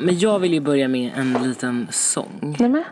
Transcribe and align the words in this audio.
Men 0.00 0.18
jag 0.18 0.38
vill 0.38 0.52
ju 0.54 0.60
börja 0.60 0.88
med 0.88 1.12
en 1.16 1.32
liten 1.32 1.86
sång. 1.90 2.56
Nej 2.58 2.68
men. 2.68 2.84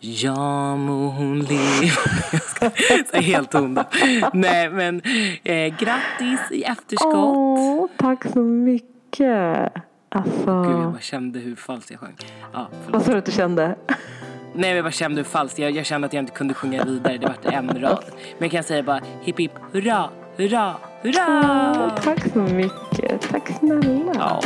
Ja 0.00 0.76
må 0.76 1.08
hon 1.08 1.40
leva. 1.40 2.72
Helt 3.20 3.50
tondöv. 3.50 3.84
Nej 4.32 4.70
men 4.70 5.02
eh, 5.44 5.76
grattis 5.76 6.40
i 6.50 6.62
efterskott. 6.62 7.14
Åh, 7.14 7.86
tack 7.96 8.24
så 8.32 8.38
mycket. 8.38 9.72
Alltså. 10.08 10.62
Gud 10.62 10.72
jag 10.72 10.92
bara 10.92 11.00
kände 11.00 11.38
hur 11.38 11.56
falskt 11.56 11.90
jag 11.90 12.00
sjöng. 12.00 12.16
Ja. 12.52 12.68
Vad 12.88 13.02
sa 13.02 13.12
du 13.12 13.18
att 13.18 13.26
du 13.26 13.32
kände? 13.32 13.76
Nej 14.54 14.70
men 14.70 14.76
jag 14.76 14.84
bara 14.84 14.92
kände 14.92 15.16
hur 15.16 15.24
falskt. 15.24 15.58
Jag, 15.58 15.70
jag 15.70 15.86
kände 15.86 16.06
att 16.06 16.12
jag 16.12 16.22
inte 16.22 16.32
kunde 16.32 16.54
sjunga 16.54 16.84
vidare. 16.84 17.18
Det 17.18 17.26
vart 17.26 17.44
en 17.44 17.80
rad. 17.80 18.04
Men 18.38 18.48
jag 18.48 18.50
kan 18.50 18.64
säga 18.64 18.82
bara 18.82 19.00
hipp 19.22 19.40
hipp 19.40 19.52
hurra, 19.72 20.10
hurra, 20.36 20.74
hurra. 21.02 21.72
Åh, 21.76 22.02
tack 22.02 22.32
så 22.32 22.38
mycket. 22.38 23.20
Tack 23.30 23.48
snälla. 23.58 24.12
Ja. 24.14 24.42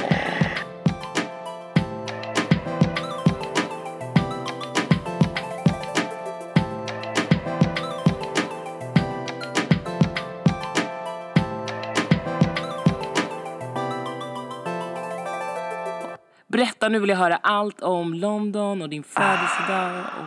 Berätta, 16.87 16.93
nu 16.93 17.01
vill 17.01 17.11
jag 17.11 17.17
höra 17.17 17.37
allt 17.37 17.83
om 17.83 18.15
London 18.15 18.83
och 18.83 18.89
din 18.89 19.03
födelsedag. 19.03 20.05
Och... 20.21 20.27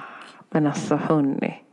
Men 0.49 0.67
alltså 0.67 0.95
hörni. 0.95 1.63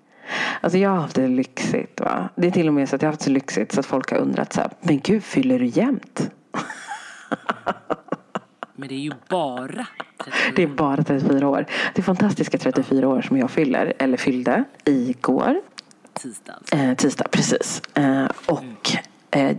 Alltså 0.60 0.78
jag 0.78 0.90
har 0.90 0.96
haft 0.96 1.16
det 1.16 1.28
lyxigt 1.28 2.00
va. 2.00 2.28
Det 2.36 2.46
är 2.46 2.50
till 2.50 2.68
och 2.68 2.74
med 2.74 2.88
så 2.88 2.96
att 2.96 3.02
jag 3.02 3.08
har 3.08 3.12
haft 3.12 3.22
så 3.22 3.30
lyxigt 3.30 3.72
så 3.72 3.80
att 3.80 3.86
folk 3.86 4.10
har 4.10 4.18
undrat 4.18 4.52
så 4.52 4.60
här. 4.60 4.70
Men 4.80 5.00
gud 5.00 5.24
fyller 5.24 5.58
du 5.58 5.66
jämt? 5.66 6.30
Men 8.74 8.88
det 8.88 8.94
är 8.94 8.98
ju 8.98 9.12
bara 9.28 9.86
34. 10.24 10.52
Det 10.56 10.62
är 10.62 10.66
bara 10.66 11.02
34 11.02 11.48
år. 11.48 11.66
Det 11.94 12.00
är 12.00 12.02
fantastiska 12.02 12.58
34 12.58 13.08
år 13.08 13.22
som 13.22 13.38
jag 13.38 13.50
fyller. 13.50 13.92
Eller 13.98 14.16
fyllde 14.16 14.64
igår. 14.84 15.60
tisdags. 16.12 16.72
Eh, 16.72 16.94
tisdag, 16.94 17.28
precis. 17.30 17.82
Eh, 17.94 18.28
och 18.46 18.96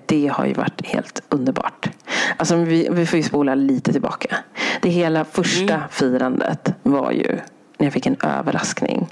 det 0.06 0.28
har 0.28 0.46
ju 0.46 0.54
varit 0.54 0.86
helt 0.86 1.22
underbart. 1.30 1.90
Alltså 2.38 2.56
vi, 2.56 2.88
vi 2.92 3.06
får 3.06 3.18
ju 3.18 3.24
spola 3.24 3.56
lite 3.56 3.92
tillbaka. 3.92 4.38
Det 4.82 4.90
hela 4.90 5.26
första 5.26 5.84
firandet 5.92 6.74
var 6.84 7.12
ju 7.12 7.40
när 7.78 7.86
jag 7.86 7.94
fick 7.94 8.06
en 8.06 8.18
överraskning. 8.24 9.08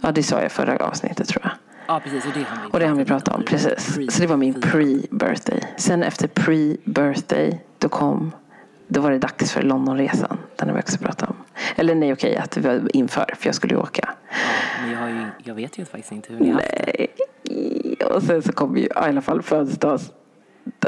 Ja, 0.00 0.12
det 0.12 0.22
sa 0.22 0.42
jag 0.42 0.52
förra 0.52 0.76
avsnittet 0.76 1.28
tror 1.28 1.42
jag. 1.44 1.52
Ja 1.88 2.00
precis, 2.00 2.26
och 2.26 2.32
det 2.34 2.40
har 2.40 2.56
vi 2.64 2.70
Och 2.72 2.80
det 2.80 2.86
har 2.86 2.94
vi 2.94 3.04
pratat 3.04 3.34
om, 3.34 3.44
precis. 3.44 4.14
Så 4.14 4.20
det 4.22 4.26
var 4.26 4.36
min 4.36 4.54
pre-birthday. 4.54 5.64
Sen 5.76 6.02
efter 6.02 6.28
pre-birthday, 6.28 7.58
då 7.78 7.88
kom, 7.88 8.32
då 8.88 9.00
var 9.00 9.10
det 9.10 9.18
dags 9.18 9.52
för 9.52 9.62
Londonresan. 9.62 10.38
Den 10.56 10.68
har 10.68 10.74
vi 10.74 10.82
också 10.82 10.98
pratat 10.98 11.30
om. 11.30 11.36
Eller 11.76 11.94
nej, 11.94 12.12
okej, 12.12 12.36
att 12.36 12.56
vi 12.56 12.60
var 12.60 12.96
inför, 12.96 13.34
för 13.38 13.48
jag 13.48 13.54
skulle 13.54 13.74
ju 13.74 13.80
åka. 13.80 14.08
Ja, 14.30 14.36
men 14.82 14.92
jag, 14.92 15.10
ju, 15.10 15.26
jag 15.44 15.54
vet 15.54 15.78
ju 15.78 15.84
faktiskt 15.84 16.12
inte 16.12 16.32
hur 16.32 16.40
ni 16.40 16.50
har 16.50 16.54
haft 16.54 16.74
det. 16.86 17.06
Och 18.10 18.22
sen 18.22 18.42
så 18.42 18.52
kom 18.52 18.76
ju 18.76 18.82
i 18.82 18.88
alla 18.94 19.20
fall 19.20 19.42
födelsedags, 19.42 20.12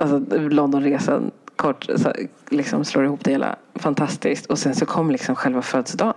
alltså 0.00 0.38
Londonresan 0.38 1.30
kort, 1.56 1.86
så 1.96 2.12
liksom 2.50 2.84
slår 2.84 3.04
ihop 3.04 3.24
det 3.24 3.30
hela 3.30 3.56
fantastiskt. 3.74 4.46
Och 4.46 4.58
sen 4.58 4.74
så 4.74 4.86
kom 4.86 5.10
liksom 5.10 5.34
själva 5.34 5.62
födelsedagen. 5.62 6.14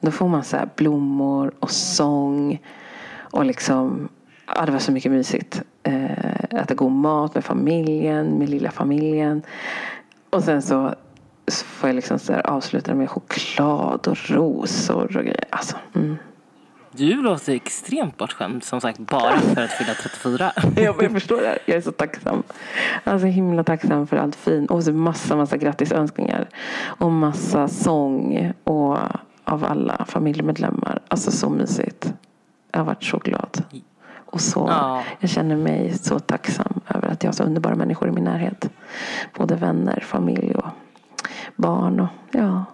Då 0.00 0.10
får 0.10 0.28
man 0.28 0.44
så 0.44 0.56
här 0.56 0.68
blommor 0.76 1.52
och 1.60 1.70
sång. 1.70 2.62
Och 3.16 3.44
liksom, 3.44 4.08
ja 4.56 4.66
det 4.66 4.72
var 4.72 4.78
så 4.78 4.92
mycket 4.92 5.12
mysigt. 5.12 5.62
Eh, 5.82 6.44
äta 6.50 6.74
god 6.74 6.92
mat 6.92 7.34
med 7.34 7.44
familjen, 7.44 8.38
med 8.38 8.48
lilla 8.48 8.70
familjen. 8.70 9.42
Och 10.30 10.44
sen 10.44 10.62
så 10.62 10.94
så 11.48 11.64
får 11.64 11.88
jag 11.88 11.96
liksom 11.96 12.18
så 12.18 12.32
här 12.32 12.46
avsluta 12.46 12.94
med 12.94 13.10
choklad 13.10 14.08
och 14.08 14.30
rosor 14.30 15.16
och 15.16 15.24
grejer. 15.24 15.44
Alltså, 15.50 15.76
mm. 15.94 16.16
Du 16.96 17.22
låter 17.22 17.52
extremt 17.54 18.16
bortskämd 18.16 18.64
som 18.64 18.80
sagt 18.80 18.98
bara 18.98 19.38
för 19.38 19.62
att 19.64 19.70
fylla 19.72 19.94
34. 19.94 20.52
Jag, 20.76 21.02
jag 21.02 21.12
förstår 21.12 21.40
det. 21.40 21.46
här. 21.48 21.58
Jag 21.66 21.76
är 21.76 21.80
så 21.80 21.92
tacksam. 21.92 22.42
Alltså 23.04 23.26
himla 23.26 23.64
tacksam 23.64 24.06
för 24.06 24.16
allt 24.16 24.36
fint. 24.36 24.70
Och 24.70 24.84
så 24.84 24.92
massa, 24.92 25.36
massa 25.36 25.56
grattisönskningar. 25.56 26.48
Och 26.84 27.12
massa 27.12 27.68
sång. 27.68 28.52
Och 28.64 28.98
av 29.44 29.64
alla 29.64 30.04
familjemedlemmar. 30.08 30.98
Alltså 31.08 31.30
så 31.30 31.50
mysigt. 31.50 32.12
Jag 32.72 32.80
har 32.80 32.84
varit 32.84 33.04
så 33.04 33.18
glad. 33.18 33.64
Och 34.14 34.40
så, 34.40 34.66
Ja. 34.70 35.02
jag 35.20 35.30
känner 35.30 35.56
mig 35.56 35.92
så 35.98 36.18
tacksam 36.18 36.80
över 36.88 37.08
att 37.08 37.22
jag 37.22 37.28
har 37.28 37.34
så 37.34 37.44
underbara 37.44 37.74
människor 37.74 38.08
i 38.08 38.12
min 38.12 38.24
närhet. 38.24 38.68
Både 39.36 39.54
vänner, 39.54 40.00
familj 40.00 40.54
och 40.54 40.66
barn. 41.56 42.00
Och, 42.00 42.08
ja, 42.32 42.64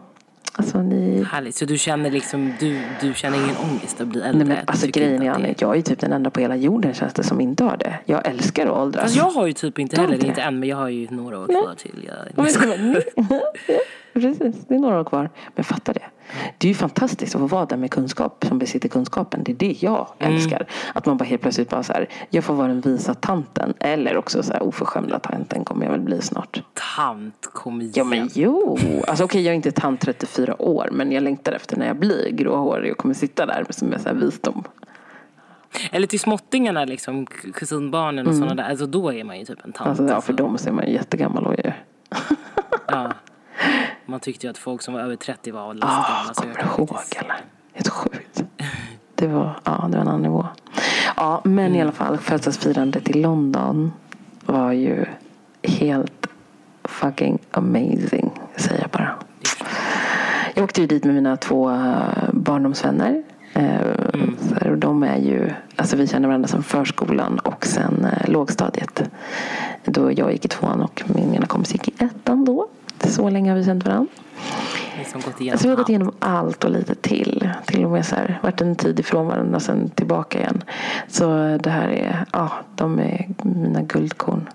alltså 0.53 0.83
ni 0.83 1.23
Härligt, 1.23 1.55
så 1.55 1.65
du 1.65 1.79
känner 1.79 2.11
liksom, 2.11 2.53
du, 2.61 2.81
du 3.01 3.15
känner 3.15 3.39
ingen 3.45 3.57
ångest 3.57 4.01
att 4.01 4.07
bli 4.07 4.21
äldre? 4.21 4.45
Nej, 4.45 4.57
men 4.57 4.67
alltså 4.67 4.87
grejen 4.87 5.23
är 5.23 5.51
att 5.51 5.61
jag 5.61 5.77
är 5.77 5.83
typ 5.83 5.99
den 5.99 6.13
enda 6.13 6.31
på 6.31 6.41
hela 6.41 6.57
jorden 6.57 6.95
känns 6.95 7.15
det 7.15 7.23
som 7.23 7.41
inte 7.41 7.65
har 7.65 7.77
det. 7.77 7.99
Jag 8.05 8.27
älskar 8.27 8.67
att 8.67 8.73
åldras. 8.73 9.03
Fast 9.03 9.17
jag 9.17 9.31
har 9.31 9.47
ju 9.47 9.53
typ 9.53 9.79
inte 9.79 10.01
heller, 10.01 10.25
inte 10.25 10.43
än, 10.43 10.61
men 10.61 10.69
jag 10.69 10.77
har 10.77 10.89
ju 10.89 11.09
några 11.11 11.39
år 11.39 11.47
kvar 11.47 11.75
till. 11.75 12.09
Jag, 12.09 12.47
Precis, 14.13 14.67
det 14.69 14.75
är 14.75 14.79
några 14.79 15.01
år 15.01 15.05
kvar. 15.05 15.31
Men 15.55 15.65
fatta 15.65 15.93
det. 15.93 16.05
Det 16.59 16.67
är 16.67 16.69
ju 16.69 16.75
fantastiskt 16.75 17.35
att 17.35 17.41
få 17.41 17.47
vara 17.47 17.67
den 17.67 17.81
med 17.81 17.91
kunskap 17.91 18.45
som 18.49 18.59
besitter 18.59 18.89
kunskapen. 18.89 19.45
Det 19.45 19.53
är 19.53 19.57
det 19.57 19.77
jag 19.83 20.07
Mm. 20.19 20.35
älskar. 20.35 20.67
Att 20.95 21.07
man 21.07 21.17
bara 21.17 21.25
helt 21.25 21.43
plötsligt 21.43 21.71
bara 21.71 21.83
så 21.83 21.93
här, 21.93 22.09
jag 22.31 22.45
får 22.45 22.55
vara 22.55 22.69
den 22.69 22.81
visa 22.81 23.15
tanten. 23.15 23.75
Eller 23.81 24.17
också 24.17 24.43
så 24.43 24.53
här 24.53 24.63
oförskämda 24.63 25.19
tanten 25.19 25.65
kommer 25.65 25.85
jag 25.85 25.93
väl 25.93 26.01
bli 26.01 26.23
snart. 26.23 26.63
Tant, 26.97 27.47
kom 27.53 27.81
igen. 27.81 27.93
Ja 27.97 28.05
men 28.05 28.31
jo. 28.35 28.79
Alltså 29.09 29.25
okej 29.25 29.43
jag 29.43 29.53
är 29.53 29.57
inte 29.57 29.73
tant 29.73 30.01
34 30.01 30.63
år. 30.63 30.89
Men 30.93 31.13
jag 31.13 31.23
längtar 31.23 31.53
efter 31.53 31.77
när 31.77 31.87
jag 31.87 31.97
blir 31.97 32.31
gråhårig 32.31 32.93
och 32.93 32.99
kommer 32.99 33.15
sitta 33.15 33.47
där 33.47 33.65
med, 33.85 34.01
så 34.01 34.09
här 34.09 34.17
visdom. 34.17 34.65
Eller 35.93 36.07
till 36.07 36.21
småttingarna 36.21 36.85
liksom, 36.85 37.27
kusinbarnen 37.27 38.27
och 38.27 38.35
sådana 38.35 38.55
där. 38.55 38.71
Alltså 38.71 38.87
då 38.87 39.13
är 39.13 39.25
man 39.25 39.39
ju 39.39 39.45
typ 39.45 39.65
en 39.65 39.73
tant. 39.73 39.87
Mm. 39.87 39.91
Alltså, 39.91 40.15
ja, 40.15 40.21
för 40.21 40.33
dem 40.33 40.59
så 40.59 40.69
är 40.69 40.73
man 40.73 40.87
ju 40.87 40.93
jättegammal 40.93 41.47
och 41.47 41.55
ju. 41.65 41.73
Ja. 42.87 43.13
Man 44.07 44.21
tyckte 44.21 44.47
ju 44.47 44.51
att 44.51 44.59
folk 44.59 44.83
som 44.83 44.95
var 44.95 45.01
över 45.01 45.17
30 45.17 45.51
var 45.51 45.71
alldeles 45.71 45.85
Ah, 45.85 46.17
gamla. 46.19 46.35
Så 46.35 46.43
jag 46.47 46.57
kommer 46.57 46.87
kan 46.87 46.97
ihåg 46.97 47.25
eller? 47.25 47.37
Helt 47.73 47.89
sjukt. 47.89 48.45
Det 49.15 49.27
var, 49.27 49.61
ja, 49.65 49.89
det 49.91 49.97
var 49.97 50.03
en 50.03 50.09
annan 50.09 50.23
nivå. 50.23 50.47
Ja, 51.17 51.41
men 51.45 51.75
i 51.77 51.83
alla 51.83 51.93
fall 51.93 52.19
födelsedagsfirandet 52.19 53.09
i 53.09 53.13
London 53.13 53.93
var 54.47 54.73
ju 54.73 55.05
helt 55.63 56.27
fucking 56.85 57.39
amazing, 57.51 58.31
säger 58.57 58.81
jag 58.81 58.91
bara. 58.91 59.15
Jag 60.55 60.65
åkte 60.65 60.81
ju 60.81 60.87
dit 60.87 61.05
med 61.05 61.15
mina 61.15 61.37
två 61.37 61.71
eh, 61.71 62.31
barndomsvänner. 62.33 63.23
Eh, 63.55 63.63
här, 64.61 64.71
och 64.71 64.79
de 64.79 65.03
är 65.03 65.17
ju, 65.19 65.51
alltså 65.77 65.97
vi 65.97 66.07
känner 66.07 66.29
varandra 66.29 66.49
som 66.49 66.63
förskolan 66.63 67.39
och 67.39 67.67
sen 67.67 68.05
eh, 68.05 68.31
lågstadiet. 68.31 69.11
Då 69.85 70.13
jag 70.13 70.33
gick 70.33 70.45
i 70.45 70.49
tvåan 70.49 70.81
och 70.83 71.03
min 71.15 71.35
ena 71.35 71.47
kompis 71.47 71.73
gick 71.73 71.89
i 71.89 72.05
ettan 72.05 72.45
då. 72.45 72.69
Så 73.09 73.31
länge 73.31 73.51
har 73.51 73.59
vi 73.59 73.65
känt 73.65 73.85
varandra. 73.87 74.13
Liksom 74.99 75.21
gått 75.21 75.41
igenom 75.41 75.55
Alltså 75.55 75.67
vi 75.67 75.71
har 75.71 75.77
gått 75.77 75.89
igenom 75.89 76.13
allt 76.19 76.65
och 76.65 76.71
lite 76.71 76.95
till. 76.95 77.51
Till 77.67 77.85
och 77.85 77.91
med 77.91 78.07
så 78.07 78.17
här, 78.17 78.39
varit 78.43 78.61
en 78.61 78.77
tid 78.77 79.01
ifrån 79.01 79.27
varandra 79.27 79.57
och 79.57 79.63
sen 79.63 79.91
tillbaka 79.91 80.39
igen. 80.39 80.63
Så 81.09 81.25
det 81.61 81.71
här 81.71 81.89
är, 81.89 82.25
ja, 82.33 82.53
de 82.75 82.99
är 82.99 83.29
mina 83.43 83.83
guldkorn. 83.83 84.49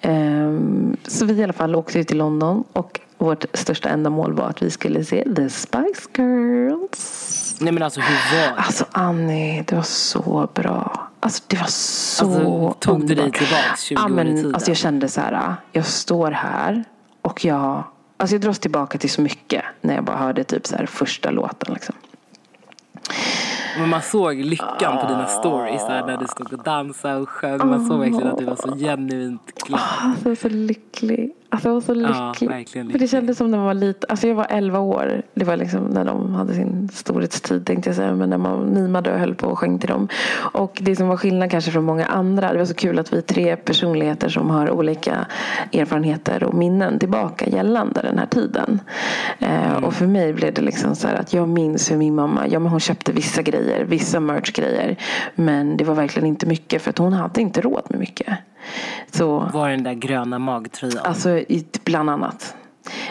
Ehm, 0.00 0.96
så 1.06 1.24
vi 1.24 1.34
i 1.34 1.44
alla 1.44 1.52
fall 1.52 1.74
åkte 1.74 1.98
ut 1.98 2.08
till 2.08 2.18
London 2.18 2.64
och 2.72 3.00
vårt 3.18 3.44
största 3.52 3.88
ändamål 3.88 4.32
var 4.32 4.48
att 4.48 4.62
vi 4.62 4.70
skulle 4.70 5.04
se 5.04 5.34
The 5.36 5.50
Spice 5.50 6.08
Girls. 6.16 7.56
Nej 7.60 7.72
men 7.72 7.82
alltså 7.82 8.00
hur 8.00 8.38
var 8.38 8.46
det? 8.46 8.60
Alltså 8.60 8.84
Annie, 8.92 9.64
det 9.66 9.76
var 9.76 9.82
så 9.82 10.48
bra. 10.54 11.08
Alltså 11.20 11.42
det 11.46 11.56
var 11.56 11.66
så 11.66 12.24
Alltså, 12.26 12.74
tog 12.80 13.00
du 13.00 13.06
dig 13.06 13.24
underbart. 13.24 13.38
tillbaks 13.38 13.82
20 13.82 13.94
ja, 13.94 14.04
år 14.04 14.10
i 14.10 14.14
men, 14.14 14.36
tiden? 14.36 14.54
Alltså 14.54 14.70
jag 14.70 14.76
kände 14.76 15.08
så 15.08 15.20
här, 15.20 15.54
jag 15.72 15.86
står 15.86 16.30
här 16.30 16.84
och 17.24 17.44
jag, 17.44 17.84
alltså 18.16 18.34
jag 18.34 18.42
dras 18.42 18.58
tillbaka 18.58 18.98
till 18.98 19.10
så 19.10 19.20
mycket 19.20 19.64
när 19.80 19.94
jag 19.94 20.04
bara 20.04 20.16
hörde 20.16 20.44
typ 20.44 20.66
så 20.66 20.76
här 20.76 20.86
första 20.86 21.30
låten 21.30 21.74
liksom. 21.74 21.94
Men 23.78 23.88
man 23.88 24.02
såg 24.02 24.36
lyckan 24.36 24.98
på 25.00 25.06
dina 25.08 25.26
stories 25.26 25.86
där 25.86 26.06
när 26.06 26.16
du 26.16 26.26
stod 26.26 26.52
och 26.52 26.62
dansade 26.62 27.16
och 27.16 27.28
sjöng. 27.28 27.58
Man 27.58 27.86
såg 27.86 27.98
verkligen 27.98 28.26
att 28.26 28.38
du 28.38 28.44
var 28.44 28.56
så 28.56 28.76
genuint 28.76 29.52
glad. 29.66 29.80
Alltså 29.80 30.20
jag 30.22 30.30
var 30.30 30.34
så 30.34 30.48
lycklig. 30.48 31.32
Alltså 31.54 31.68
jag 31.68 31.74
var 31.74 31.80
så 31.80 31.94
Ja, 31.94 32.28
lycklig. 32.40 32.68
För 32.68 32.78
det 32.78 32.84
lycklig. 32.84 33.10
kändes 33.10 33.38
som 33.38 33.50
när 33.50 33.58
man 33.58 33.66
var 33.66 33.74
liten. 33.74 34.10
Alltså 34.10 34.28
jag 34.28 34.34
var 34.34 34.46
11 34.50 34.78
år. 34.78 35.22
Det 35.34 35.44
var 35.44 35.56
liksom 35.56 35.84
när 35.84 36.04
de 36.04 36.34
hade 36.34 36.54
sin 36.54 36.88
storhetstid 36.92 37.66
tänkte 37.66 37.88
jag 37.88 37.96
säga. 37.96 38.14
Men 38.14 38.30
när 38.30 38.38
man 38.38 38.74
mimade 38.74 39.12
och 39.12 39.18
höll 39.18 39.34
på 39.34 39.46
och 39.46 39.58
sjöng 39.58 39.78
till 39.78 39.88
dem. 39.88 40.08
Och 40.52 40.78
det 40.82 40.96
som 40.96 41.08
var 41.08 41.16
skillnad 41.16 41.50
kanske 41.50 41.70
från 41.70 41.84
många 41.84 42.06
andra. 42.06 42.52
Det 42.52 42.58
var 42.58 42.64
så 42.64 42.74
kul 42.74 42.98
att 42.98 43.12
vi 43.12 43.16
är 43.16 43.20
tre 43.22 43.56
personligheter 43.56 44.28
som 44.28 44.50
har 44.50 44.70
olika 44.70 45.26
erfarenheter 45.72 46.44
och 46.44 46.54
minnen 46.54 46.98
tillbaka 46.98 47.46
gällande 47.50 48.02
den 48.02 48.18
här 48.18 48.26
tiden. 48.26 48.80
Eh, 49.38 49.84
och 49.84 49.94
för 49.94 50.06
mig 50.06 50.32
blev 50.32 50.54
det 50.54 50.62
liksom 50.62 50.94
så 50.94 51.08
att 51.08 51.32
jag 51.32 51.48
minns 51.48 51.90
hur 51.90 51.96
min 51.96 52.14
mamma, 52.14 52.46
ja 52.48 52.58
men 52.58 52.70
hon 52.70 52.80
köpte 52.80 53.12
vissa 53.12 53.42
grejer, 53.42 53.84
vissa 53.84 54.20
merch-grejer. 54.20 54.96
Men 55.34 55.76
det 55.76 55.84
var 55.84 55.94
verkligen 55.94 56.28
inte 56.28 56.46
mycket 56.46 56.82
för 56.82 56.90
att 56.90 56.98
hon 56.98 57.12
hade 57.12 57.40
inte 57.40 57.60
råd 57.60 57.82
med 57.88 57.98
mycket. 57.98 58.38
Så 59.10 59.50
Var 59.52 59.68
den 59.68 59.82
där 59.82 59.94
gröna 59.94 60.38
magtröjan. 60.38 61.04
Alltså 61.04 61.44
bland 61.84 62.10
annat. 62.10 62.54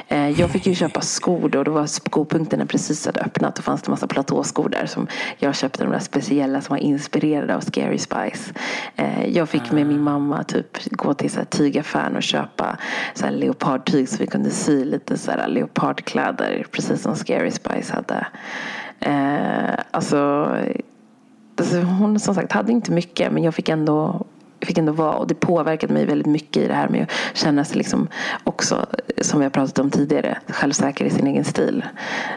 Eh, 0.07 0.29
jag 0.29 0.49
fick 0.49 0.67
ju 0.67 0.75
köpa 0.75 1.01
skor 1.01 1.49
då. 1.49 1.63
Då 1.63 1.71
var 1.71 1.85
skopunkterna 1.85 2.65
precis 2.65 3.05
hade 3.05 3.21
öppnat. 3.21 3.55
Då 3.55 3.61
fanns 3.61 3.81
det 3.81 3.91
massa 3.91 4.07
platåskor 4.07 4.69
där. 4.69 4.85
Som 4.85 5.07
jag 5.37 5.55
köpte 5.55 5.83
de 5.83 5.91
där 5.91 5.99
speciella 5.99 6.61
som 6.61 6.73
var 6.73 6.81
inspirerade 6.83 7.55
av 7.55 7.59
Scary 7.59 7.97
Spice. 7.97 8.53
Eh, 8.95 9.25
jag 9.25 9.49
fick 9.49 9.71
med 9.71 9.87
min 9.87 10.01
mamma 10.01 10.43
typ 10.43 10.91
gå 10.91 11.13
till 11.13 11.29
så 11.31 11.37
här, 11.37 11.45
tygaffären 11.45 12.15
och 12.15 12.23
köpa 12.23 12.77
så 13.13 13.25
här, 13.25 13.31
leopardtyg 13.31 14.09
så 14.09 14.17
vi 14.17 14.27
kunde 14.27 14.49
sy 14.49 14.85
lite 14.85 15.17
så 15.17 15.31
här, 15.31 15.47
leopardkläder. 15.47 16.65
Precis 16.71 17.01
som 17.01 17.15
Scary 17.15 17.51
Spice 17.51 17.93
hade. 17.93 18.27
Eh, 18.99 19.79
alltså, 19.91 20.49
alltså, 21.57 21.79
hon 21.79 22.19
som 22.19 22.35
sagt 22.35 22.51
hade 22.51 22.71
inte 22.71 22.91
mycket 22.91 23.31
men 23.31 23.43
jag 23.43 23.55
fick 23.55 23.69
ändå 23.69 24.25
fick 24.67 24.77
ändå 24.77 24.91
vara 24.91 25.15
och 25.15 25.27
det 25.27 25.35
påverkade 25.35 25.93
mig 25.93 26.05
väldigt 26.05 26.27
mycket 26.27 26.63
i 26.63 26.67
det 26.67 26.73
här 26.73 26.89
med 26.89 27.03
att 27.03 27.37
känna 27.37 27.65
sig 27.65 27.77
liksom 27.77 28.07
också, 28.43 28.85
som 29.21 29.39
vi 29.39 29.45
har 29.45 29.49
pratat 29.49 29.79
om 29.79 29.91
tidigare, 29.91 30.37
självsäker 30.47 31.05
i 31.05 31.09
sin 31.09 31.27
egen 31.27 31.43
stil. 31.43 31.85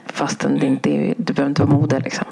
Fastän 0.06 0.58
det 0.58 0.66
inte 0.66 0.90
är, 0.90 1.14
du 1.16 1.32
behöver 1.32 1.50
inte 1.50 1.64
vara 1.64 1.78
mode 1.78 2.00
liksom. 2.00 2.26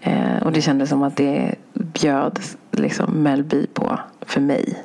Eh, 0.00 0.42
och 0.42 0.52
det 0.52 0.62
kändes 0.62 0.88
som 0.88 1.02
att 1.02 1.16
det 1.16 1.54
bjöd 1.72 2.38
liksom 2.70 3.22
Melby 3.22 3.66
på 3.66 3.98
för 4.20 4.40
mig. 4.40 4.82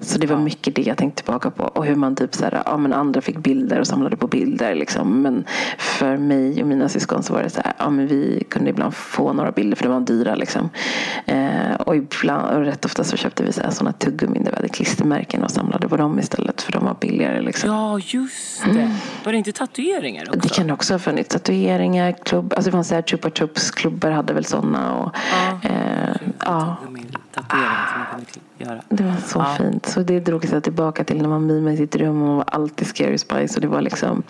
Så 0.00 0.18
det 0.18 0.26
var 0.26 0.36
mycket 0.36 0.74
det 0.74 0.82
jag 0.82 0.96
tänkte 0.96 1.22
tillbaka 1.22 1.50
på. 1.50 1.64
Och 1.64 1.84
hur 1.84 1.94
man 1.94 2.16
typ 2.16 2.34
så 2.34 2.44
här, 2.44 2.62
ja 2.66 2.76
men 2.76 2.92
andra 2.92 3.20
fick 3.20 3.38
bilder 3.38 3.80
och 3.80 3.86
samlade 3.86 4.16
på 4.16 4.26
bilder 4.26 4.74
liksom. 4.74 5.22
Men 5.22 5.44
för 5.78 6.16
mig 6.16 6.62
och 6.62 6.68
mina 6.68 6.88
syskon 6.88 7.22
så 7.22 7.32
var 7.34 7.42
det 7.42 7.50
så 7.50 7.60
här, 7.64 7.72
ja 7.78 7.90
men 7.90 8.06
vi 8.06 8.44
kunde 8.50 8.70
ibland 8.70 8.94
få 8.94 9.32
några 9.32 9.52
bilder 9.52 9.76
för 9.76 9.84
det 9.84 9.90
var 9.90 10.00
dyra 10.00 10.34
liksom. 10.34 10.70
Eh, 11.26 11.74
och 11.78 11.96
ibland, 11.96 12.56
och 12.56 12.64
rätt 12.64 12.84
ofta 12.84 13.04
så 13.04 13.16
köpte 13.16 13.42
vi 13.42 13.52
så 13.52 13.62
här, 13.62 13.70
sådana 13.70 13.92
tuggummin 13.92 14.44
där 14.44 14.50
vi 14.50 14.56
hade 14.56 14.68
klistermärken 14.68 15.44
och 15.44 15.50
samlade 15.50 15.88
på 15.88 15.96
dem 15.96 16.18
istället 16.18 16.62
för 16.62 16.72
de 16.72 16.84
var 16.84 16.96
billigare 17.00 17.40
liksom. 17.42 17.70
Ja, 17.70 17.98
just 17.98 18.64
det. 18.64 18.94
Var 19.24 19.32
det 19.32 19.38
inte 19.38 19.52
tatueringar 19.52 20.24
också? 20.28 20.40
Det 20.40 20.48
kan 20.48 20.70
också 20.70 20.94
ha 20.94 20.98
funnits. 20.98 21.28
Tatueringar, 21.28 22.12
klubb, 22.24 22.52
alltså 22.56 22.70
det 22.70 22.72
fanns 22.76 22.88
så 22.88 22.94
här 22.94 23.02
Chupa 23.02 23.30
Chups 23.30 23.70
klubbar 23.70 24.10
hade 24.10 24.32
väl 24.34 24.44
sådana. 24.44 24.94
Och, 24.94 25.16
Ja. 25.32 25.68
eh, 25.68 26.16
ja. 26.46 26.76
Tatueringar 27.34 27.88
som 27.92 27.98
man 27.98 28.06
kunde 28.10 28.26
göra. 28.60 28.82
Det 28.88 29.02
var 29.04 29.16
så 29.26 29.38
Ja. 29.38 29.56
fint. 29.58 29.86
Så 29.86 30.00
det 30.00 30.20
drog 30.20 30.44
sig 30.48 30.62
tillbaka 30.62 31.04
till 31.04 31.22
när 31.22 31.28
man 31.28 31.46
mimade 31.46 31.74
i 31.74 31.76
sitt 31.76 31.96
rum 31.96 32.22
och 32.22 32.36
var 32.36 32.44
alltid 32.46 32.86
Scary 32.88 33.18
Spice. 33.18 33.54
Och 33.54 33.60
det 33.60 33.68
var 33.68 33.80
liksom... 33.80 34.22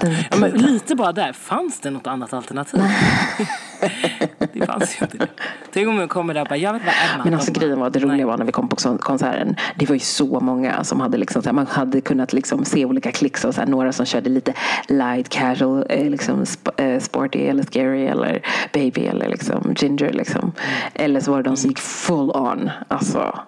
Den 0.00 0.12
Ja, 0.30 0.36
men 0.36 0.50
lite 0.50 0.94
bara 0.94 1.12
där, 1.12 1.32
fanns 1.32 1.80
det 1.80 1.90
något 1.90 2.06
annat 2.06 2.32
alternativ? 2.32 2.80
det 4.52 4.66
fanns 4.66 4.96
ju 5.00 5.04
inte 5.04 5.16
det. 5.18 5.28
Tänk 5.72 5.88
om 5.88 5.96
man 5.96 6.08
kommer 6.08 6.34
där 6.34 6.40
och 6.40 6.48
bara, 6.48 6.56
jag 6.56 6.72
vill 6.72 6.82
vara 6.82 6.94
Emma. 7.14 7.24
Men 7.24 7.34
alltså 7.34 7.52
grejen 7.52 7.80
var, 7.80 7.90
det 7.90 7.98
roliga 7.98 8.16
nej. 8.16 8.24
var 8.24 8.38
när 8.38 8.44
vi 8.44 8.52
kom 8.52 8.68
på 8.68 8.76
kon- 8.76 8.98
konserten. 8.98 9.56
Det 9.76 9.88
var 9.88 9.94
ju 9.94 10.00
så 10.00 10.40
många 10.40 10.84
som 10.84 11.00
hade 11.00 11.18
liksom, 11.18 11.42
man 11.52 11.66
hade 11.66 12.00
kunnat 12.00 12.32
liksom 12.32 12.64
se 12.64 12.84
olika 12.84 13.12
klicks 13.12 13.44
och 13.44 13.54
så 13.54 13.60
här, 13.60 13.68
några 13.68 13.92
som 13.92 14.06
körde 14.06 14.30
lite 14.30 14.54
light 14.88 15.28
casual, 15.28 15.86
eh, 15.88 16.10
liksom 16.10 16.44
eh, 16.76 17.00
sporty 17.00 17.38
eller 17.38 17.62
scary 17.62 18.06
eller 18.06 18.42
baby 18.72 19.00
eller 19.06 19.28
liksom 19.28 19.74
ginger 19.76 20.12
liksom. 20.12 20.52
Eller 20.94 21.20
så 21.20 21.30
var 21.30 21.42
det 21.42 21.50
de 21.50 21.56
som 21.56 21.68
gick 21.70 21.78
full 21.80 22.30
on, 22.30 22.70
alltså 22.88 23.38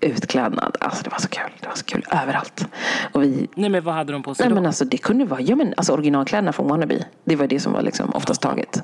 utklädnad. 0.00 0.76
Alltså 0.80 1.04
det 1.04 1.10
var 1.10 1.18
så 1.18 1.28
kul, 1.28 1.50
det 1.60 1.66
var 1.68 1.74
så 1.74 1.84
kul 1.84 2.04
överallt. 2.22 2.66
Och 3.12 3.22
vi 3.22 3.48
Nej 3.54 3.70
men 3.70 3.84
vad 3.84 3.94
hade 3.94 4.12
de 4.12 4.22
på 4.22 4.34
sig 4.34 4.44
Nej 4.44 4.48
då? 4.50 4.54
men 4.54 4.66
alltså 4.66 4.84
det 4.84 4.98
kunde 4.98 5.24
vara, 5.24 5.40
ja 5.40 5.56
men 5.56 5.74
alltså 5.76 5.92
originalkläderna 5.92 6.52
från 6.52 6.68
Wannabe. 6.68 7.04
Det 7.24 7.36
var 7.36 7.46
det 7.46 7.60
som 7.60 7.72
var 7.72 7.82
liksom 7.82 8.10
oftast 8.14 8.42
taget. 8.42 8.82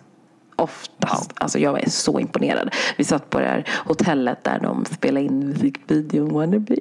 Oftast. 0.56 1.30
Alltså 1.34 1.58
jag 1.58 1.72
var 1.72 1.82
så 1.86 2.20
imponerad. 2.20 2.74
Vi 2.96 3.04
satt 3.04 3.30
på 3.30 3.38
det 3.40 3.46
här 3.46 3.68
hotellet 3.86 4.44
där 4.44 4.58
de 4.62 4.84
spelade 4.84 5.26
in 5.26 5.38
musikvideon 5.48 6.32
Wannabe. 6.34 6.76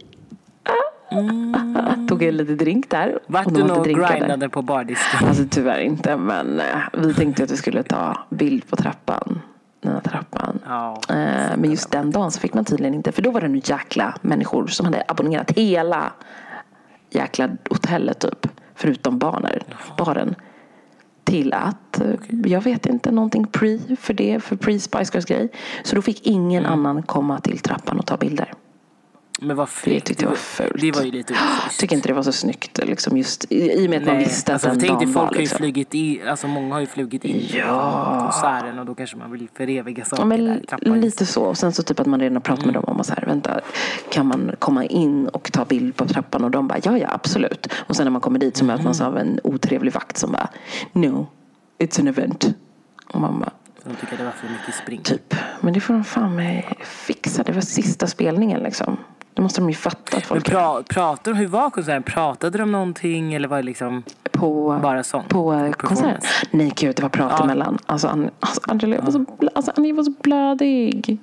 Ah, 1.14 2.08
Tog 2.08 2.24
en 2.24 2.38
liten 2.38 2.58
drink 2.58 2.90
där. 2.90 3.20
Vart 3.28 3.46
Och 3.46 3.54
du 3.54 3.64
nog 3.64 3.84
där. 3.84 3.94
grindade 4.20 4.50
på 4.50 4.62
bardisken? 4.62 5.28
Alltså 5.28 5.44
tyvärr 5.50 5.80
inte 5.80 6.18
men 6.18 6.60
eh, 6.60 6.66
vi 6.94 7.14
tänkte 7.14 7.44
att 7.44 7.52
vi 7.52 7.58
skulle 7.58 7.84
ta 7.84 8.18
bild 8.30 8.68
på 8.70 8.76
trappan. 8.76 9.42
Den 9.82 9.92
här 9.94 10.00
trappan. 10.02 10.60
Ja. 10.66 11.02
Eh, 11.10 11.58
Men 11.58 11.70
just 11.70 11.92
den 11.92 12.12
dagen 12.12 12.32
så 12.32 12.40
fick 12.40 12.54
man 12.54 12.66
tydligen 12.66 12.94
inte. 12.94 13.12
För 13.12 13.22
då 13.22 13.32
var 13.32 13.42
det 13.42 13.48
nu 13.48 13.62
jäkla 13.64 14.16
människor 14.22 14.68
som 14.68 14.86
hade 14.86 15.04
abonnerat 15.08 15.52
hela 15.52 16.14
jäkla 17.10 17.50
hotellet 17.70 18.20
typ. 18.20 18.48
Förutom 18.76 19.20
barnen, 19.20 19.60
baren. 19.98 20.36
Till 21.24 21.54
att, 21.54 22.02
eh, 22.02 22.14
jag 22.46 22.62
vet 22.62 22.86
inte, 22.86 23.12
någonting 23.12 23.48
pre 23.48 23.80
för 24.00 24.14
det, 24.14 24.40
för 24.44 24.56
pre 24.56 24.80
Spice 24.80 25.12
Girls 25.14 25.26
grej. 25.26 25.50
Så 25.84 25.96
då 25.96 26.02
fick 26.02 26.28
ingen 26.28 26.66
Mm. 26.66 26.80
annan 26.80 27.04
komma 27.04 27.40
till 27.40 27.60
trappan 27.60 28.00
och 28.00 28.06
ta 28.06 28.18
bilder. 28.18 28.54
Men 29.44 29.56
vad 29.58 29.68
Det 29.68 29.72
fräckt. 29.72 30.06
tyckte 30.06 30.24
jag 30.24 30.30
var 30.30 30.36
fult. 30.38 30.82
Det 30.82 30.92
var 30.92 31.02
ju 31.02 31.12
lite 31.12 31.34
Jag 31.34 31.42
oschysst. 31.44 31.80
tycker 31.80 31.96
inte 31.96 32.08
det 32.08 32.14
var 32.14 32.24
så 32.24 32.32
snyggt 32.32 32.78
liksom 32.78 33.18
just 33.18 33.52
i, 33.52 33.72
i 33.72 33.86
och 33.86 33.90
med 33.90 34.00
att 34.02 34.08
man 34.08 34.18
visste 34.18 34.52
att 34.52 34.54
alltså, 34.54 34.70
den 34.70 34.80
tänk 34.80 35.00
dig, 35.00 35.06
dagen 35.06 35.14
folk 35.14 35.16
var 35.16 35.26
har 35.28 35.34
ju 35.68 35.72
liksom. 35.74 35.98
in, 35.98 36.28
alltså 36.28 36.48
många 36.48 36.74
har 36.76 36.82
ju 36.82 36.88
flugit 36.88 37.26
in 37.26 37.46
Ja. 37.54 38.06
på 38.18 38.24
konserten 38.24 38.80
och 38.80 38.86
då 38.86 38.96
kanske 38.96 39.18
man 39.18 39.32
vill 39.32 39.48
föreviga 39.54 40.06
saker 40.06 40.22
Ja, 40.22 40.26
men 40.26 40.46
där 40.46 40.96
i 40.98 41.02
lite 41.02 41.26
så. 41.26 41.44
Och 41.44 41.58
sen 41.58 41.72
så 41.74 41.84
typ 41.84 42.00
att 42.00 42.08
man 42.08 42.20
redan 42.20 42.36
har 42.36 42.42
pratat 42.42 42.64
Mm. 42.64 42.74
med 42.74 42.84
dem 42.84 42.94
om 42.94 43.00
att 43.00 43.06
så 43.06 43.14
här, 43.14 43.26
vänta, 43.26 43.60
kan 44.10 44.26
man 44.28 44.52
komma 44.60 44.86
in 44.86 45.28
och 45.28 45.52
ta 45.52 45.66
bild 45.66 45.96
på 45.96 46.06
trappan? 46.08 46.44
Och 46.44 46.52
de 46.52 46.68
bara, 46.68 46.80
ja 46.84 46.98
ja 46.98 47.08
absolut. 47.12 47.68
Och 47.88 47.96
sen 47.96 48.06
när 48.06 48.12
man 48.12 48.22
kommer 48.22 48.40
dit 48.40 48.58
så 48.58 48.66
möts 48.66 48.84
man 48.84 48.94
Mm. 48.94 49.08
av 49.08 49.18
en 49.18 49.40
otrevlig 49.44 49.94
vakt 49.94 50.18
som 50.18 50.32
bara, 50.32 50.50
no, 50.94 51.28
it's 51.80 52.00
an 52.02 52.08
event. 52.08 52.54
Och 53.14 53.22
man 53.22 53.40
bara, 53.40 53.52
de 53.84 53.96
tycker 53.96 54.18
det 54.18 54.24
var 54.24 54.32
för 54.32 54.48
mycket 54.50 54.76
spring. 54.84 55.02
typ, 55.04 55.36
men 55.62 55.74
det 55.74 55.80
får 55.80 55.94
de 55.94 56.04
fan 56.04 56.36
mig 56.36 56.78
fixa. 56.84 57.44
Det 57.44 57.52
var 57.52 57.62
sista 57.62 58.08
spelningen 58.08 58.64
liksom. 58.64 58.98
Det 59.34 59.42
måste 59.42 59.62
de 59.62 59.70
ju 59.70 59.76
fatta 59.76 60.18
att 60.18 60.30
Men 60.30 60.42
folk 60.42 60.46
pra, 60.46 60.84
pratar, 60.84 61.34
hur 61.34 61.48
var 61.48 61.70
konserten? 61.70 62.04
Pratade 62.04 62.58
de 62.58 62.64
om 62.64 62.72
någonting 62.72 63.34
eller 63.34 63.48
var 63.48 63.58
det 63.58 63.64
liksom 63.64 64.04
på, 64.42 64.80
bara 64.84 65.04
sång? 65.04 65.24
på 65.28 65.54
eh, 65.54 65.72
konserten. 65.72 66.22
Nej 66.52 66.74
gud, 66.76 66.96
det 66.96 67.02
var 67.02 67.10
prat 67.10 67.34
Ja. 67.38 67.44
emellan. 67.44 67.78
Alltså, 67.86 68.08
An- 68.08 68.30
alltså 68.40 68.62
Angela 68.68 69.02
var 69.02 69.12
så, 69.12 69.26
alltså, 69.56 69.72
Annie 69.76 69.94
var 69.94 70.04
så 70.04 70.14
blödig. 70.22 71.18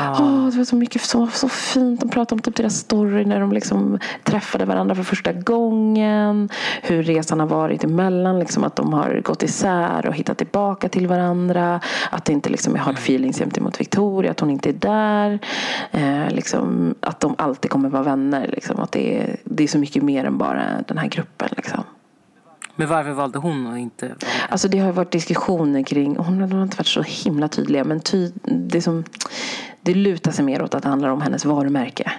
Åh, 0.00 0.46
det 0.48 0.58
var 0.58 0.64
så 0.64 0.76
mycket 0.76 1.14
var 1.14 1.26
så 1.26 1.48
fint. 1.48 2.00
De 2.00 2.08
pratade 2.08 2.34
om 2.34 2.40
typ 2.42 2.56
deras 2.56 2.74
story 2.76 3.24
när 3.24 3.40
de 3.40 3.52
liksom 3.52 3.98
träffade 4.24 4.64
varandra 4.64 4.94
för 4.94 5.02
första 5.02 5.32
gången. 5.32 6.48
Hur 6.82 7.02
resan 7.02 7.40
har 7.40 7.46
varit 7.46 7.84
emellan. 7.84 8.38
Liksom, 8.38 8.64
att 8.64 8.76
de 8.76 8.92
har 8.92 9.20
gått 9.24 9.42
isär 9.42 10.06
och 10.06 10.14
hittat 10.14 10.38
tillbaka 10.38 10.88
till 10.88 11.06
varandra. 11.06 11.80
Att 12.10 12.24
det 12.24 12.32
inte 12.32 12.50
liksom 12.50 12.74
är 12.74 12.78
hard 12.78 12.94
feelings 12.94 13.38
gentemot 13.38 13.80
Victoria. 13.80 14.30
Att 14.30 14.40
hon 14.40 14.50
inte 14.50 14.68
är 14.68 14.72
där. 14.72 15.38
Eh, 15.90 16.30
liksom, 16.34 16.94
att 17.00 17.20
de 17.20 17.34
alltid 17.38 17.70
kommer 17.70 17.88
vara 17.88 18.02
vänner. 18.02 18.48
Liksom, 18.52 18.80
att 18.80 18.92
det 18.92 19.18
är, 19.20 19.36
det 19.44 19.62
är 19.64 19.68
så 19.68 19.78
mycket 19.78 20.02
mer 20.02 20.24
än 20.24 20.38
bara 20.38 20.62
den 20.88 20.98
här 20.98 21.08
gruppen. 21.08 21.48
Liksom. 21.56 21.84
Men 22.82 22.88
varför 22.88 23.10
valde 23.12 23.38
hon 23.38 23.66
att 23.66 23.78
inte 23.78 24.06
vara 24.06 24.16
med? 24.20 24.48
Alltså 24.48 24.68
det 24.68 24.78
har 24.78 24.86
ju 24.86 24.92
varit 24.92 25.10
diskussioner 25.10 25.82
kring, 25.82 26.16
hon 26.16 26.52
har 26.52 26.62
inte 26.62 26.76
varit 26.76 26.86
så 26.86 27.02
himla 27.02 27.48
tydliga, 27.48 27.84
men 27.84 28.00
ty, 28.00 28.30
det, 28.44 28.82
som, 28.82 29.04
det 29.80 29.94
lutar 29.94 30.32
sig 30.32 30.44
mer 30.44 30.62
åt 30.62 30.74
att 30.74 30.82
det 30.82 30.88
handlar 30.88 31.08
om 31.08 31.20
hennes 31.20 31.44
varumärke. 31.44 32.12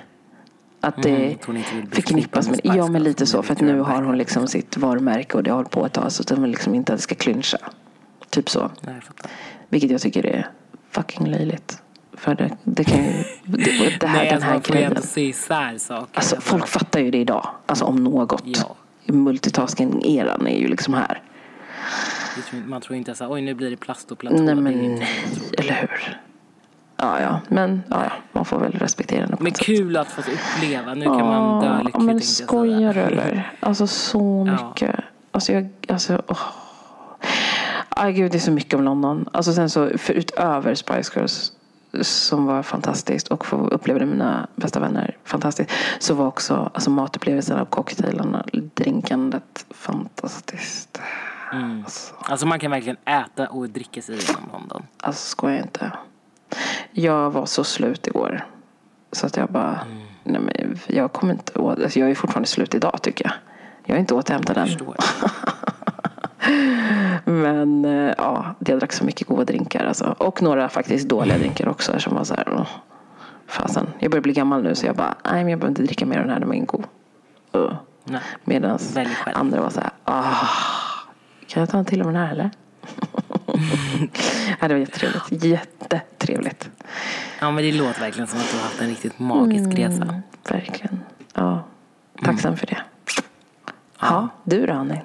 Att 0.81 1.03
det 1.03 1.09
Mm, 1.09 1.37
att 1.41 1.49
vill 1.49 1.83
bli 1.83 1.95
förknippas 1.95 2.49
med, 2.49 2.59
med 2.63 2.75
ja 2.75 2.87
men 2.87 3.03
lite 3.03 3.25
så, 3.25 3.37
det 3.37 3.43
för 3.43 3.53
att 3.53 3.61
nu 3.61 3.79
har 3.79 4.01
hon 4.01 4.17
liksom 4.17 4.47
sitt 4.47 4.77
varumärke 4.77 5.37
och 5.37 5.43
det 5.43 5.49
har 5.49 5.55
hållit 5.55 5.71
på 5.71 5.85
ett 5.85 5.93
tag 5.93 6.11
så 6.11 6.21
att 6.21 6.29
hon 6.29 6.51
liksom 6.51 6.75
inte 6.75 6.97
ska 6.97 7.15
clincha. 7.15 7.57
Typ 8.29 8.49
så. 8.49 8.71
Nej, 8.81 9.01
jag. 9.05 9.29
Vilket 9.69 9.91
jag 9.91 10.01
tycker 10.01 10.25
är 10.25 10.47
fucking 10.91 11.27
löjligt. 11.27 11.81
För 12.13 12.35
det, 12.35 12.57
det 12.63 12.83
kan 12.83 13.03
ju, 13.03 13.23
det, 13.45 13.97
det 13.99 14.07
här, 14.07 14.17
Nej, 14.17 14.25
den 14.25 14.33
alltså, 14.33 14.45
här 14.45 14.53
man 14.53 14.61
får 14.61 14.75
ju 14.75 14.79
grejen. 14.79 14.91
ändå 14.91 15.01
se 15.01 15.21
isär 15.21 15.77
saker. 15.77 16.17
Alltså 16.17 16.41
folk 16.41 16.67
fattar 16.67 16.99
ju 16.99 17.11
det 17.11 17.17
idag. 17.17 17.47
Alltså 17.65 17.85
om 17.85 18.03
något. 18.03 18.43
Ja. 18.45 18.75
Multitasking-eran 19.05 20.47
är 20.47 20.59
ju 20.59 20.67
liksom 20.67 20.93
här. 20.93 21.21
Det 22.35 22.41
tror 22.41 22.57
inte- 22.57 22.69
Man 22.69 22.81
tror 22.81 22.97
inte 22.97 23.15
så 23.15 23.23
här, 23.23 23.31
oj 23.33 23.41
nu 23.41 23.53
blir 23.53 23.69
det 23.69 23.77
plast 23.77 24.11
och 24.11 24.17
platå. 24.17 24.35
Nej 24.35 24.55
Det 24.55 24.61
men, 24.61 24.81
inte 24.81 25.05
eller 25.57 25.73
hur? 25.73 26.17
Ja, 26.97 27.21
ja. 27.21 27.39
Men 27.47 27.83
ja, 27.89 28.03
ja, 28.03 28.11
man 28.31 28.45
får 28.45 28.59
väl 28.59 28.71
respektera 28.71 29.27
på 29.27 29.43
Men 29.43 29.47
ett 29.51 29.57
sätt. 29.57 29.65
kul 29.65 29.97
att 29.97 30.07
få 30.07 30.21
uppleva. 30.21 30.93
Nu 30.93 31.05
kan 31.05 31.17
man 31.19 31.61
dö 31.61 31.67
Ja, 31.67 31.81
lycklig. 31.83 32.03
men 32.05 32.21
skojar 32.21 32.93
du 32.93 32.99
eller? 32.99 33.51
Alltså 33.59 33.87
så 33.87 34.45
Ja. 34.47 34.67
mycket. 34.69 34.95
Alltså 35.31 35.53
jag, 35.53 35.69
alltså 35.87 36.21
åh. 36.27 36.39
Aj 37.89 38.13
gud, 38.13 38.31
det 38.31 38.37
är 38.37 38.39
så 38.39 38.51
mycket 38.51 38.73
om 38.73 38.83
London. 38.83 39.29
Alltså 39.33 39.53
sen 39.53 39.69
så, 39.69 39.97
för 39.97 40.13
utöver 40.13 40.75
Spice 40.75 41.11
Girls 41.19 41.51
som 42.01 42.45
var 42.45 42.63
fantastiskt 42.63 43.27
och 43.27 43.45
få 43.45 43.55
uppleva 43.67 43.99
det 43.99 44.05
med 44.05 44.15
mina 44.17 44.47
bästa 44.55 44.79
vänner 44.79 45.17
fantastiskt. 45.23 45.71
Så 45.99 46.13
var 46.13 46.27
också 46.27 46.71
alltså, 46.73 46.89
matupplevelsen 46.89 47.59
av 47.59 47.65
cocktailarna, 47.65 48.45
drinkandet 48.53 49.65
fantastiskt. 49.69 50.99
Mm. 51.53 51.83
Alltså, 51.83 52.13
Alltså 52.19 52.45
man 52.47 52.59
kan 52.59 52.71
verkligen 52.71 52.97
äta 53.05 53.47
och 53.47 53.69
dricka 53.69 54.01
sig 54.01 54.15
igenom 54.15 54.49
London. 54.53 54.83
alltså 55.01 55.27
skojar 55.29 55.57
inte. 55.61 55.91
Jag 56.91 57.31
var 57.31 57.45
så 57.45 57.63
slut 57.63 58.07
igår. 58.07 58.45
Så 59.11 59.25
att 59.25 59.37
jag 59.37 59.49
bara, 59.49 59.79
Mm. 59.85 60.01
nej 60.23 60.41
men 60.41 60.79
jag 60.87 61.13
kommer 61.13 61.33
inte 61.33 61.59
åt, 61.59 61.79
alltså 61.83 61.99
jag 61.99 62.09
är 62.11 62.15
fortfarande 62.15 62.47
slut 62.49 62.75
idag 62.75 62.99
tycker 63.01 63.25
jag. 63.25 63.33
Jag 63.85 63.95
är 63.95 63.99
inte 63.99 64.13
återhämtad 64.15 64.57
Jag 64.57 64.69
än. 64.69 64.77
Men 67.25 67.85
eh, 67.85 68.13
ja, 68.17 68.55
jag 68.65 68.79
drack 68.79 68.93
så 68.93 69.05
mycket 69.05 69.27
goda 69.27 69.43
drinkar 69.45 69.85
alltså. 69.85 70.15
Och 70.17 70.41
några 70.41 70.69
faktiskt 70.69 71.09
dåliga 71.09 71.37
drinkar 71.37 71.67
också 71.67 71.99
som 71.99 72.15
var 72.15 72.23
så 72.23 72.33
här, 72.33 72.47
åh, 72.57 72.67
fasen. 73.47 73.87
Jag 73.99 74.11
börjar 74.11 74.21
bli 74.21 74.33
gammal 74.33 74.63
nu 74.63 74.75
så 74.75 74.85
jag 74.85 74.95
bara, 74.95 75.15
nej 75.23 75.43
men 75.43 75.49
jag 75.49 75.59
behöver 75.59 75.71
inte 75.71 75.83
dricka 75.83 76.05
mer 76.05 76.17
av 76.17 76.23
den 76.23 76.31
här, 76.33 76.39
den 76.39 76.47
var 76.47 76.55
ingen 76.55 76.65
god. 76.65 76.85
Uh. 77.55 77.73
Medan 78.43 78.79
andra 79.33 79.61
var 79.61 79.69
så 79.69 79.79
här, 79.81 79.89
ah, 80.03 80.47
kan 81.47 81.59
jag 81.61 81.69
ta 81.69 81.77
en 81.77 81.85
till 81.85 82.01
av 82.01 82.07
den 82.07 82.15
här 82.15 82.31
eller? 82.31 82.49
ja, 84.59 84.67
det 84.67 84.73
var 84.73 84.79
jättetrevligt. 84.79 85.43
Jättetrevligt. 85.43 86.69
Ja 87.39 87.51
men 87.51 87.63
det 87.63 87.71
låter 87.71 87.99
verkligen 88.01 88.27
som 88.27 88.39
att 88.39 88.51
du 88.51 88.57
har 88.57 88.63
haft 88.63 88.81
en 88.81 88.87
riktigt 88.87 89.19
magisk 89.19 89.65
Mm. 89.65 89.75
resa. 89.75 90.21
Verkligen. 90.49 90.99
Ja, 91.33 91.63
tacksam 92.23 92.57
för 92.57 92.67
det. 92.67 92.77
Ja, 93.99 94.27
du 94.43 94.65
då 94.65 94.73
Annie? 94.73 95.01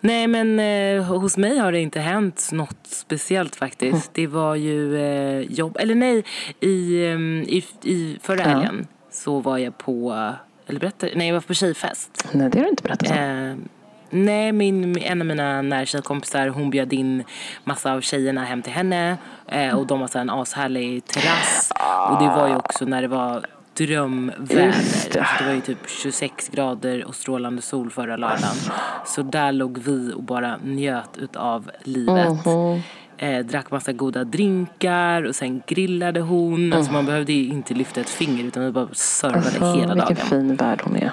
Nej 0.00 0.26
men 0.26 0.60
eh, 0.60 1.04
hos 1.04 1.36
mig 1.36 1.58
har 1.58 1.72
det 1.72 1.80
inte 1.80 2.00
hänt 2.00 2.48
något 2.52 2.86
speciellt 2.86 3.56
faktiskt. 3.56 4.14
Det 4.14 4.26
var 4.26 4.54
ju 4.54 4.96
eh, 4.96 5.40
jobb, 5.52 5.76
eller 5.80 5.94
nej, 5.94 6.24
i, 6.60 7.06
ehm, 7.06 7.42
i, 7.42 7.64
i 7.82 8.18
förra 8.22 8.40
Ja. 8.42 8.48
helgen 8.48 8.86
så 9.10 9.40
var 9.40 9.58
jag 9.58 9.78
på, 9.78 10.32
eller 10.66 10.80
berätta, 10.80 11.06
nej 11.14 11.26
jag 11.28 11.34
var 11.34 11.40
på 11.40 11.54
tjejfest. 11.54 12.28
Nej, 12.32 12.50
det 12.50 12.58
har 12.58 12.64
du 12.64 12.70
inte 12.70 12.82
berättat 12.82 13.10
om. 13.10 13.16
Eh, 13.16 13.54
nej, 14.10 14.52
min, 14.52 14.98
en 14.98 15.20
av 15.20 15.26
mina 15.26 15.62
nära 15.62 15.86
tjejkompisar 15.86 16.48
hon 16.48 16.70
bjöd 16.70 16.92
in 16.92 17.24
massa 17.64 17.92
av 17.92 18.00
tjejerna 18.00 18.44
hem 18.44 18.62
till 18.62 18.72
henne. 18.72 19.16
Eh, 19.48 19.78
och 19.78 19.86
de 19.86 20.00
har 20.00 20.08
så 20.08 20.18
en 20.18 20.30
ashärlig 20.30 21.04
terrass. 21.04 21.70
Och 22.10 22.22
det 22.22 22.28
var 22.28 22.48
ju 22.48 22.56
också 22.56 22.84
när 22.84 23.02
det 23.02 23.08
var 23.08 23.46
drömväder. 23.78 24.74
Det. 25.12 25.26
Det 25.38 25.44
var 25.46 25.52
ju 25.52 25.60
typ 25.60 25.78
26 25.88 26.48
grader 26.48 27.04
och 27.04 27.14
strålande 27.14 27.62
sol 27.62 27.90
förra 27.90 28.16
lördagen. 28.16 28.56
Så 29.06 29.22
där 29.22 29.52
låg 29.52 29.78
vi 29.78 30.12
och 30.12 30.22
bara 30.22 30.56
njöt 30.64 31.16
utav 31.16 31.70
livet. 31.84 32.46
Mhm. 32.46 32.80
Eh, 33.20 33.46
drack 33.46 33.70
massa 33.70 33.92
goda 33.92 34.24
drinkar 34.24 35.22
och 35.22 35.34
sen 35.36 35.62
grillade 35.66 36.20
hon. 36.20 36.72
Alltså 36.72 36.92
man 36.92 37.06
behövde 37.06 37.32
ju 37.32 37.48
inte 37.48 37.74
lyfta 37.74 38.00
ett 38.00 38.10
finger 38.10 38.44
utan 38.44 38.64
vi 38.64 38.72
bara 38.72 38.88
servade 38.92 39.38
Alltså, 39.38 39.74
hela 39.74 39.94
vilken 39.94 40.16
dagen. 40.16 40.16
fin 40.16 40.56
värld 40.56 40.80
hon 40.84 40.96
är. 40.96 41.12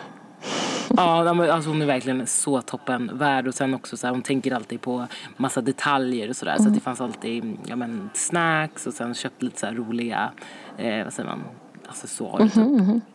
Ja, 0.89 1.29
alltså 1.53 1.69
hon 1.69 1.81
är 1.81 1.85
verkligen 1.85 2.27
så 2.27 2.61
toppen 2.61 3.11
värd 3.13 3.47
och 3.47 3.53
sen 3.53 3.73
också 3.73 3.97
så 3.97 4.07
här, 4.07 4.11
hon 4.11 4.21
tänker 4.21 4.53
alltid 4.55 4.81
på 4.81 5.07
massa 5.37 5.61
detaljer 5.61 6.29
och 6.29 6.35
sådär 6.35 6.55
så 6.57 6.67
att 6.67 6.73
det 6.73 6.79
fanns 6.79 7.01
alltid 7.01 7.57
ja, 7.65 7.75
men, 7.75 8.09
snacks 8.13 8.87
och 8.87 8.93
sen 8.93 9.13
köpt 9.13 9.41
lite 9.41 9.59
så 9.59 9.65
här 9.65 9.73
roliga, 9.73 10.31
eh, 10.77 11.03
vad 11.03 11.13
säger 11.13 11.29
man, 11.29 11.43
accessoarer 11.89 12.43
typ. 12.43 12.53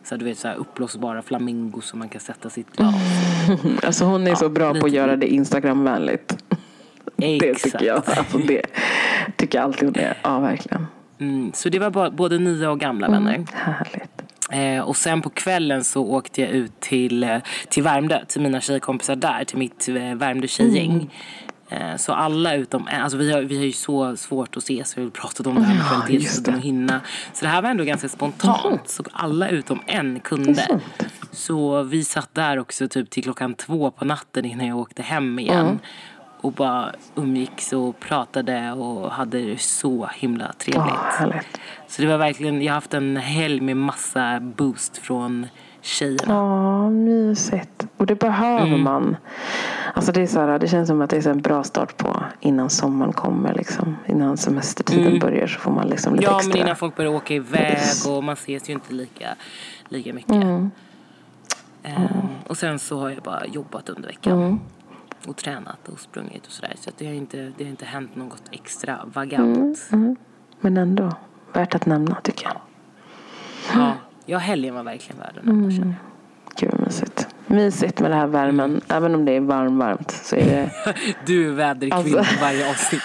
Så 0.03 0.09
här, 0.15 0.17
du 0.17 0.25
vet 0.25 0.37
så 0.39 0.47
här 0.47 0.55
uppblåsbara 0.55 1.21
flamingos 1.21 1.85
som 1.85 1.99
man 1.99 2.09
kan 2.09 2.21
sätta 2.21 2.49
sitt 2.49 2.75
glas. 2.75 2.95
Alltså 3.83 4.05
hon 4.05 4.27
är 4.27 4.35
så 4.35 4.49
bra 4.49 4.67
på 4.69 4.73
lite- 4.73 4.85
att 4.85 4.91
göra 4.91 5.15
det 5.15 5.27
Instagramvänligt. 5.27 6.37
Det 7.15 7.53
tycker 7.53 7.85
jag. 7.85 8.03
Alltså 8.05 8.37
det 8.37 8.61
tycker 9.37 9.57
jag 9.57 9.65
alltid 9.65 9.83
hon 9.89 9.95
är. 9.99 10.17
Ja, 10.23 10.39
verkligen. 10.39 10.87
Mm, 11.19 11.51
så 11.53 11.69
det 11.69 11.79
var 11.79 12.09
både 12.11 12.39
nya 12.39 12.71
och 12.71 12.79
gamla 12.79 13.09
vänner. 13.09 13.45
Härligt. 13.53 14.21
Eh, 14.51 14.83
och 14.87 14.97
sen 14.97 15.21
på 15.21 15.29
kvällen 15.29 15.83
så 15.83 16.05
åkte 16.05 16.41
jag 16.41 16.49
ut 16.49 16.79
till, 16.79 17.23
eh, 17.23 17.37
till 17.69 17.83
Värmdö, 17.83 18.25
till 18.27 18.41
mina 18.41 18.61
tjejkompisar 18.61 19.15
där, 19.15 19.43
till 19.43 19.57
mitt 19.57 19.89
eh, 19.89 19.95
Värmdö 20.15 20.47
tjejgäng. 20.47 21.09
Eh, 21.71 21.95
så 21.97 22.13
alla 22.13 22.55
utom 22.55 22.87
alltså 22.91 23.17
vi 23.17 23.31
har, 23.31 23.41
vi 23.41 23.57
har 23.57 23.63
ju 23.63 23.71
så 23.71 24.17
svårt 24.17 24.57
att 24.57 24.63
ses, 24.63 24.97
vi 24.97 25.03
har 25.03 25.09
pratat 25.09 25.47
om 25.47 25.55
det 25.55 25.61
här 25.61 25.75
med 26.09 26.21
det. 26.45 26.51
och 26.51 26.59
hinna. 26.59 27.01
Så 27.33 27.45
det 27.45 27.51
här 27.51 27.61
var 27.61 27.69
ändå 27.69 27.83
ganska 27.83 28.09
spontant, 28.09 28.89
så 28.89 29.03
alla 29.11 29.49
utom 29.49 29.79
en 29.87 30.19
kunde. 30.19 30.79
Så 31.31 31.83
vi 31.83 32.03
satt 32.03 32.29
där 32.33 32.59
också 32.59 32.87
typ 32.87 33.09
till 33.09 33.23
klockan 33.23 33.53
två 33.53 33.91
på 33.91 34.05
natten 34.05 34.45
innan 34.45 34.67
jag 34.67 34.77
åkte 34.77 35.01
hem 35.01 35.39
igen. 35.39 35.79
Och 36.41 36.51
bara 36.51 36.91
umgicks 37.15 37.73
och 37.73 37.99
pratade 37.99 38.71
och 38.71 39.11
hade 39.11 39.41
det 39.41 39.61
så 39.61 40.09
himla 40.15 40.53
trevligt. 40.53 40.93
Härligt. 40.93 41.59
Så 41.87 42.01
det 42.01 42.07
var 42.07 42.17
verkligen, 42.17 42.61
jag 42.61 42.71
har 42.71 42.75
haft 42.75 42.93
en 42.93 43.17
helg 43.17 43.61
med 43.61 43.77
massa 43.77 44.39
boost 44.39 44.97
från 44.97 45.47
tjejerna. 45.81 46.33
Ja, 46.33 46.89
mysigt. 46.89 47.87
Och 47.97 48.05
det 48.05 48.15
behöver 48.15 48.67
Mm. 48.67 48.81
man. 48.83 49.17
Alltså 49.93 50.11
det, 50.11 50.21
är 50.21 50.27
så 50.27 50.39
här, 50.39 50.59
det 50.59 50.67
känns 50.67 50.87
som 50.87 51.01
att 51.01 51.09
det 51.09 51.17
är 51.17 51.21
så 51.21 51.29
en 51.29 51.41
bra 51.41 51.63
start 51.63 51.97
på 51.97 52.23
innan 52.39 52.69
sommaren 52.69 53.13
kommer. 53.13 53.53
Liksom. 53.53 53.95
Innan 54.07 54.37
semestertiden 54.37 55.19
börjar 55.19 55.47
så 55.47 55.59
får 55.59 55.71
man 55.71 55.87
liksom 55.87 56.15
lite 56.15 56.25
Mm. 56.25 56.33
Ja, 56.33 56.37
extra. 56.39 56.53
men 56.53 56.61
innan 56.65 56.75
folk 56.75 56.95
börjar 56.95 57.11
åka 57.11 57.33
iväg 57.33 57.77
och 58.07 58.23
man 58.23 58.33
ses 58.33 58.69
ju 58.69 58.73
inte 58.73 58.93
lika, 58.93 59.35
lika 59.89 60.13
mycket. 60.13 60.31
Mm. 60.31 60.71
Ehm, 61.83 62.07
och 62.47 62.57
sen 62.57 62.79
så 62.79 62.99
har 62.99 63.09
jag 63.09 63.23
bara 63.23 63.45
jobbat 63.45 63.89
under 63.89 64.07
veckan. 64.09 64.33
Mm. 64.41 64.59
Och 65.27 65.37
tränat 65.37 65.87
och 65.89 65.99
sprungit 65.99 66.45
och 66.45 66.51
sådär. 66.51 66.73
Så 66.79 66.89
att 66.89 66.97
det, 66.97 67.05
har 67.05 67.13
inte, 67.13 67.51
det 67.57 67.63
har 67.63 67.69
inte 67.71 67.85
hänt 67.85 68.15
något 68.15 68.43
extravagant. 68.51 69.79
Mm. 69.91 70.15
Men 70.61 70.77
ändå, 70.77 71.11
värt 71.53 71.75
att 71.75 71.85
nämna 71.85 72.15
tycker 72.23 72.45
jag. 72.45 72.61
Ja, 73.81 73.93
ja, 74.31 74.37
helgen 74.37 74.75
var 74.75 74.83
verkligen 74.83 75.19
värd 75.19 75.33
känner 75.73 75.85
jag. 75.85 75.95
Gud 76.59 76.69
vad 76.71 76.81
mysigt. 76.81 77.27
Mysigt 77.47 77.99
med 77.99 78.11
det 78.11 78.15
här 78.15 78.27
värmen. 78.27 78.81
Även 78.87 79.15
om 79.15 79.25
det 79.25 79.31
är 79.31 79.39
varm, 79.41 79.77
varmt 79.77 80.11
så 80.11 80.35
är 80.35 80.45
det... 80.45 80.71
Du 81.25 81.47
är 81.49 81.51
väderkvinna 81.53 82.19
Alltså. 82.19 82.35
varje 82.41 82.69
avsnitt. 82.69 83.01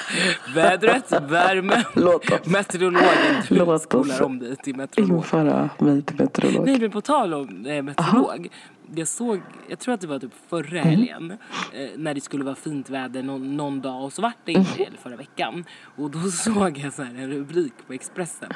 Vädret, 0.55 1.13
värmen, 1.31 1.83
Låt 1.95 2.33
oss 2.33 2.47
meteorologen. 2.47 3.09
Du 3.49 3.55
Låt 3.59 3.69
oss 3.69 3.83
skolar 3.83 4.23
om 4.23 4.39
dig 4.39 4.57
till 4.57 4.77
meteorolog. 4.77 5.17
införa 5.19 5.71
mig 5.79 6.03
till 6.03 6.17
meteorolog. 6.19 6.67
Nej 6.67 6.79
men 6.81 6.91
på 6.91 7.01
tal 7.01 7.35
om 7.35 7.67
eh, 7.67 7.83
meteorolog. 7.83 8.49
Jag 8.95 9.09
såg, 9.09 9.41
jag 9.69 9.79
tror 9.79 9.95
att 9.95 10.01
det 10.01 10.07
var 10.07 10.19
typ 10.19 10.33
förra 10.49 10.81
Mm. 10.81 10.85
helgen. 10.91 11.31
Eh, 11.73 11.89
när 11.97 12.15
det 12.15 12.21
skulle 12.21 12.45
vara 12.45 12.55
fint 12.55 12.91
väder 12.91 13.23
någon, 13.23 13.57
någon 13.57 13.81
dag 13.81 14.05
och 14.05 14.13
så 14.13 14.23
vart 14.23 14.37
det 14.45 14.53
inte 14.53 14.83
eller 14.85 14.97
förra 15.03 15.17
veckan. 15.17 15.65
Och 15.97 16.11
då 16.11 16.19
såg 16.31 16.79
jag 16.79 16.93
så 16.93 17.03
här 17.03 17.15
en 17.15 17.31
rubrik 17.31 17.73
på 17.87 17.93
Expressen. 17.93 18.51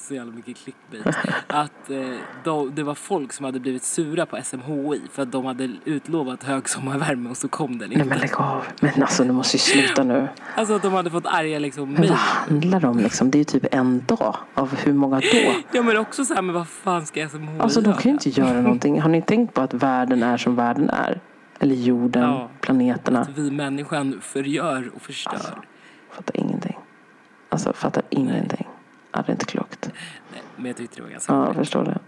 Så 0.00 0.14
jävla 0.14 0.32
mycket 0.32 0.56
clickbait. 0.56 1.16
Att 1.46 1.90
eh, 1.90 2.16
då, 2.44 2.66
det 2.66 2.82
var 2.82 2.94
folk 2.94 3.32
som 3.32 3.44
hade 3.44 3.60
blivit 3.60 3.82
sura 3.82 4.26
på 4.26 4.38
SMHI 4.44 5.00
för 5.12 5.22
att 5.22 5.32
de 5.32 5.44
hade 5.44 5.70
utlovat 5.84 6.44
hög 6.44 6.68
sommarvärme 6.68 7.30
och 7.30 7.36
så 7.36 7.48
kom 7.48 7.78
den 7.78 7.88
Nej 7.88 7.98
inte. 7.98 8.08
men 8.08 8.18
lägg 8.18 8.34
av. 8.36 8.64
Men 8.80 9.02
alltså 9.02 9.24
du 9.24 9.32
måste 9.32 9.56
ju 9.56 9.60
sluta 9.60 10.04
nu. 10.04 10.28
Alltså 10.54 10.74
att 10.74 10.82
de 10.82 10.92
hade 10.92 11.10
fått 11.10 11.26
arga 11.26 11.58
liksom 11.58 11.92
mejl. 11.92 12.08
vad 12.08 12.18
handlar 12.18 12.80
det 12.80 12.88
om 12.88 12.98
liksom? 12.98 13.30
Det 13.30 13.36
är 13.36 13.40
ju 13.40 13.44
typ 13.44 13.66
en 13.74 14.04
dag. 14.06 14.36
Av 14.54 14.74
hur 14.76 14.92
många 14.92 15.20
då? 15.20 15.54
Ja 15.72 15.82
men 15.82 15.96
också 15.96 16.24
så 16.24 16.34
här, 16.34 16.42
men 16.42 16.54
vad 16.54 16.68
fan 16.68 17.06
ska 17.06 17.28
SMHI 17.28 17.58
Alltså 17.60 17.80
de 17.80 17.92
kan 17.94 18.02
ju 18.02 18.10
inte 18.10 18.28
göra 18.28 18.60
någonting. 18.60 19.00
Har 19.00 19.08
ni 19.10 19.22
tänkt 19.22 19.54
på 19.54 19.60
att 19.60 19.74
världen 19.74 20.22
är 20.22 20.36
som 20.36 20.56
världen 20.56 20.90
är? 20.90 21.20
Eller 21.60 21.74
jorden, 21.74 22.22
Ja. 22.22 22.50
planeterna. 22.60 23.20
Att 23.20 23.38
vi 23.38 23.50
människan 23.50 24.18
förgör 24.22 24.90
och 24.94 25.02
förstör. 25.02 25.32
Alltså. 25.32 25.54
Fattar 26.12 26.36
ingenting. 26.36 26.78
Alltså 27.48 27.72
fattar 27.72 28.02
ingenting. 28.10 28.66
Ja, 29.12 29.22
det 29.26 29.30
är 29.30 29.34
inte 29.34 29.46
klokt. 29.46 29.90
Nej, 30.32 30.42
men 30.56 30.66
jag 30.66 30.76
tyckte 30.76 30.96
det 30.96 31.02
var 31.02 31.10
ganska 31.10 31.32
Ja, 31.32 31.46
jag 31.46 31.54
förstår 31.56 31.84
det. 31.84 31.98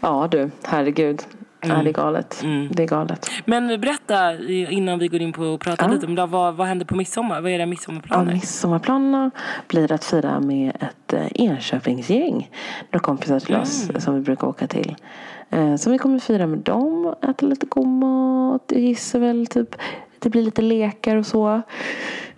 Ja 0.00 0.28
du, 0.30 0.50
herregud. 0.64 1.22
Ja, 1.60 1.74
det 1.82 1.90
är 1.90 1.92
galet. 1.92 2.40
Mm. 2.42 2.68
Det 2.72 2.82
är 2.82 2.86
galet. 2.86 3.30
Men 3.44 3.80
berätta 3.80 4.34
innan 4.48 4.98
vi 4.98 5.08
går 5.08 5.20
in 5.20 5.32
på 5.32 5.54
att 5.54 5.60
prata 5.60 5.84
Ja. 5.84 5.90
lite 5.92 6.06
om 6.06 6.14
det. 6.14 6.26
Vad, 6.26 6.54
vad 6.54 6.66
händer 6.66 6.86
på 6.86 6.96
midsommar? 6.96 7.40
Vad 7.40 7.50
är 7.50 7.54
era 7.54 7.62
Ja, 7.62 7.66
midsommarplaner? 7.66 8.32
midsommarplanerna 8.32 9.30
blir 9.68 9.92
att 9.92 10.04
fira 10.04 10.40
med 10.40 10.76
ett 10.80 11.12
eh, 11.12 11.26
Enköpingsgäng. 11.34 12.50
Några 12.92 13.02
kompisar 13.04 13.40
till 13.40 13.56
oss 13.56 13.88
som 13.98 14.14
vi 14.14 14.20
brukar 14.20 14.46
åka 14.46 14.66
till. 14.66 14.96
Eh, 15.50 15.76
Så 15.76 15.90
vi 15.90 15.98
kommer 15.98 16.18
fira 16.18 16.46
med 16.46 16.58
dem, 16.58 17.14
äta 17.22 17.46
lite 17.46 17.66
god 17.66 17.86
mat. 17.88 18.62
Jag 18.68 18.80
gissar 18.80 19.18
väl 19.18 19.46
typ 19.46 19.76
det 20.18 20.30
blir 20.30 20.42
lite 20.42 20.62
lekar 20.62 21.16
och 21.16 21.26
så. 21.26 21.62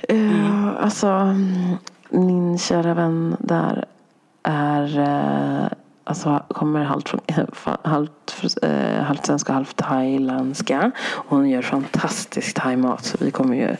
Eh, 0.08 0.68
Alltså 0.80 1.06
mm, 1.06 1.76
min 2.10 2.58
kära 2.58 2.94
vän 2.94 3.36
där 3.38 3.84
är 4.42 4.98
eh, 4.98 5.68
Alltså 6.08 6.42
kommer 6.48 6.84
halvt, 6.84 7.08
från, 7.08 7.20
eh, 7.26 7.44
halvt, 7.82 8.44
eh, 8.62 9.02
halvt 9.02 9.26
svenska 9.26 9.52
och 9.52 9.54
halvt 9.54 9.76
thailändska. 9.76 10.90
Hon 11.04 11.50
gör 11.50 11.62
fantastisk 11.62 12.54
thaimat 12.54 13.04
så 13.04 13.16
vi 13.20 13.30
kommer 13.30 13.56
ju 13.56 13.76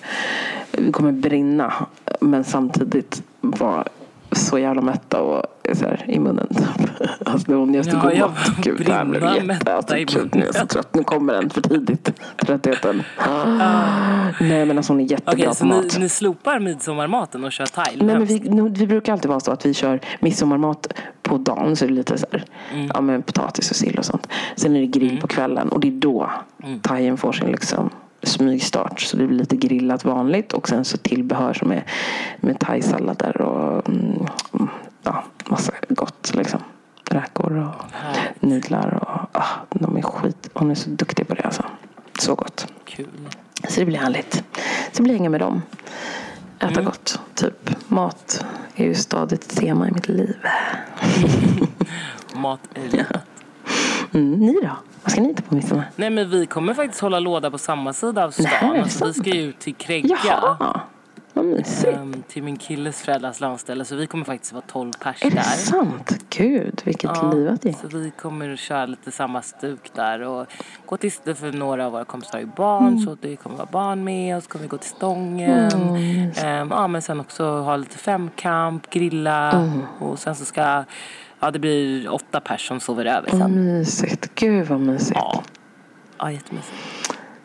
vi 0.72 0.92
kommer 0.92 1.12
brinna 1.12 1.72
men 2.20 2.44
samtidigt 2.44 3.22
vara 3.40 3.84
så 4.32 4.58
jävla 4.58 4.82
mätta 4.82 5.20
och 5.20 5.46
så 5.74 5.84
här, 5.84 6.04
i 6.08 6.18
munnen 6.18 6.48
typ. 7.44 7.48
Alltså 7.48 7.54
hon 7.54 7.74
gör 7.74 7.82
så 7.82 8.10
Ja, 8.14 8.26
god. 8.26 8.64
Gud, 8.64 8.86
det 8.86 8.92
här 8.92 9.04
blev 9.04 9.22
jätte... 9.50 9.74
Alltså, 9.74 9.94
gud, 9.96 10.28
nu 10.34 10.42
är 10.42 10.46
jag 10.46 10.54
så 10.54 10.66
trött. 10.66 10.94
Nu 10.94 11.04
kommer 11.04 11.32
den 11.34 11.50
för 11.50 11.60
tidigt. 11.60 12.12
Tröttheten. 12.36 13.02
Nej 14.40 14.64
men 14.66 14.76
alltså 14.78 14.92
hon 14.92 15.00
är 15.00 15.04
jättebra 15.10 15.32
Okej, 15.34 15.46
på 15.46 15.54
så 15.54 15.64
ni, 15.64 15.70
mat. 15.74 15.98
ni 15.98 16.08
slopar 16.08 16.58
midsommarmaten 16.60 17.44
och 17.44 17.52
kör 17.52 17.66
thai? 17.66 17.96
Nej, 17.96 18.06
men 18.18 18.24
vi, 18.24 18.38
nu- 18.40 18.68
vi 18.68 18.86
brukar 18.86 19.12
alltid 19.12 19.28
vara 19.28 19.40
så 19.40 19.50
att 19.52 19.66
vi 19.66 19.74
kör 19.74 20.00
midsommarmat 20.20 20.92
på 21.22 21.36
dagen. 21.38 21.76
Så 21.76 21.84
är 21.84 21.88
det 21.88 21.94
lite 21.94 22.18
så 22.18 22.26
här, 22.32 22.44
Mm. 22.74 22.90
ja, 22.94 23.00
men 23.00 23.22
potatis 23.22 23.70
och 23.70 23.76
sill 23.76 23.98
och 23.98 24.04
sånt. 24.04 24.28
Sen 24.56 24.76
är 24.76 24.80
det 24.80 24.86
grill 24.86 25.20
på 25.20 25.26
kvällen 25.26 25.68
och 25.68 25.80
det 25.80 25.88
är 25.88 25.92
då 25.92 26.30
Mm. 26.64 26.80
thaien 26.80 27.16
får 27.16 27.32
sin 27.32 27.48
liksom 27.50 27.90
smygstart. 28.22 29.00
Så 29.00 29.16
det 29.16 29.26
blir 29.26 29.38
lite 29.38 29.56
grillat 29.56 30.04
vanligt 30.04 30.52
och 30.52 30.68
sen 30.68 30.84
så 30.84 30.96
tillbehör 30.98 31.52
som 31.52 31.72
är 31.72 31.84
med 32.40 32.58
thaisallader 32.58 33.40
och 33.40 33.88
mm, 33.88 34.26
ja, 35.02 35.24
massa 35.48 35.72
gott 35.88 36.30
liksom. 36.34 36.60
Räkor 37.10 37.56
och 37.68 37.74
nudlar 38.40 38.94
och 39.02 39.40
ah, 39.40 39.48
de 39.70 39.96
är 39.96 40.02
skit. 40.02 40.50
Hon 40.54 40.70
är 40.70 40.74
så 40.74 40.90
duktig 40.90 41.28
på 41.28 41.34
det 41.34 41.42
alltså. 41.42 41.62
Så 42.20 42.34
gott. 42.34 42.66
Kul. 42.84 43.06
Så 43.68 43.80
det 43.80 43.86
blir 43.86 43.98
härligt. 43.98 44.44
Så 44.92 45.02
blir 45.02 45.14
hänga 45.14 45.30
med 45.30 45.40
dem. 45.40 45.62
Äta 46.58 46.66
Mm. 46.68 46.84
gott. 46.84 47.20
Typ 47.34 47.70
mat 47.90 48.44
är 48.74 48.84
ju 48.84 48.94
stadigt 48.94 49.56
tema 49.56 49.88
i 49.88 49.92
mitt 49.92 50.08
liv. 50.08 50.36
Mat 52.34 52.60
är 52.74 52.82
livet. 52.90 53.22
Mm, 54.14 54.32
ni 54.32 54.52
då? 54.62 54.70
Vad 55.02 55.12
ska 55.12 55.20
ni 55.20 55.28
hitta 55.28 55.42
på 55.42 55.54
midsommar? 55.54 55.90
Nej 55.96 56.10
men 56.10 56.30
vi 56.30 56.46
kommer 56.46 56.74
faktiskt 56.74 57.00
hålla 57.00 57.18
låda 57.20 57.50
på 57.50 57.58
samma 57.58 57.92
sida 57.92 58.24
av 58.24 58.30
stan. 58.30 58.44
Nej, 58.62 58.80
alltså, 58.80 59.06
vi 59.06 59.14
ska 59.14 59.30
ju 59.30 59.42
ut 59.42 59.58
till 59.58 59.74
Krägga. 59.74 60.18
Jaha, 60.26 60.80
vad 61.38 61.46
mysigt. 61.46 61.96
ehm, 61.96 62.22
till 62.28 62.42
min 62.42 62.56
killes 62.56 63.00
föräldrars 63.02 63.40
landställe. 63.40 63.84
Så 63.84 63.96
vi 63.96 64.06
kommer 64.06 64.24
faktiskt 64.24 64.52
vara 64.52 64.64
12 64.66 64.92
pers 64.92 65.22
är 65.24 65.30
det 65.30 65.36
där. 65.36 65.42
sant? 65.42 66.24
Gud, 66.30 66.82
vilket 66.84 67.10
Ja, 67.14 67.32
livat 67.32 67.64
gäng. 67.64 67.74
så 67.82 67.88
vi 67.98 68.10
kommer 68.10 68.52
att 68.52 68.58
köra 68.58 68.86
lite 68.86 69.10
samma 69.10 69.42
stuk 69.42 69.90
där 69.94 70.20
och 70.20 70.46
gå 70.86 70.96
till, 70.96 71.10
för 71.12 71.52
några 71.52 71.86
av 71.86 71.92
våra 71.92 72.04
kompisar 72.04 72.38
ju 72.38 72.46
barn 72.46 72.98
så 73.00 73.16
det 73.20 73.36
kommer 73.36 73.56
vara 73.56 73.68
barn 73.72 74.04
med 74.04 74.36
och 74.36 74.42
så 74.42 74.48
kommer 74.48 74.62
vi 74.62 74.68
gå 74.68 74.76
till 74.78 74.90
Stången. 74.90 75.96
Ehm, 76.36 76.68
ja 76.70 76.86
men 76.88 77.02
sen 77.02 77.20
också 77.20 77.44
ha 77.60 77.76
lite 77.76 77.98
femkamp, 77.98 78.90
grilla 78.90 79.68
och 79.98 80.18
sen 80.18 80.34
så 80.34 80.44
ska, 80.44 80.84
ja 81.40 81.50
det 81.50 81.58
blir 81.58 82.08
åtta 82.12 82.40
pers 82.40 82.68
som 82.68 82.80
sover 82.80 83.04
över 83.04 83.28
Vad 83.30 83.40
sen. 83.40 83.64
mysigt. 83.64 84.30
Gud 84.34 84.66
vad 84.66 84.80
mysigt. 84.80 85.12
Ja. 85.14 85.42
Ja 86.18 86.32
jättemysigt. 86.32 86.74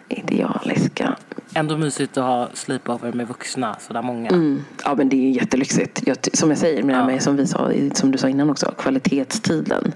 Idealiska. 0.10 1.16
Ändå 1.56 1.78
mysigt 1.78 2.18
att 2.18 2.24
ha 2.24 2.50
sleepover 2.54 3.14
med 3.14 3.28
vuxna 3.28 3.76
sådär 3.80 4.02
många. 4.02 4.30
Mm. 4.30 4.64
Ja 4.86 4.96
men 4.96 5.10
det 5.10 5.16
är 5.16 5.30
jättelyxigt. 5.30 6.02
Jag, 6.06 6.18
som 6.34 6.50
jag 6.50 6.58
säger, 6.58 6.84
med 6.84 6.96
här 6.96 7.06
med, 7.06 7.24
som, 7.24 7.36
vi 7.36 7.48
sa, 7.48 7.72
som 7.94 8.12
du 8.12 8.18
sa 8.18 8.30
innan 8.30 8.50
också, 8.50 8.74
kvalitetstiden. 8.78 9.92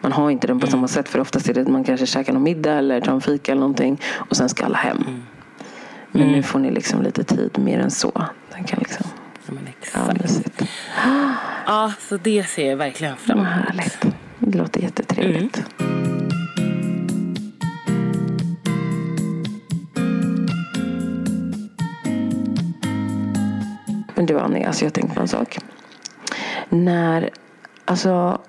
Man 0.00 0.12
har 0.12 0.30
inte 0.30 0.46
den 0.46 0.60
på 0.60 0.66
samma 0.66 0.88
sätt 0.88 1.08
för 1.08 1.20
oftast 1.20 1.48
är 1.48 1.54
det 1.54 1.60
att 1.60 1.68
man 1.68 1.84
kanske 1.84 2.06
käkar 2.06 2.32
någon 2.32 2.42
middag 2.42 2.72
eller 2.72 3.00
tar 3.00 3.12
en 3.12 3.20
fika 3.20 3.52
eller 3.52 3.60
någonting 3.60 4.00
och 4.14 4.36
sen 4.36 4.48
ska 4.48 4.64
alla 4.64 4.78
hem. 4.78 5.22
Men 6.12 6.32
nu 6.32 6.42
får 6.42 6.58
ni 6.58 6.70
liksom 6.70 7.02
lite 7.02 7.24
tid 7.24 7.58
mer 7.58 7.78
än 7.78 7.90
så. 7.90 8.26
Den 8.52 8.64
kan 8.64 8.78
liksom, 8.78 9.06
Ja, 9.46 9.52
men 9.54 9.68
ja, 9.94 10.12
exakt. 10.24 10.62
Ja 11.66 11.92
så 12.00 12.16
det 12.16 12.48
ser 12.48 12.70
jag 12.70 12.76
verkligen 12.76 13.16
fram 13.16 13.38
emot. 13.38 13.48
härligt. 13.52 14.06
Det 14.38 14.58
låter 14.58 14.80
jättetrevligt. 14.80 15.62
Men 24.20 24.26
du 24.26 24.38
Annie, 24.38 24.64
alltså 24.64 24.84
jag 24.84 24.94
tänkte 24.94 25.14
på 25.14 25.20
en 25.20 25.28
sak. 25.28 25.58
När, 26.68 27.30
alltså, 27.84 28.40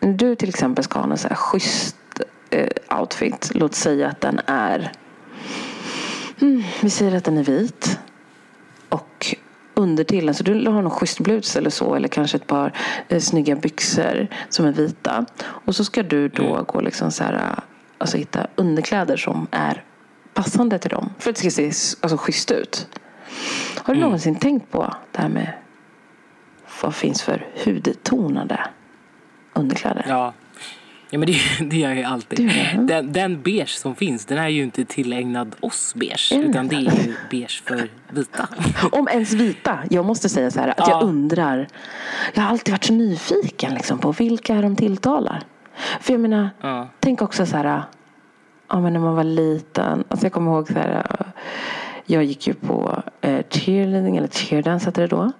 när 0.00 0.12
du 0.12 0.34
till 0.34 0.48
exempel 0.48 0.84
ska 0.84 0.98
ha 0.98 1.10
en 1.10 1.18
så 1.18 1.28
här 1.28 1.34
schysst 1.34 1.96
eh, 2.50 2.98
outfit. 3.00 3.50
Låt 3.54 3.74
säga 3.74 4.08
att 4.08 4.20
den 4.20 4.40
är, 4.46 4.92
mm, 6.40 6.62
vi 6.80 6.90
säger 6.90 7.16
att 7.16 7.24
den 7.24 7.38
är 7.38 7.42
vit. 7.42 7.98
Och 8.88 9.36
undertill, 9.74 10.28
alltså 10.28 10.44
du 10.44 10.66
har 10.68 10.82
någon 10.82 10.90
schysst 10.90 11.20
blus 11.20 11.56
eller 11.56 11.70
så. 11.70 11.94
Eller 11.94 12.08
kanske 12.08 12.36
ett 12.36 12.46
par 12.46 12.72
eh, 13.08 13.20
snygga 13.20 13.56
byxor 13.56 14.26
som 14.48 14.66
är 14.66 14.72
vita. 14.72 15.26
Och 15.40 15.76
så 15.76 15.84
ska 15.84 16.02
du 16.02 16.28
då 16.28 16.64
gå 16.68 16.80
liksom 16.80 17.10
så 17.10 17.24
här, 17.24 17.54
alltså 17.98 18.16
hitta 18.16 18.46
underkläder 18.56 19.16
som 19.16 19.46
är 19.50 19.84
passande 20.34 20.78
till 20.78 20.90
dem. 20.90 21.10
För 21.18 21.30
att 21.30 21.36
det 21.36 21.50
ska 21.50 21.70
se 21.70 21.96
alltså, 22.00 22.16
schysst 22.16 22.50
ut. 22.50 22.88
Har 23.82 23.94
du 23.94 24.00
någonsin 24.00 24.34
tänkt 24.34 24.70
på 24.70 24.94
det 25.12 25.20
här 25.22 25.28
med 25.28 25.52
vad 26.82 26.94
finns 26.94 27.22
för 27.22 27.46
hudtonade 27.64 28.60
underkläder? 29.52 30.04
Ja. 30.08 30.32
Ja 31.10 31.18
men 31.18 31.26
det, 31.28 31.38
det 31.70 31.76
gör 31.76 31.92
jag 31.94 32.04
alltid. 32.12 32.48
Det? 32.48 32.76
Den, 32.80 33.12
den 33.12 33.42
beige 33.42 33.68
som 33.78 33.94
finns 33.94 34.26
den 34.26 34.38
är 34.38 34.48
ju 34.48 34.62
inte 34.62 34.84
tillägnad 34.84 35.56
oss 35.60 35.94
beige. 35.94 36.28
Den 36.32 36.42
utan 36.44 36.68
det 36.68 36.76
är 36.76 36.80
ju 36.80 37.14
beige 37.30 37.62
för 37.66 37.88
vita. 38.10 38.48
Om 38.92 39.08
ens 39.08 39.32
vita. 39.32 39.78
Jag 39.90 40.04
måste 40.04 40.28
säga 40.28 40.50
så 40.50 40.60
här 40.60 40.68
att 40.68 40.74
Ja. 40.78 40.90
jag 40.90 41.02
undrar. 41.02 41.68
Jag 42.34 42.42
har 42.42 42.50
alltid 42.50 42.72
varit 42.74 42.84
så 42.84 42.92
nyfiken 42.92 43.74
liksom, 43.74 43.98
på 43.98 44.12
vilka 44.12 44.60
de 44.60 44.76
tilltalar. 44.76 45.42
För 46.00 46.12
jag 46.12 46.20
menar, 46.20 46.50
Ja. 46.60 46.88
tänk 47.00 47.22
också 47.22 47.46
så 47.46 47.56
här. 47.56 47.82
Ja, 48.68 48.80
men 48.80 48.92
när 48.92 49.00
man 49.00 49.14
var 49.16 49.24
liten. 49.24 50.04
Alltså 50.08 50.26
jag 50.26 50.32
kommer 50.32 50.50
ihåg 50.52 50.68
så 50.68 50.74
här. 50.74 51.06
Jag 52.10 52.24
gick 52.24 52.46
ju 52.46 52.54
på 52.54 53.02
eh, 53.20 53.42
cheerleading 53.50 54.16
eller 54.16 54.28
cheerdance 54.28 54.86
hette 54.86 55.00
det 55.00 55.06
då. 55.06 55.32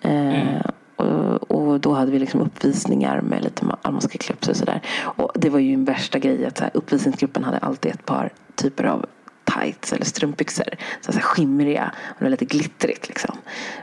Eh, 0.00 0.60
och, 0.96 1.50
och 1.50 1.80
då 1.80 1.92
hade 1.92 2.10
vi 2.10 2.18
liksom 2.18 2.40
uppvisningar 2.40 3.20
med 3.20 3.44
lite 3.44 3.66
almanska 3.82 4.18
clips 4.18 4.48
och 4.48 4.56
sådär. 4.56 4.80
Och 5.02 5.30
det 5.34 5.50
var 5.50 5.58
ju 5.58 5.74
en 5.74 5.84
värsta 5.84 6.18
grej 6.18 6.46
att 6.46 6.58
så 6.58 6.64
här, 6.64 6.70
uppvisningsgruppen 6.74 7.44
hade 7.44 7.58
alltid 7.58 7.92
ett 7.92 8.06
par 8.06 8.30
typer 8.54 8.84
av 8.84 9.06
tights 9.44 9.92
eller 9.92 10.04
strumpbyxor. 10.04 10.66
Så 11.00 11.12
här 11.12 11.20
skimriga 11.20 11.92
och 12.08 12.16
det 12.18 12.24
var 12.24 12.30
lite 12.30 12.44
glittrigt 12.44 13.08
liksom. 13.08 13.36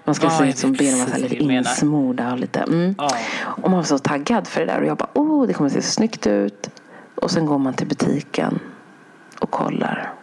Man 0.06 0.16
skulle 0.16 0.32
Ja, 0.32 0.40
se 0.40 0.50
ut 0.50 0.58
som 0.58 0.74
benen 0.74 1.00
var 1.00 1.06
så 1.08 1.22
lite 1.22 1.36
insmorda 1.36 2.32
och 2.32 2.40
lite. 2.40 2.60
Mm. 2.60 2.96
Ja. 2.98 3.16
Och 3.42 3.70
man 3.70 3.78
var 3.78 3.84
så 3.84 3.98
taggad 3.98 4.48
för 4.48 4.60
det 4.60 4.68
där 4.68 4.82
och 4.82 4.88
jag 4.88 4.98
bara, 4.98 5.10
oh 5.14 5.48
det 5.48 5.54
kommer 5.54 5.70
se 5.70 5.82
så 5.82 5.92
snyggt 5.92 6.28
ut. 6.28 6.70
Och 7.16 7.32
sen 7.32 7.46
går 7.46 7.58
man 7.58 7.74
till 7.74 7.88
butiken 7.88 8.60
och 9.40 9.52
kollar. 9.52 10.14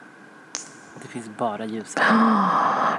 Finns 1.23 1.37
bara 1.39 1.65
ljusa. 1.65 2.01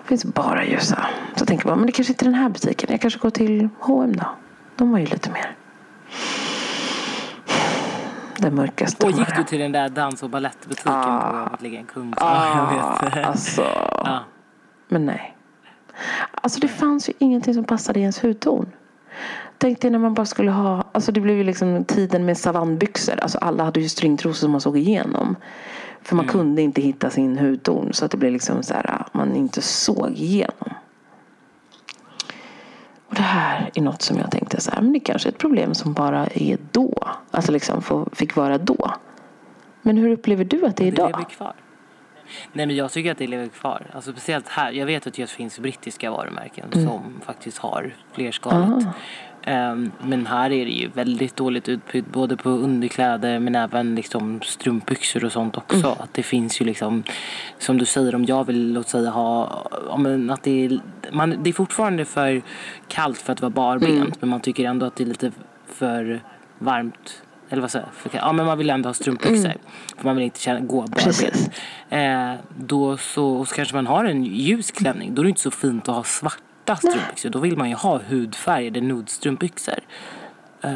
Det 0.01 0.07
finns 0.07 0.25
bara 0.25 0.65
ljusa. 0.65 1.07
Så 1.35 1.45
tänker 1.45 1.67
man, 1.67 1.77
men 1.77 1.85
det 1.85 1.91
kanske 1.91 2.13
inte 2.13 2.23
är 2.25 2.29
den 2.29 2.33
här 2.39 2.49
butiken. 2.49 2.87
Jag 2.91 3.01
kanske 3.01 3.19
går 3.19 3.29
till 3.29 3.69
H&M 3.79 4.13
då. 4.15 4.25
De 4.75 4.91
var 4.91 4.99
ju 4.99 5.05
lite 5.05 5.31
mer. 5.31 5.55
Den 8.37 8.55
mörkaste. 8.55 9.05
Och 9.05 9.11
gick 9.11 9.35
du 9.35 9.43
till 9.43 9.59
den 9.59 9.71
där 9.71 9.89
dans 9.89 10.23
och 10.23 10.29
balettbutiken 10.29 10.91
Ah. 10.93 11.49
på 11.49 11.57
Kungsholm? 11.93 12.13
Jag 12.21 13.11
vet. 13.15 13.27
Alltså, 13.27 13.61
Ja. 14.05 14.19
men 14.87 15.05
nej. 15.05 15.35
Alltså 16.31 16.59
det 16.59 16.67
fanns 16.67 17.09
ju 17.09 17.13
ingenting 17.19 17.53
som 17.53 17.63
passade 17.63 17.99
i 17.99 18.01
ens 18.01 18.23
hudton. 18.23 18.65
Tänk 19.57 19.81
dig 19.81 19.91
när 19.91 19.99
man 19.99 20.13
bara 20.13 20.25
skulle 20.25 20.51
ha, 20.51 20.83
alltså 20.91 21.11
det 21.11 21.21
blev 21.21 21.37
ju 21.37 21.43
liksom 21.43 21.85
tiden 21.85 22.25
med 22.25 22.37
savannbyxor. 22.37 23.19
Alltså 23.19 23.37
alla 23.37 23.63
hade 23.63 23.79
ju 23.79 23.89
stringtrosor 23.89 24.33
som 24.39 24.51
man 24.51 24.61
såg 24.61 24.77
igenom. 24.77 25.35
För 26.01 26.15
man 26.15 26.27
kunde 26.27 26.61
inte 26.61 26.81
hitta 26.81 27.09
sin 27.09 27.37
hudton 27.37 27.93
så 27.93 28.05
att 28.05 28.11
det 28.11 28.17
blev 28.17 28.31
liksom 28.33 28.63
så 28.63 28.73
här, 28.73 29.05
man 29.11 29.35
inte 29.35 29.61
såg 29.61 30.09
igenom. 30.11 30.73
Och 33.09 33.15
det 33.15 33.21
här 33.21 33.71
är 33.73 33.81
något 33.81 34.01
som 34.01 34.17
jag 34.17 34.31
tänkte 34.31 34.61
så 34.61 34.71
här, 34.71 34.81
men 34.81 34.93
det 34.93 34.99
kanske 34.99 35.29
är 35.29 35.31
ett 35.31 35.37
problem 35.37 35.73
som 35.73 35.93
bara 35.93 36.27
är 36.27 36.57
då. 36.71 36.93
Alltså 37.31 37.51
liksom 37.51 38.05
fick 38.13 38.35
vara 38.35 38.57
då. 38.57 38.91
Men 39.81 39.97
hur 39.97 40.11
upplever 40.11 40.45
du 40.45 40.65
att 40.65 40.75
det 40.75 40.87
är 40.87 40.91
Det 40.91 40.97
lever 40.97 41.09
idag? 41.09 41.29
kvar. 41.29 41.53
Nej 42.53 42.65
men 42.65 42.75
jag 42.75 42.91
tycker 42.91 43.11
att 43.11 43.17
det 43.17 43.27
lever 43.27 43.47
kvar. 43.47 43.85
Alltså 43.93 44.11
speciellt 44.11 44.47
här. 44.47 44.71
Jag 44.71 44.85
vet 44.85 45.07
att 45.07 45.13
det 45.13 45.29
finns 45.29 45.59
brittiska 45.59 46.11
varumärken 46.11 46.65
Mm. 46.73 46.87
som 46.87 47.21
faktiskt 47.25 47.57
har 47.57 47.93
flerskaligt. 48.11 48.87
Ehm, 49.49 49.91
men 50.03 50.25
här 50.27 50.51
är 50.51 50.65
det 50.65 50.71
ju 50.71 50.87
väldigt 50.87 51.35
dåligt 51.35 51.69
utbud 51.69 52.05
både 52.11 52.37
på 52.37 52.49
underkläder 52.49 53.39
men 53.39 53.55
även 53.55 53.95
liksom 53.95 54.41
strumpbyxor 54.41 55.25
och 55.25 55.31
sånt 55.31 55.57
också. 55.57 55.77
Mm. 55.77 55.91
Att 55.99 56.13
det 56.13 56.23
finns 56.23 56.61
ju 56.61 56.65
liksom, 56.65 57.03
som 57.57 57.77
du 57.77 57.85
säger 57.85 58.15
om 58.15 58.25
jag 58.25 58.47
vill 58.47 58.73
låt 58.73 58.89
säga 58.89 59.09
ha, 59.09 59.63
men 59.97 60.29
att 60.29 60.43
det 60.43 60.65
är, 60.65 60.79
man, 61.11 61.43
det 61.43 61.49
är 61.49 61.53
fortfarande 61.53 62.05
för 62.05 62.41
kallt 62.87 63.17
för 63.17 63.33
att 63.33 63.41
vara 63.41 63.49
barbent 63.49 63.89
Mm. 63.89 64.11
men 64.19 64.29
man 64.29 64.39
tycker 64.39 64.65
ändå 64.65 64.85
att 64.85 64.95
det 64.95 65.03
är 65.03 65.07
lite 65.07 65.31
för 65.65 66.21
varmt 66.59 67.21
eller 67.49 67.61
vad 67.61 67.71
säger 67.71 67.87
jag? 68.03 68.21
Ja, 68.21 68.33
men 68.33 68.45
man 68.45 68.57
vill 68.57 68.69
ändå 68.69 68.89
ha 68.89 68.93
strumpbyxor. 68.93 69.53
För 69.97 70.05
man 70.05 70.15
vill 70.15 70.25
inte 70.25 70.39
känna, 70.39 70.59
gå 70.59 70.79
Mm. 70.79 70.91
Barbent. 70.91 71.51
Eh, 71.89 72.45
då 72.57 72.97
så, 72.97 73.25
och 73.25 73.47
så 73.47 73.55
kanske 73.55 73.75
man 73.75 73.87
har 73.87 74.05
en 74.05 74.23
ljus 74.23 74.71
klänning. 74.71 75.15
Då 75.15 75.21
är 75.21 75.23
det 75.23 75.29
inte 75.29 75.41
så 75.41 75.51
fint 75.51 75.89
att 75.89 75.95
ha 75.95 76.03
svarta 76.75 76.97
strumpbyxor. 76.97 77.29
Då 77.29 77.39
vill 77.39 77.57
man 77.57 77.69
ju 77.69 77.75
ha 77.75 77.99
hudfärgade 78.07 78.81
nude-strumpbyxor. 78.81 79.79
Eh, 80.61 80.71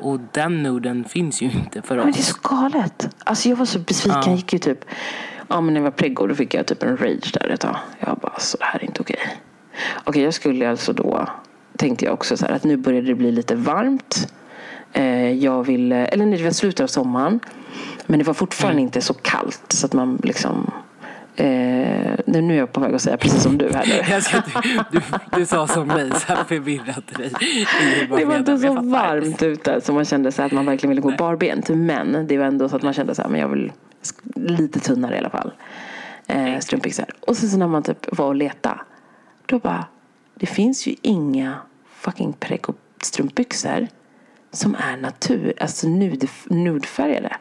och 0.00 0.20
den 0.32 0.62
nuden 0.62 1.04
finns 1.04 1.42
ju 1.42 1.50
inte 1.50 1.82
för 1.82 1.96
Men 1.96 2.06
det 2.12 2.18
är 2.18 2.20
oss. 2.20 2.26
så 2.26 2.48
galet. 2.48 3.08
Alltså 3.24 3.48
jag 3.48 3.56
var 3.56 3.64
så 3.64 3.78
besviken. 3.78 4.20
Ja. 4.24 4.28
Jag 4.30 4.36
gick 4.36 4.52
ju 4.52 4.58
typ, 4.58 4.84
ja 5.48 5.60
men 5.60 5.74
när 5.74 5.80
jag 5.80 5.84
var 5.84 5.90
preggo 5.90 6.26
då 6.26 6.34
fick 6.34 6.54
jag 6.54 6.66
typ 6.66 6.82
en 6.82 6.96
rage 6.96 7.32
där 7.32 7.48
ett 7.48 7.60
tag. 7.60 7.76
Jag 7.98 8.18
bara, 8.18 8.38
så 8.38 8.56
det 8.56 8.64
här 8.64 8.80
är 8.80 8.84
inte 8.84 9.00
okej. 9.00 9.20
Okej, 10.04 10.22
jag 10.22 10.34
skulle 10.34 10.70
alltså 10.70 10.92
då, 10.92 11.28
tänkte 11.76 12.04
jag 12.04 12.14
också 12.14 12.36
så 12.36 12.46
här 12.46 12.52
att 12.52 12.64
nu 12.64 12.76
började 12.76 13.06
det 13.06 13.14
bli 13.14 13.32
lite 13.32 13.54
varmt. 13.54 14.32
Eh, 14.92 15.32
jag 15.32 15.64
ville, 15.64 16.06
eller 16.06 16.26
nej, 16.26 16.38
det 16.38 16.44
var 16.44 16.50
slutet 16.50 16.80
av 16.80 16.86
sommaren. 16.86 17.40
Men 18.06 18.18
det 18.18 18.24
var 18.24 18.34
fortfarande 18.34 18.82
inte 18.82 19.00
så 19.00 19.14
kallt 19.14 19.64
så 19.68 19.86
att 19.86 19.92
man 19.92 20.20
liksom 20.24 20.70
Eh, 21.40 22.14
nu 22.26 22.54
är 22.54 22.58
jag 22.58 22.72
på 22.72 22.80
väg 22.80 22.94
att 22.94 23.02
säga 23.02 23.16
precis 23.16 23.42
som 23.42 23.58
du 23.58 23.70
här 23.74 23.86
nu. 23.86 24.12
Jag 24.12 24.22
ska, 24.22 24.42
du, 24.90 25.00
du, 25.32 25.46
sa 25.46 25.66
som 25.66 25.88
mig, 25.88 26.10
så 26.10 26.34
här 26.34 26.44
förvirrat 26.44 27.16
dig. 27.16 27.32
Det 28.16 28.24
var 28.24 28.38
inte 28.38 28.58
så 28.58 28.74
varmt 28.74 29.42
ute 29.42 29.80
så 29.80 29.92
man 29.92 30.04
kände 30.04 30.32
så 30.32 30.42
att 30.42 30.52
man 30.52 30.66
verkligen 30.66 30.88
ville 30.88 31.00
gå 31.00 31.10
barbent. 31.10 31.68
Men 31.68 32.26
det 32.26 32.38
var 32.38 32.44
ändå 32.44 32.68
så 32.68 32.76
att 32.76 32.82
man 32.82 32.92
kände 32.92 33.14
så 33.14 33.22
här, 33.22 33.28
men 33.28 33.40
jag 33.40 33.48
vill 33.48 33.72
lite 34.34 34.80
tunnare 34.80 35.14
i 35.14 35.18
alla 35.18 35.30
fall. 35.30 35.52
Eh, 36.26 36.58
strumpbyxor. 36.58 37.06
Och 37.20 37.36
sen 37.36 37.48
så 37.48 37.58
när 37.58 37.68
man 37.68 37.82
typ 37.82 38.16
var 38.18 38.26
och 38.26 38.34
leta 38.34 38.80
då 39.46 39.58
bara, 39.58 39.84
det 40.34 40.46
finns 40.46 40.86
ju 40.86 40.94
inga 41.02 41.54
fucking 41.86 42.32
preggo 42.32 42.74
strumpbyxor 43.02 43.86
som 44.50 44.74
är 44.74 44.96
natur, 44.96 45.54
alltså 45.60 45.88
nude, 45.88 46.26
nudefärgade. 46.44 47.36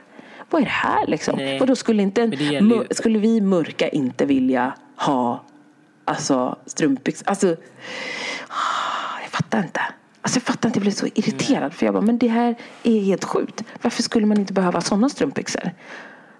Vad 0.50 0.62
är 0.62 0.66
det 0.66 0.72
här 0.72 1.08
liksom? 1.08 1.36
Nej. 1.38 1.60
Och 1.62 1.68
då 1.68 1.76
skulle 1.76 2.04
inte 2.04 2.22
en, 2.22 2.30
det 2.30 2.36
ju- 2.36 2.88
skulle 2.92 3.20
vi 3.20 3.42
mörka 3.42 3.88
inte 3.90 4.26
vilja 4.26 4.74
ha 4.96 5.44
alltså 6.06 6.56
strumpbyxor? 6.66 7.30
Alltså, 7.30 7.48
ah, 8.48 9.22
jag 9.22 9.30
fattar 9.32 9.60
inte. 9.64 9.82
Alltså 10.22 10.38
jag 10.38 10.44
fattar 10.44 10.70
inte, 10.70 10.78
jag 10.80 10.82
blev 10.82 10.92
så 10.92 11.08
irriterad. 11.16 11.74
För 11.74 11.86
jag 11.86 11.94
bara, 11.94 12.02
men 12.04 12.18
det 12.18 12.28
här 12.28 12.56
är 12.84 13.00
helt 13.00 13.24
sjukt. 13.24 13.64
Varför 13.82 14.04
skulle 14.04 14.26
man 14.26 14.38
inte 14.40 14.54
behöva 14.54 14.82
sådana 14.82 15.10
strumpbyxor? 15.10 15.72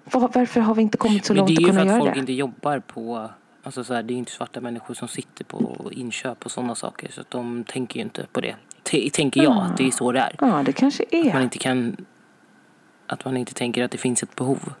Var, 0.04 0.30
varför 0.34 0.60
har 0.60 0.74
vi 0.74 0.82
inte 0.82 0.96
kommit 0.98 1.24
så 1.24 1.32
Men 1.32 1.38
långt 1.38 1.48
det 1.48 1.54
är 1.54 1.56
att 1.56 1.62
ju 1.62 1.66
kunna 1.66 1.80
för 1.80 1.86
att 1.86 1.88
göra 1.88 2.00
folk 2.00 2.14
det? 2.14 2.20
inte 2.20 2.32
jobbar 2.32 2.78
på 2.78 3.30
Alltså 3.62 3.84
så 3.84 3.94
här, 3.94 4.02
det 4.02 4.14
är 4.14 4.16
inte 4.16 4.32
svarta 4.32 4.60
människor 4.60 4.94
som 4.94 5.08
sitter 5.08 5.44
på 5.44 5.90
inköp 5.92 6.44
och 6.44 6.50
sådana 6.50 6.74
saker 6.74 7.10
så 7.12 7.20
att 7.20 7.30
de 7.30 7.64
tänker 7.64 7.96
ju 7.96 8.02
inte 8.02 8.26
på 8.32 8.40
det. 8.40 8.54
T- 8.82 9.10
tänker 9.12 9.42
jag 9.42 9.56
att 9.56 9.76
det 9.76 9.86
är 9.86 9.90
så 9.90 10.12
det 10.12 10.20
är. 10.20 10.36
Ja, 10.40 10.62
det 10.66 10.72
kanske 10.72 11.04
är. 11.10 11.32
Man 11.32 11.42
inte 11.42 11.58
kan 11.58 11.96
att 13.08 13.24
man 13.24 13.36
inte 13.36 13.54
tänker 13.54 13.84
att 13.84 13.90
det 13.90 13.98
finns 13.98 14.22
ett 14.22 14.36
behov. 14.36 14.72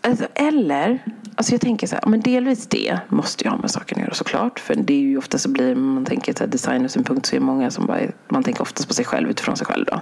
Alltså, 0.00 0.26
eller, 0.34 0.98
alltså 1.36 1.52
jag 1.52 1.60
tänker 1.60 1.86
så 1.86 1.94
här, 1.94 2.06
men 2.06 2.20
delvis 2.20 2.66
det 2.66 2.98
måste 3.08 3.44
ju 3.44 3.50
ha 3.50 3.56
med 3.56 3.70
saken 3.70 3.98
att 3.98 4.04
göra 4.04 4.14
såklart. 4.14 4.58
För 4.60 4.74
det 4.74 4.94
är 4.94 4.98
ju 4.98 5.18
ofta 5.18 5.38
så 5.38 5.48
blir, 5.48 5.74
man 5.74 6.04
tänker 6.04 6.32
så 6.32 6.38
här 6.38 6.46
designersynpunkt 6.46 7.26
så 7.26 7.36
är 7.36 7.40
det 7.40 7.46
många 7.46 7.70
som 7.70 7.86
bara, 7.86 8.00
man 8.28 8.42
tänker 8.42 8.62
oftast 8.62 8.88
på 8.88 8.94
sig 8.94 9.04
själv 9.04 9.30
utifrån 9.30 9.56
sig 9.56 9.66
själv 9.66 9.84
då. 9.84 10.00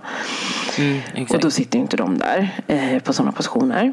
Mm, 0.79 1.27
Och 1.31 1.41
då 1.41 1.51
sitter 1.51 1.79
ju 1.79 1.83
inte 1.83 1.97
de 1.97 2.19
där 2.19 2.51
eh, 2.67 2.99
på 3.03 3.13
sådana 3.13 3.33
positioner. 3.33 3.93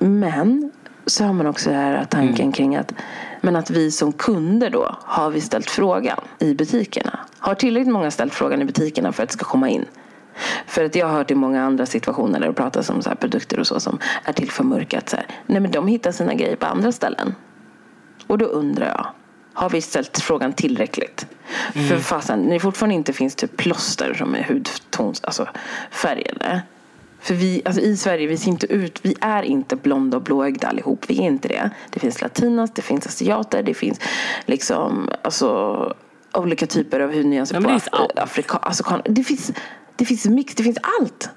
Men 0.00 0.72
så 1.06 1.24
har 1.24 1.32
man 1.32 1.46
också 1.46 1.70
här 1.70 2.04
tanken 2.04 2.40
Mm. 2.40 2.52
kring 2.52 2.76
att, 2.76 2.94
men 3.40 3.56
att 3.56 3.70
vi 3.70 3.90
som 3.90 4.12
kunder 4.12 4.70
då 4.70 4.96
har 5.04 5.30
vi 5.30 5.40
ställt 5.40 5.70
frågan 5.70 6.18
i 6.38 6.54
butikerna. 6.54 7.18
Har 7.38 7.54
tillräckligt 7.54 7.92
många 7.92 8.10
ställt 8.10 8.34
frågan 8.34 8.62
i 8.62 8.64
butikerna 8.64 9.12
för 9.12 9.22
att 9.22 9.28
det 9.28 9.32
ska 9.32 9.44
komma 9.44 9.68
in? 9.68 9.84
För 10.70 10.84
att 10.84 10.94
jag 10.94 11.06
har 11.06 11.12
hört 11.16 11.30
i 11.30 11.34
många 11.34 11.64
andra 11.64 11.86
situationer 11.86 12.40
där 12.40 12.46
det 12.46 12.52
pratas 12.52 12.90
om 12.90 13.02
så 13.02 13.08
här 13.08 13.16
produkter 13.16 13.60
och 13.60 13.66
så 13.66 13.80
som 13.80 13.98
är 14.24 14.32
till 14.32 14.50
för 14.50 14.64
mörka. 14.64 14.98
Att 14.98 15.08
så 15.08 15.16
här, 15.16 15.26
nej 15.46 15.60
men 15.60 15.70
de 15.70 15.86
hittar 15.86 16.12
sina 16.12 16.34
grejer 16.34 16.56
på 16.56 16.66
andra 16.66 16.92
ställen. 16.92 17.34
Och 18.26 18.38
då 18.38 18.44
undrar 18.46 18.86
jag, 18.86 19.06
har 19.52 19.70
vi 19.70 19.80
ställt 19.80 20.18
frågan 20.20 20.52
tillräckligt? 20.52 21.26
För 21.88 21.98
fasen, 21.98 22.42
när 22.42 22.52
det 22.52 22.60
fortfarande 22.60 22.94
inte 22.94 23.12
finns 23.12 23.34
typ 23.34 23.56
plåster 23.56 24.14
som 24.14 24.34
är 24.34 24.42
hudtons, 24.42 25.24
alltså 25.24 25.48
färgade. 25.90 26.62
För 27.20 27.34
vi, 27.34 27.62
alltså 27.64 27.80
i 27.80 27.96
Sverige, 27.96 28.26
vi 28.26 28.36
ser 28.36 28.50
inte 28.50 28.66
ut, 28.66 28.98
vi 29.02 29.14
är 29.20 29.42
inte 29.42 29.76
blonda 29.76 30.16
och 30.16 30.22
blåögda 30.22 30.68
allihop. 30.68 31.04
Vi 31.08 31.18
är 31.18 31.22
inte 31.22 31.48
det. 31.48 31.70
Det 31.90 32.00
finns 32.00 32.22
latinas, 32.22 32.70
det 32.74 32.82
finns 32.82 33.06
asiater, 33.06 33.62
det 33.62 33.74
finns 33.74 34.00
liksom, 34.46 35.10
alltså 35.22 35.94
olika 36.32 36.66
typer 36.66 37.00
av 37.00 37.14
hudnyanser 37.14 37.54
Ja, 37.54 37.60
på 37.60 37.68
Af-. 37.68 37.88
Afrika, 38.16 38.56
alltså, 38.56 39.02
det 39.04 39.24
finns, 39.24 39.52
det 40.00 40.06
finns 40.06 40.26
mix, 40.26 40.54
det 40.54 40.62
finns 40.62 40.78
allt. 41.00 41.30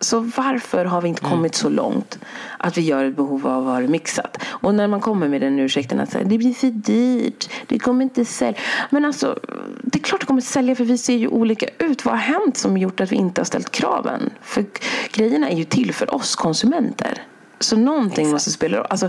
Så 0.00 0.18
varför 0.20 0.84
har 0.84 1.00
vi 1.02 1.08
inte 1.08 1.20
Mm. 1.20 1.30
kommit 1.30 1.54
så 1.54 1.68
långt 1.68 2.18
att 2.58 2.78
vi 2.78 2.80
gör 2.82 3.04
ett 3.04 3.16
behov 3.16 3.46
av 3.46 3.68
att 3.68 3.74
ha 3.74 3.80
det 3.80 3.88
mixat? 3.88 4.42
Och 4.46 4.74
när 4.74 4.86
man 4.88 5.00
kommer 5.00 5.28
med 5.28 5.40
den 5.40 5.58
ursäkten 5.58 6.00
att 6.00 6.10
det 6.24 6.38
blir 6.38 6.54
för 6.54 6.66
dyrt, 6.66 7.50
det 7.66 7.78
kommer 7.78 8.02
inte 8.02 8.24
sälja. 8.24 8.60
Men 8.90 9.04
alltså, 9.04 9.38
det 9.82 9.98
är 9.98 10.02
klart 10.02 10.20
det 10.20 10.26
kommer 10.26 10.40
sälja 10.40 10.74
för 10.76 10.84
vi 10.84 10.98
ser 10.98 11.16
ju 11.16 11.28
olika 11.28 11.66
ut. 11.78 12.04
Vad 12.04 12.14
har 12.14 12.20
hänt 12.22 12.56
som 12.56 12.76
gjort 12.78 13.00
att 13.00 13.12
vi 13.12 13.16
inte 13.16 13.40
har 13.40 13.44
ställt 13.44 13.70
kraven? 13.70 14.30
För 14.42 14.64
grejerna 15.12 15.48
är 15.50 15.56
ju 15.56 15.64
till 15.64 15.92
för 15.92 16.14
oss 16.14 16.36
konsumenter. 16.36 17.22
Så 17.60 17.76
någonting 17.76 18.30
måste 18.30 18.50
spela 18.50 18.78
roll. 18.78 18.86
Alltså, 18.90 19.08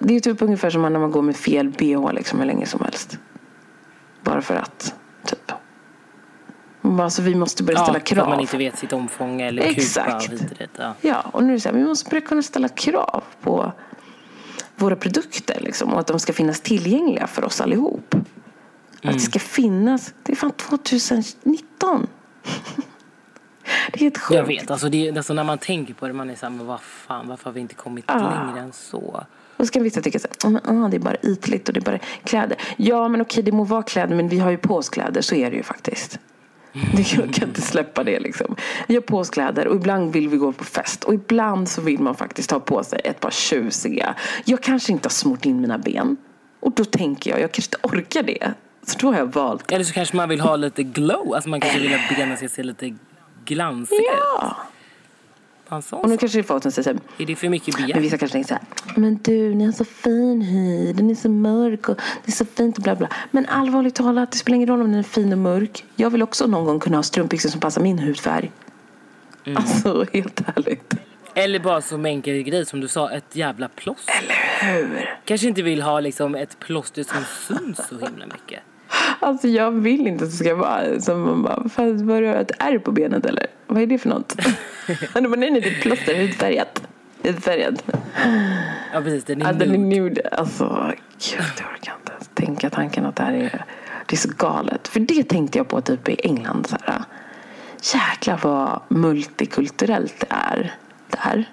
det 0.00 0.16
är 0.16 0.20
typ 0.20 0.42
ungefär 0.42 0.70
som 0.70 0.82
när 0.82 0.90
man 0.90 1.10
går 1.10 1.22
med 1.22 1.36
fel 1.36 1.68
bh 1.68 2.12
liksom 2.12 2.38
hur 2.38 2.46
länge 2.46 2.66
som 2.66 2.80
helst. 2.84 3.18
Bara 4.22 4.42
för 4.42 4.54
att, 4.56 4.94
typ. 5.26 5.52
Alltså, 6.84 7.22
vi 7.22 7.34
måste 7.34 7.62
börja 7.62 7.78
ställa 7.78 7.98
ja, 7.98 8.00
för 8.00 8.06
krav. 8.06 8.22
att 8.24 8.30
man 8.30 8.40
inte 8.40 8.56
vet 8.56 8.78
sitt 8.78 8.92
omfång 8.92 9.40
eller 9.40 9.62
Exakt. 9.62 10.30
kupa 10.30 10.44
dit. 10.58 10.70
Ja. 10.76 10.94
Ja, 11.00 11.20
och 11.32 11.42
nu 11.44 11.48
är 11.48 11.54
det 11.54 11.60
så 11.60 11.68
här, 11.68 11.76
vi 11.76 11.84
måste 11.84 12.10
börja 12.10 12.20
kunna 12.20 12.42
ställa 12.42 12.68
krav 12.68 13.22
på 13.42 13.72
våra 14.76 14.96
produkter 14.96 15.58
liksom, 15.60 15.92
och 15.92 16.00
att 16.00 16.06
de 16.06 16.20
ska 16.20 16.32
finnas 16.32 16.60
tillgängliga 16.60 17.26
för 17.26 17.44
oss 17.44 17.60
allihop. 17.60 18.14
Att 19.02 19.12
det 19.12 19.20
ska 19.20 19.38
finnas, 19.38 20.14
det 20.22 20.32
är 20.32 20.36
fan 20.36 20.50
2019. 20.52 22.06
det 23.92 23.96
är 23.96 24.00
helt 24.00 24.18
sjukt. 24.18 24.36
Jag 24.38 24.44
vet, 24.46 24.70
alltså, 24.70 24.88
det, 24.88 25.16
alltså 25.16 25.34
när 25.34 25.44
man 25.44 25.58
tänker 25.58 25.94
på 25.94 26.06
det 26.06 26.12
man 26.12 26.30
är 26.30 26.34
såhär, 26.34 26.50
men 26.50 26.66
vad 26.66 26.80
fan, 26.80 27.28
varför 27.28 27.44
har 27.44 27.52
vi 27.52 27.60
inte 27.60 27.74
kommit 27.74 28.04
Ah. 28.08 28.18
längre 28.46 28.60
än 28.60 28.72
så? 28.72 29.24
Och 29.56 29.66
så 29.66 29.72
kan 29.72 29.82
vissa 29.82 30.00
tycka 30.00 30.18
så 30.18 30.28
här, 30.28 30.36
"Ja, 30.42 30.60
men, 30.72 30.84
ah, 30.84 30.88
det 30.88 30.96
är 30.96 31.00
bara 31.00 31.16
ytligt 31.22 31.68
och 31.68 31.74
det 31.74 31.80
är 31.80 31.84
bara 31.84 31.98
kläder. 32.24 32.56
Ja, 32.76 33.08
men 33.08 33.20
okej, 33.20 33.42
det 33.42 33.52
må 33.52 33.64
vara 33.64 33.82
kläder, 33.82 34.16
men 34.16 34.28
vi 34.28 34.38
har 34.38 34.50
ju 34.50 34.56
på 34.58 34.76
oss 34.76 34.88
kläder, 34.88 35.20
så 35.20 35.34
är 35.34 35.50
det 35.50 35.56
ju 35.56 35.62
faktiskt. 35.62 36.18
Jag 37.16 37.34
kan 37.34 37.48
inte 37.48 37.60
släppa 37.60 38.04
det 38.04 38.20
liksom. 38.20 38.56
Vi 38.88 38.94
har 38.94 39.02
på 39.02 39.18
oss 39.18 39.30
kläder 39.30 39.68
och 39.68 39.76
ibland 39.76 40.12
vill 40.12 40.28
vi 40.28 40.36
gå 40.36 40.52
på 40.52 40.64
fest 40.64 41.04
och 41.04 41.14
ibland 41.14 41.68
så 41.68 41.80
vill 41.80 42.00
man 42.00 42.14
faktiskt 42.14 42.50
ha 42.50 42.60
på 42.60 42.84
sig 42.84 43.00
ett 43.04 43.20
par 43.20 43.30
tjusiga. 43.30 44.14
Jag 44.44 44.62
kanske 44.62 44.92
inte 44.92 45.06
har 45.06 45.10
smort 45.10 45.46
in 45.46 45.60
mina 45.60 45.78
ben 45.78 46.16
och 46.60 46.72
då 46.72 46.84
tänker 46.84 47.30
jag, 47.30 47.40
jag 47.40 47.52
kanske 47.52 47.76
inte 47.76 47.96
orkar 47.96 48.22
det. 48.22 48.52
Så 48.86 48.98
då 48.98 49.06
har 49.06 49.18
jag 49.18 49.34
valt. 49.34 49.72
Eller 49.72 49.84
så 49.84 49.92
kanske 49.92 50.16
man 50.16 50.28
vill 50.28 50.40
ha 50.40 50.56
lite 50.56 50.82
glow, 50.82 51.34
alltså 51.34 51.50
man 51.50 51.60
kanske 51.60 51.80
vill 51.80 51.94
att 51.94 52.16
benen 52.16 52.36
ska 52.36 52.48
se 52.48 52.62
lite 52.62 52.94
glansiga 53.44 53.98
ut. 53.98 54.18
Ja. 54.40 54.56
Sån 55.82 55.98
Och 56.00 56.08
nu 56.08 56.16
kanske 56.16 56.38
det 56.38 56.40
är 56.40 56.46
folk 56.46 56.62
som 56.62 56.72
säger 56.72 56.94
så 56.94 57.22
Är 57.22 57.26
det 57.26 57.36
för 57.36 57.48
mycket 57.48 57.78
Men 57.78 57.86
begärt? 57.86 58.02
vissa 58.02 58.18
kanske 58.18 58.32
tänker 58.32 58.48
så 58.48 58.54
här, 58.54 58.96
men 58.96 59.18
du, 59.22 59.54
ni 59.54 59.64
har 59.64 59.72
så 59.72 59.84
fin 59.84 60.42
hy, 60.42 60.92
den 60.92 61.10
är 61.10 61.14
så 61.14 61.28
mörk 61.28 61.88
och 61.88 61.96
det 62.24 62.30
är 62.30 62.36
så 62.36 62.44
fint 62.44 62.76
och 62.76 62.82
bla 62.82 62.94
bla. 62.96 63.08
Men 63.30 63.46
allvarligt 63.46 63.94
talat, 63.94 64.32
det 64.32 64.38
spelar 64.38 64.56
ingen 64.56 64.68
roll 64.68 64.80
om 64.80 64.90
den 64.90 64.98
är 64.98 65.02
fin 65.02 65.32
och 65.32 65.38
mörk. 65.38 65.84
Jag 65.96 66.10
vill 66.10 66.22
också 66.22 66.46
någon 66.46 66.64
gång 66.64 66.80
kunna 66.80 66.96
ha 66.98 67.02
strumpbyxor 67.02 67.48
som 67.48 67.60
passar 67.60 67.82
min 67.82 67.98
hudfärg. 67.98 68.52
Mm. 69.44 69.56
Alltså, 69.56 70.06
helt 70.12 70.40
ärligt. 70.56 70.94
Eller 71.34 71.58
bara 71.58 71.80
som 71.80 72.06
enkel 72.06 72.42
grej 72.42 72.66
som 72.66 72.80
du 72.80 72.88
sa, 72.88 73.10
ett 73.10 73.36
jävla 73.36 73.68
plåster. 73.68 74.14
Eller 74.22 74.74
hur? 74.74 75.10
Kanske 75.24 75.46
inte 75.46 75.62
vill 75.62 75.82
ha 75.82 76.00
liksom 76.00 76.34
ett 76.34 76.58
plåster 76.58 77.02
som 77.02 77.24
syns 77.48 77.88
så 77.88 77.94
himla 77.94 78.26
mycket. 78.26 78.60
Alltså 79.20 79.48
jag 79.48 79.70
vill 79.70 80.06
inte 80.06 80.24
att 80.24 80.30
det 80.30 80.36
ska 80.36 80.54
vara 80.54 81.00
som 81.00 81.20
man 81.20 81.42
bara, 81.42 81.68
fast 81.68 82.00
vad 82.04 82.16
har 82.16 82.22
ett 82.22 82.50
ärr 82.58 82.78
på 82.78 82.92
benet 82.92 83.26
eller? 83.26 83.46
Vad 83.66 83.82
är 83.82 83.86
det 83.86 83.98
för 83.98 84.08
något? 84.08 84.36
Han 85.14 85.22
bara, 85.22 85.36
nej 85.36 85.50
nej 85.50 85.60
det 85.60 85.68
är 85.68 85.80
plåster, 85.80 86.14
hudfärgat. 86.20 86.82
Hudfärgat. 87.22 87.84
Ja 88.92 89.00
precis, 89.00 89.24
den 89.24 89.40
Ja, 89.40 89.48
är 89.48 89.52
den 89.52 89.70
är 89.74 89.78
nude. 89.78 90.00
nude. 90.02 90.28
Alltså, 90.32 90.92
gud, 91.10 91.40
jag 91.58 91.66
orkar 91.72 91.94
inte 92.00 92.12
ens 92.12 92.30
tänka 92.34 92.70
tanken 92.70 93.06
att 93.06 93.16
det 93.16 93.22
här 93.22 93.32
är, 93.32 93.64
det 94.06 94.14
är 94.14 94.16
så 94.16 94.30
galet. 94.38 94.88
För 94.88 95.00
det 95.00 95.22
tänkte 95.24 95.58
jag 95.58 95.68
på 95.68 95.80
typ 95.80 96.08
i 96.08 96.16
England. 96.24 96.66
Så 96.66 96.76
här, 96.82 97.02
jäklar 97.94 98.40
vad 98.42 98.80
multikulturellt 98.88 100.14
det 100.20 100.26
är 100.30 100.74
där. 101.08 101.50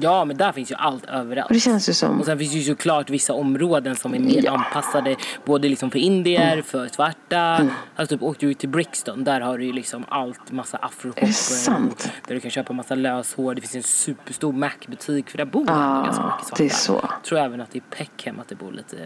Ja 0.00 0.24
men 0.24 0.36
där 0.36 0.52
finns 0.52 0.70
ju 0.70 0.74
allt 0.74 1.04
överallt. 1.04 1.48
Och 1.48 1.54
det 1.54 1.60
känns 1.60 1.88
ju 1.88 1.92
som... 1.92 2.20
Och 2.20 2.26
sen 2.26 2.38
finns 2.38 2.52
det 2.52 2.58
ju 2.58 2.64
såklart 2.64 3.10
vissa 3.10 3.32
områden 3.32 3.96
som 3.96 4.14
är 4.14 4.18
mer 4.18 4.42
Ja. 4.44 4.50
Mm. 4.50 4.54
anpassade 4.60 5.16
både 5.44 5.68
liksom 5.68 5.90
för 5.90 5.98
indier, 5.98 6.62
för 6.62 6.88
svarta. 6.88 7.68
Alltså 7.96 8.16
typ 8.16 8.22
åkte 8.22 8.46
du 8.46 8.54
till 8.54 8.68
Brixton, 8.68 9.24
där 9.24 9.40
har 9.40 9.58
du 9.58 9.64
ju 9.64 9.72
liksom 9.72 10.04
allt, 10.08 10.50
massa 10.52 10.76
afroshopper. 10.78 11.22
Är 11.22 11.26
det 11.26 11.32
sant? 11.32 12.12
Där 12.28 12.34
du 12.34 12.40
kan 12.40 12.50
köpa 12.50 12.72
massa 12.72 12.94
löshår. 12.94 13.54
Det 13.54 13.60
finns 13.60 13.74
en 13.74 13.82
superstor 13.82 14.52
Mac-butik 14.52 15.30
för 15.30 15.38
där 15.38 15.44
bor 15.44 15.66
Ah, 15.68 16.02
ganska 16.04 16.24
mycket 16.24 16.46
svarta. 16.46 16.54
det 16.62 16.64
är 16.64 16.68
så. 16.68 16.92
Jag 17.02 17.22
tror 17.24 17.38
även 17.38 17.60
att 17.60 17.76
i 17.76 17.80
Peckham 17.80 18.40
att 18.40 18.48
det 18.48 18.54
bor 18.54 18.72
lite 18.72 18.96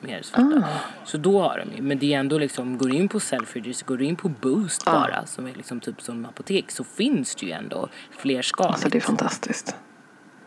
mer 0.00 0.22
svarta. 0.22 0.62
Ah. 0.64 1.04
Så 1.04 1.16
då 1.16 1.42
har 1.42 1.58
de 1.66 1.76
ju. 1.76 1.82
Men 1.82 1.98
det 1.98 2.14
är 2.14 2.18
ändå 2.20 2.38
liksom, 2.38 2.78
går 2.78 2.88
du 2.88 2.94
in 2.96 3.08
på 3.08 3.20
Selfridges, 3.20 3.82
går 3.82 3.96
du 3.96 4.04
in 4.04 4.16
på 4.16 4.28
Boost 4.28 4.82
Ah. 4.86 4.92
bara 4.92 5.26
som 5.26 5.46
är 5.46 5.52
liksom 5.54 5.80
typ 5.80 6.02
som 6.02 6.24
apotek 6.26 6.70
så 6.70 6.84
finns 6.84 7.34
det 7.34 7.46
ju 7.46 7.52
ändå 7.52 7.88
fler 8.18 8.42
skal. 8.42 8.66
Alltså 8.66 8.88
det 8.88 8.98
är 8.98 9.02
fantastiskt. 9.02 9.76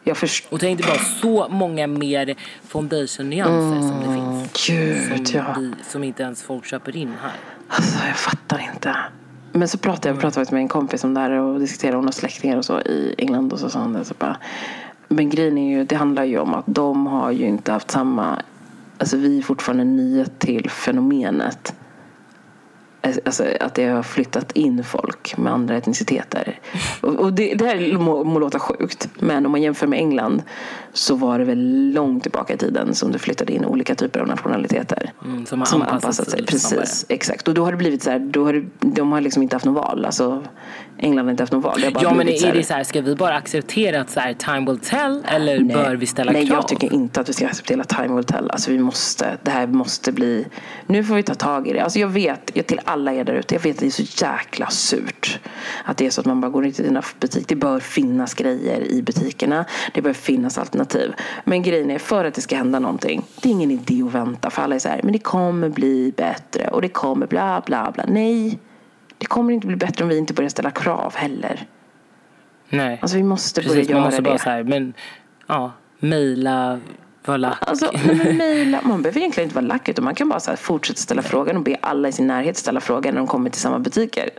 Jag 0.07 0.17
förstår. 0.17 0.53
Och 0.53 0.59
tänk 0.59 0.77
dig 0.79 0.87
bara 0.87 0.99
så 0.99 1.47
många 1.49 1.87
mer 1.87 2.35
foundation-nyanser 2.67 3.81
som 3.81 3.99
det 3.99 4.13
finns. 4.13 4.67
Gud, 4.67 5.27
Som, 5.27 5.39
ja. 5.39 5.55
vi, 5.59 5.73
som 5.83 6.03
inte 6.03 6.23
ens 6.23 6.43
folk 6.43 6.65
köper 6.65 6.95
in 6.95 7.13
här. 7.21 7.31
Alltså 7.67 8.07
jag 8.07 8.15
fattar 8.17 8.69
inte. 8.73 8.95
Men 9.51 9.67
så 9.67 9.77
pratade 9.77 10.09
jag 10.09 10.15
pratade 10.15 10.33
faktiskt 10.33 10.51
med 10.51 10.61
en 10.61 10.67
kompis 10.67 11.03
om 11.03 11.13
det 11.13 11.19
här 11.19 11.31
och 11.31 11.59
diskuterade. 11.59 11.97
Hon 11.97 12.05
har 12.05 12.11
släktingar 12.11 12.57
och 12.57 12.65
så 12.65 12.79
i 12.79 13.15
England 13.17 13.53
och 13.53 13.59
så 13.59 13.69
sa 13.69 13.79
hon 13.79 13.93
det. 13.93 14.05
Så 14.05 14.13
bara, 14.19 14.37
men 15.07 15.29
grejen 15.29 15.57
är 15.57 15.77
ju, 15.77 15.83
det 15.83 15.95
handlar 15.95 16.23
ju 16.23 16.39
om 16.39 16.53
att 16.53 16.65
de 16.67 17.07
har 17.07 17.31
ju 17.31 17.45
inte 17.45 17.71
haft 17.71 17.91
samma, 17.91 18.41
alltså 18.97 19.17
vi 19.17 19.37
är 19.37 19.41
fortfarande 19.41 19.83
nya 19.83 20.25
till 20.25 20.69
fenomenet. 20.69 21.75
Alltså 23.01 23.45
att 23.59 23.75
det 23.75 23.85
har 23.85 24.03
flyttat 24.03 24.51
in 24.51 24.83
folk 24.83 25.37
med 25.37 25.53
andra 25.53 25.77
etniciteter. 25.77 26.59
Och, 27.01 27.15
och 27.15 27.33
det, 27.33 27.55
det 27.55 27.65
här 27.65 27.97
må, 27.97 28.23
må 28.23 28.39
låta 28.39 28.59
sjukt. 28.59 29.09
Men 29.19 29.45
om 29.45 29.51
man 29.51 29.61
jämför 29.61 29.87
med 29.87 29.99
England 29.99 30.43
så 30.93 31.15
var 31.15 31.39
det 31.39 31.45
väl 31.45 31.91
långt 31.93 32.23
tillbaka 32.23 32.53
i 32.53 32.57
tiden 32.57 32.95
som 32.95 33.11
det 33.11 33.19
flyttade 33.19 33.53
in 33.53 33.65
olika 33.65 33.95
typer 33.95 34.19
av 34.19 34.27
nationaliteter. 34.27 35.11
Mm, 35.25 35.45
som 35.45 35.59
har 35.59 35.65
som 35.65 35.81
anpassat 35.81 36.03
anpassat 36.03 36.29
sig. 36.29 36.45
Precis, 36.45 37.05
exakt. 37.09 37.47
Och 37.47 37.53
då 37.53 37.63
har 37.63 37.71
det 37.71 37.77
blivit 37.77 38.03
så 38.03 38.11
här, 38.11 38.19
då 38.19 38.45
har 38.45 38.53
det, 38.53 38.65
de 38.79 39.11
har 39.11 39.21
liksom 39.21 39.43
inte 39.43 39.55
haft 39.55 39.65
något 39.65 39.83
val. 39.83 40.05
Alltså, 40.05 40.43
England 40.99 41.29
inte 41.29 41.43
haft 41.43 41.53
något 41.53 41.63
val. 41.63 41.83
Ja 42.01 42.13
men 42.13 42.29
är 42.29 42.53
det 42.53 42.63
så 42.63 42.73
här, 42.73 42.83
ska 42.83 43.01
vi 43.01 43.15
bara 43.15 43.35
acceptera 43.35 44.01
att 44.01 44.09
så 44.09 44.19
här, 44.19 44.33
time 44.33 44.71
will 44.71 44.79
tell 44.79 45.23
eller 45.27 45.59
Nej. 45.59 45.75
bör 45.75 45.95
vi 45.95 46.05
ställa 46.05 46.31
Nej, 46.31 46.47
krav? 46.47 46.57
jag 46.57 46.67
tycker 46.67 46.93
inte 46.93 47.21
att 47.21 47.29
vi 47.29 47.33
ska 47.33 47.45
acceptera 47.45 47.83
time 47.83 48.15
will 48.15 48.23
tell. 48.23 48.51
Alltså 48.51 48.71
vi 48.71 48.79
måste, 48.79 49.37
det 49.43 49.51
här 49.51 49.67
måste 49.67 50.11
bli, 50.11 50.45
nu 50.87 51.03
får 51.03 51.15
vi 51.15 51.23
ta 51.23 51.33
tag 51.33 51.67
i 51.67 51.73
det. 51.73 51.79
Alltså 51.79 51.99
jag 51.99 52.07
vet, 52.07 52.51
jag, 52.53 52.67
till 52.67 52.81
alla 52.85 53.13
er 53.13 53.23
där 53.23 53.33
ute, 53.33 53.55
jag 53.55 53.61
vet 53.61 53.75
att 53.75 53.79
det 53.79 53.85
är 53.85 54.03
så 54.03 54.25
jäkla 54.25 54.67
surt. 54.69 55.39
Att 55.83 55.97
det 55.97 56.05
är 56.05 56.09
så 56.09 56.21
att 56.21 56.27
man 56.27 56.41
bara 56.41 56.51
går 56.51 56.65
in 56.65 56.73
till 56.73 56.85
dina 56.85 57.01
butik. 57.19 57.47
Det 57.47 57.55
bör 57.55 57.79
finnas 57.79 58.33
grejer 58.33 58.81
i 58.81 59.01
butikerna. 59.01 59.65
Det 59.93 60.01
bör 60.01 60.13
finnas 60.13 60.57
alternativ. 60.57 61.13
Men 61.43 61.63
grejen 61.63 61.91
är, 61.91 61.99
för 61.99 62.25
att 62.25 62.33
det 62.33 62.41
ska 62.41 62.55
hända 62.55 62.79
någonting, 62.79 63.23
det 63.41 63.49
är 63.49 63.51
ingen 63.53 63.71
idé 63.71 64.03
att 64.03 64.13
vänta. 64.13 64.49
För 64.49 64.61
alla 64.61 64.75
är 64.75 64.79
så 64.79 64.89
här, 64.89 64.99
men 65.03 65.13
det 65.13 65.19
kommer 65.19 65.69
bli 65.69 66.13
bättre 66.17 66.67
och 66.67 66.81
det 66.81 66.89
kommer 66.89 67.27
bla 67.27 67.63
bla 67.65 67.91
bla. 67.91 68.05
Nej, 68.07 68.59
Det 69.17 69.25
kommer 69.25 69.53
inte 69.53 69.67
bli 69.67 69.75
bättre 69.75 70.03
om 70.03 70.09
vi 70.09 70.17
inte 70.17 70.33
börjar 70.33 70.49
ställa 70.49 70.71
krav 70.71 71.13
heller. 71.15 71.65
Nej. 72.69 72.99
Alltså 73.01 73.17
vi 73.17 73.23
måste 73.23 73.61
börja 73.61 73.73
Precis, 73.73 73.89
man 73.89 73.97
göra 73.97 74.05
måste 74.05 74.21
det. 74.21 74.29
bara 74.29 74.37
så 74.37 74.49
här, 74.49 74.63
men 74.63 74.93
ja, 75.47 75.71
mejla, 75.99 76.79
vara 77.25 77.37
lack. 77.37 77.57
Alltså, 77.61 77.91
mejla. 78.33 78.79
Man 78.83 79.01
behöver 79.01 79.19
egentligen 79.19 79.45
inte 79.47 79.55
vara 79.55 79.65
lack 79.65 79.89
utan 79.89 80.05
man 80.05 80.15
kan 80.15 80.29
bara 80.29 80.39
så 80.39 80.51
här 80.51 80.57
fortsätta 80.57 80.97
ställa 80.99 81.21
frågan 81.21 81.57
och 81.57 81.63
be 81.63 81.77
alla 81.81 82.07
i 82.07 82.11
sin 82.11 82.27
närhet 82.27 82.57
ställa 82.57 82.79
frågan 82.79 83.13
när 83.13 83.21
de 83.21 83.27
kommer 83.27 83.49
till 83.49 83.61
samma 83.61 83.79
butiker. 83.79 84.29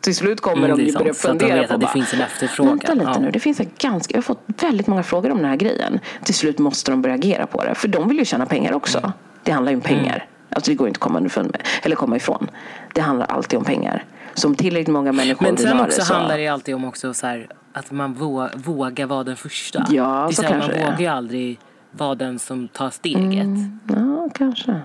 Till 0.00 0.14
slut 0.16 0.40
kommer 0.40 0.64
Mm, 0.68 0.76
de 0.78 0.84
det 0.84 0.98
börja 0.98 1.14
Så 1.14 1.30
att 1.30 1.38
de 1.38 1.46
fundera 1.46 1.60
vet 1.60 1.68
på 1.68 1.74
att 1.74 1.80
det 1.80 1.86
bara, 1.86 1.92
finns 1.92 2.14
en 2.14 2.20
efterfrågan. 2.20 2.70
Vänta 2.78 2.94
lite 2.94 3.10
Ja. 3.14 3.18
nu, 3.18 3.30
det 3.30 3.40
finns 3.40 3.60
en 3.60 3.70
ganska, 3.78 4.12
jag 4.12 4.18
har 4.18 4.22
fått 4.22 4.62
väldigt 4.62 4.86
många 4.86 5.02
frågor 5.02 5.30
om 5.30 5.36
den 5.38 5.46
här 5.46 5.56
grejen. 5.56 6.00
Till 6.24 6.34
slut 6.34 6.58
måste 6.58 6.90
de 6.90 7.02
börja 7.02 7.14
agera 7.14 7.46
på 7.46 7.64
det. 7.64 7.74
För 7.74 7.88
de 7.88 8.08
vill 8.08 8.18
ju 8.18 8.24
tjäna 8.24 8.46
pengar 8.46 8.72
också. 8.72 8.98
Mm. 8.98 9.10
Det 9.42 9.52
handlar 9.52 9.72
ju 9.72 9.76
om 9.76 9.82
pengar. 9.82 10.26
Alltså 10.50 10.70
det 10.70 10.74
går 10.74 10.88
inte 10.88 10.98
att 10.98 11.02
komma 11.02 11.20
med, 11.20 11.62
eller 11.82 11.96
komma 11.96 12.16
ifrån. 12.16 12.50
Det 12.94 13.00
handlar 13.00 13.26
alltid 13.26 13.58
om 13.58 13.64
pengar. 13.64 14.04
Så 14.38 14.48
om 14.48 14.54
tillräckligt 14.54 14.92
många 14.92 15.12
människor 15.12 15.46
Men 15.46 15.56
sen 15.56 15.80
också 15.80 16.02
så... 16.02 16.14
handlar 16.14 16.38
det 16.38 16.48
alltid 16.48 16.74
om 16.74 16.84
också 16.84 17.14
så 17.14 17.26
här, 17.26 17.48
att 17.72 17.90
man 17.90 18.14
vå, 18.14 18.48
vågar 18.54 19.06
vara 19.06 19.24
den 19.24 19.36
första. 19.36 19.86
Ja, 19.90 20.04
det 20.04 20.32
är 20.32 20.34
så 20.34 20.42
här, 20.42 20.48
kanske 20.48 20.70
Man 20.70 20.80
det 20.80 20.84
vågar 20.84 21.00
ju 21.00 21.06
aldrig 21.06 21.58
vara 21.90 22.14
den 22.14 22.38
som 22.38 22.68
tar 22.68 22.90
steget. 22.90 23.44
Mm. 23.44 23.80
Ja, 23.88 24.28
kanske. 24.34 24.80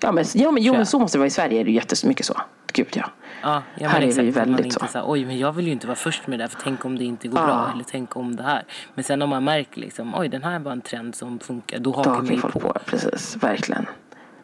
Ja, 0.00 0.12
men, 0.12 0.24
ja, 0.34 0.50
men, 0.50 0.62
jo, 0.62 0.72
men 0.72 0.86
så 0.86 0.98
måste 0.98 1.18
det 1.18 1.20
vara 1.20 1.26
i 1.26 1.30
Sverige. 1.30 1.60
är 1.60 1.64
det 1.64 1.70
ju 1.70 1.76
jättemycket 1.76 2.26
så. 2.26 2.40
Gud, 2.72 2.88
ja. 2.92 3.10
Ja, 3.42 3.62
ja, 3.78 3.88
Här 3.88 4.00
men 4.00 4.08
är 4.08 4.14
det 4.16 4.22
ju 4.22 4.28
exakt, 4.28 4.46
väldigt 4.46 4.72
så. 4.72 4.80
så 4.80 4.98
här, 4.98 5.04
oj 5.08 5.24
men 5.24 5.38
jag 5.38 5.52
vill 5.52 5.66
ju 5.66 5.72
inte 5.72 5.86
vara 5.86 5.96
först 5.96 6.26
med 6.26 6.38
det 6.38 6.42
här 6.42 6.48
för 6.48 6.60
tänk 6.62 6.84
om 6.84 6.98
det 6.98 7.04
inte 7.04 7.28
går 7.28 7.40
Ja. 7.40 7.46
bra 7.46 7.70
eller 7.74 7.84
tänk 7.90 8.16
om 8.16 8.36
det 8.36 8.42
här. 8.42 8.64
Men 8.94 9.04
sen 9.04 9.22
om 9.22 9.30
man 9.30 9.44
märker 9.44 9.80
liksom, 9.80 10.14
oj 10.14 10.28
den 10.28 10.42
här 10.42 10.58
var 10.58 10.72
en 10.72 10.80
trend 10.80 11.14
som 11.14 11.38
funkar, 11.38 11.78
då 11.78 11.92
hakar 11.92 12.10
man 12.10 12.26
ju 12.26 12.40
på. 12.40 12.48
på. 12.60 12.76
Precis, 12.86 13.36
verkligen. 13.40 13.86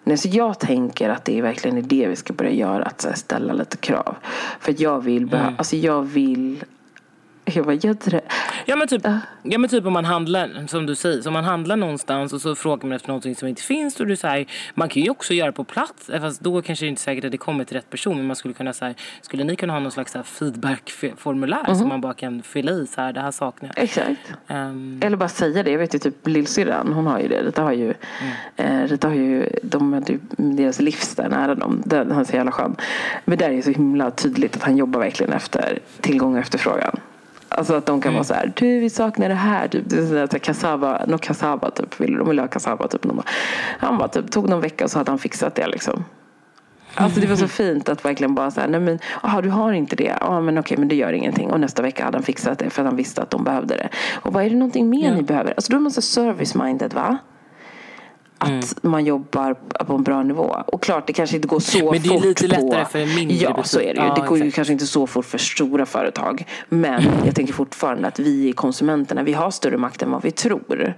Nej, 0.08 0.18
så 0.18 0.28
jag 0.28 0.58
tänker 0.58 1.08
att 1.08 1.24
det 1.24 1.38
är 1.38 1.42
verkligen 1.42 1.88
det 1.88 2.06
vi 2.08 2.16
ska 2.16 2.32
börja 2.32 2.50
göra. 2.52 2.82
Att 2.84 3.06
ställa 3.18 3.52
lite 3.52 3.76
krav. 3.76 4.16
För 4.60 4.74
jag 4.78 5.00
vill, 5.00 5.22
Mm. 5.34 5.54
alltså 5.58 5.76
jag 5.76 6.02
vill 6.02 6.64
jag 7.54 7.64
bara, 7.64 7.74
jag 7.74 7.96
drö- 7.96 8.20
Ja 8.66 8.76
men, 8.76 8.88
typ, 8.88 9.02
ja 9.42 9.58
men 9.58 9.70
typ 9.70 9.86
om 9.86 9.92
man 9.92 10.04
handlar, 10.04 10.66
som 10.66 10.86
du 10.86 10.94
säger, 10.94 11.26
om 11.26 11.32
man 11.32 11.44
handlar 11.44 11.76
någonstans 11.76 12.32
och 12.32 12.40
så 12.40 12.54
frågar 12.54 12.88
man 12.88 12.92
efter 12.96 13.08
någonting 13.08 13.36
som 13.36 13.48
inte 13.48 13.62
finns 13.62 14.00
och 14.00 14.06
du 14.06 14.16
säger, 14.16 14.46
man 14.74 14.88
kan 14.88 15.02
ju 15.02 15.10
också 15.10 15.34
göra 15.34 15.52
på 15.52 15.64
plats, 15.64 16.08
eh, 16.10 16.20
fast 16.20 16.40
då 16.40 16.62
kanske 16.62 16.84
det 16.84 16.88
inte 16.88 17.00
är 17.00 17.02
säkert 17.02 17.24
att 17.24 17.30
det 17.32 17.38
kommer 17.38 17.64
till 17.64 17.76
rätt 17.76 17.90
person, 17.90 18.16
men 18.16 18.26
man 18.26 18.36
skulle 18.36 18.54
kunna 18.54 18.72
säga, 18.72 18.94
skulle 19.22 19.44
ni 19.44 19.56
kunna 19.56 19.72
ha 19.72 19.80
någon 19.80 19.92
slags 19.92 20.16
feedback-formulär 20.24 21.64
Mhm. 21.68 21.74
som 21.78 21.88
man 21.88 22.00
bara 22.00 22.14
kan 22.14 22.42
fylla 22.42 22.72
i 22.72 22.86
så 22.86 23.00
här, 23.00 23.12
det 23.12 23.20
här 23.20 23.30
saknar 23.30 23.70
jag. 23.76 23.84
Exakt. 23.84 24.32
Ehm, 24.48 25.00
Eller 25.04 25.16
bara 25.16 25.28
säga 25.28 25.62
det. 25.62 25.70
Jag 25.70 25.78
vet 25.78 25.94
ju 25.94 25.98
typ 25.98 26.26
lillsyrran, 26.26 26.92
hon 26.92 27.06
har 27.06 27.18
ju 27.20 27.28
det. 27.28 27.42
Rita 27.42 27.62
har 27.62 27.72
ju, 27.72 27.94
Mm. 28.56 28.82
eh, 28.82 28.88
Rita 28.88 29.08
har 29.08 29.14
ju 29.14 29.48
de 29.62 30.02
ju 30.08 30.18
deras 30.36 30.80
livs 30.80 31.14
där 31.14 31.28
nära 31.28 31.54
dem. 31.54 31.82
Den, 31.84 32.10
han 32.10 32.20
är 32.20 32.24
så 32.24 32.36
jävla 32.36 32.52
skön. 32.52 32.76
Men 33.24 33.38
där 33.38 33.50
är 33.50 33.56
det 33.56 33.62
så 33.62 33.70
himla 33.70 34.10
tydligt 34.10 34.56
att 34.56 34.62
han 34.62 34.76
jobbar 34.76 35.00
verkligen 35.00 35.32
efter 35.32 35.78
tillgång 36.00 36.32
och 36.34 36.40
efterfrågan. 36.40 36.96
Alltså 37.48 37.74
att 37.74 37.86
de 37.86 38.00
kan 38.00 38.08
Mm. 38.08 38.14
vara 38.14 38.24
så 38.24 38.34
här, 38.34 38.52
du 38.56 38.78
vi 38.80 38.90
saknar 38.90 39.28
det 39.28 39.34
här. 39.34 39.68
Typ, 39.68 39.82
det 39.86 39.96
är 39.96 40.06
sådär, 40.06 40.26
så 40.26 40.32
här, 40.32 40.38
cassava, 40.38 41.04
no 41.06 41.18
cassava 41.18 41.70
typ. 41.70 42.00
Vill, 42.00 42.16
de 42.18 42.28
vill 42.28 42.38
ha 42.38 42.46
cassava 42.48 42.88
typ. 42.88 43.02
Bara, 43.02 43.22
han 43.78 43.98
bara 43.98 44.08
typ, 44.08 44.30
tog 44.30 44.48
någon 44.48 44.60
vecka 44.60 44.84
och 44.84 44.90
så 44.90 44.98
hade 44.98 45.10
han 45.10 45.18
fixat 45.18 45.54
det 45.54 45.66
liksom. 45.66 46.04
Alltså 46.94 47.20
det 47.20 47.26
var 47.26 47.36
så 47.36 47.48
fint 47.48 47.88
att 47.88 48.04
verkligen 48.04 48.34
bara 48.34 48.50
säga, 48.50 48.66
nej 48.66 48.80
men, 48.80 48.98
aha, 49.22 49.40
du 49.40 49.48
har 49.50 49.72
inte 49.72 49.96
det. 49.96 50.16
Ja 50.20 50.40
men 50.40 50.58
okej, 50.58 50.76
men 50.78 50.88
det 50.88 50.94
gör 50.94 51.12
ingenting. 51.12 51.50
Och 51.50 51.60
nästa 51.60 51.82
vecka 51.82 52.04
hade 52.04 52.16
han 52.16 52.22
fixat 52.22 52.58
det 52.58 52.70
för 52.70 52.82
att 52.82 52.86
han 52.88 52.96
visste 52.96 53.22
att 53.22 53.30
de 53.30 53.44
behövde 53.44 53.76
det. 53.76 53.88
Och 54.22 54.32
vad 54.32 54.44
är 54.44 54.50
det 54.50 54.56
någonting 54.56 54.90
mer 54.90 55.08
Ja. 55.08 55.14
ni 55.14 55.22
behöver? 55.22 55.50
Alltså 55.56 55.72
då 55.72 55.76
är 55.76 55.80
man 55.80 55.90
så 55.92 56.00
service-minded 56.00 56.94
va? 56.94 57.18
Att 58.40 58.48
Mm. 58.50 58.62
man 58.82 59.04
jobbar 59.04 59.54
på 59.86 59.94
en 59.94 60.02
bra 60.02 60.22
nivå. 60.22 60.56
Och 60.66 60.82
klart, 60.82 61.06
det 61.06 61.12
kanske 61.12 61.36
inte 61.36 61.48
går 61.48 61.60
så 61.60 61.92
Men 61.92 62.02
det 62.02 62.08
är 62.08 62.12
fort 62.14 62.24
lite 62.24 62.48
på... 62.48 62.62
lättare 62.66 62.84
för 62.84 62.98
en 62.98 63.14
mindre 63.14 63.36
Ja, 63.36 63.50
butik. 63.52 63.66
så 63.66 63.80
är 63.80 63.94
det 63.94 64.00
ju. 64.00 64.06
Ja, 64.06 64.14
det 64.14 64.26
går 64.28 64.38
ju 64.38 64.42
exakt. 64.44 64.54
kanske 64.56 64.72
inte 64.72 64.86
så 64.86 65.06
fort 65.06 65.24
för 65.24 65.38
stora 65.38 65.86
företag. 65.86 66.46
Men 66.68 67.02
jag 67.24 67.34
tänker 67.34 67.52
fortfarande 67.52 68.08
att 68.08 68.18
vi 68.18 68.52
konsumenterna, 68.52 69.22
vi 69.22 69.32
har 69.32 69.50
större 69.50 69.76
makt 69.78 70.02
än 70.02 70.10
vad 70.10 70.22
vi 70.22 70.30
tror. 70.30 70.94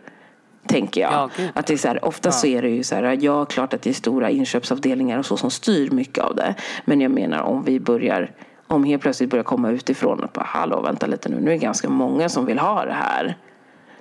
Tänker 0.67 1.01
jag. 1.01 1.13
Ja, 1.13 1.31
att 1.55 1.67
det 1.67 1.73
är 1.73 1.77
så 1.79 1.89
här, 1.89 2.05
oftast 2.05 2.41
så 2.41 2.47
är 2.47 2.63
det 2.63 2.69
ju 2.69 2.83
så 2.83 2.95
här, 2.95 3.19
ja 3.21 3.45
klart 3.45 3.75
att 3.75 3.83
det 3.83 3.91
är 3.91 3.95
stora 3.95 4.31
inköpsavdelningar 4.31 5.19
och 5.19 5.27
så 5.27 5.37
som 5.37 5.51
styr 5.51 5.91
mycket 5.91 6.25
av 6.25 6.37
det. 6.37 6.55
Men 6.85 7.01
jag 7.01 7.11
menar 7.11 7.43
om 7.43 7.65
vi 7.65 7.81
börjar, 7.81 8.31
om 8.67 8.85
helt 8.85 9.03
plötsligt 9.03 9.31
börjar 9.31 9.43
komma 9.45 9.71
utifrån 9.71 10.21
och 10.25 10.31
bara, 10.33 10.45
hallå 10.45 10.81
vänta 10.81 11.07
lite 11.07 11.29
nu, 11.29 11.37
nu 11.41 11.47
är 11.47 11.55
det 11.55 11.59
ganska 11.59 11.89
många 11.89 12.29
som 12.29 12.47
vill 12.47 12.59
ha 12.59 12.85
det 12.85 12.93
här. 12.93 13.37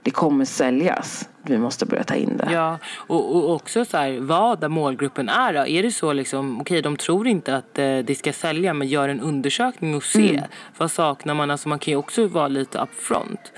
Det 0.03 0.11
kommer 0.11 0.45
säljas. 0.45 1.29
Vi 1.41 1.57
måste 1.57 1.85
börja 1.85 2.03
ta 2.03 2.15
in 2.15 2.37
det. 2.37 2.49
Ja, 2.51 2.77
och, 2.95 3.35
och 3.35 3.55
också 3.55 3.85
så 3.85 3.97
här, 3.97 4.19
vad 4.19 4.71
målgruppen 4.71 5.29
är 5.29 5.53
då. 5.53 5.67
Är 5.67 5.83
det 5.83 5.91
så 5.91 6.13
liksom, 6.13 6.61
okej 6.61 6.81
de 6.81 6.97
tror 6.97 7.27
inte 7.27 7.55
att 7.55 7.79
eh, 7.79 7.97
det 7.97 8.17
ska 8.17 8.33
sälja 8.33 8.73
men 8.73 8.87
gör 8.87 9.09
en 9.09 9.19
undersökning 9.21 9.95
och 9.95 10.03
se. 10.03 10.29
Mm. 10.37 10.49
Vad 10.77 10.91
saknar 10.91 11.33
man? 11.33 11.51
Alltså 11.51 11.69
man 11.69 11.79
kan 11.79 11.91
ju 11.91 11.97
också 11.97 12.27
vara 12.27 12.47
lite 12.47 12.79
upfront. 12.81 13.51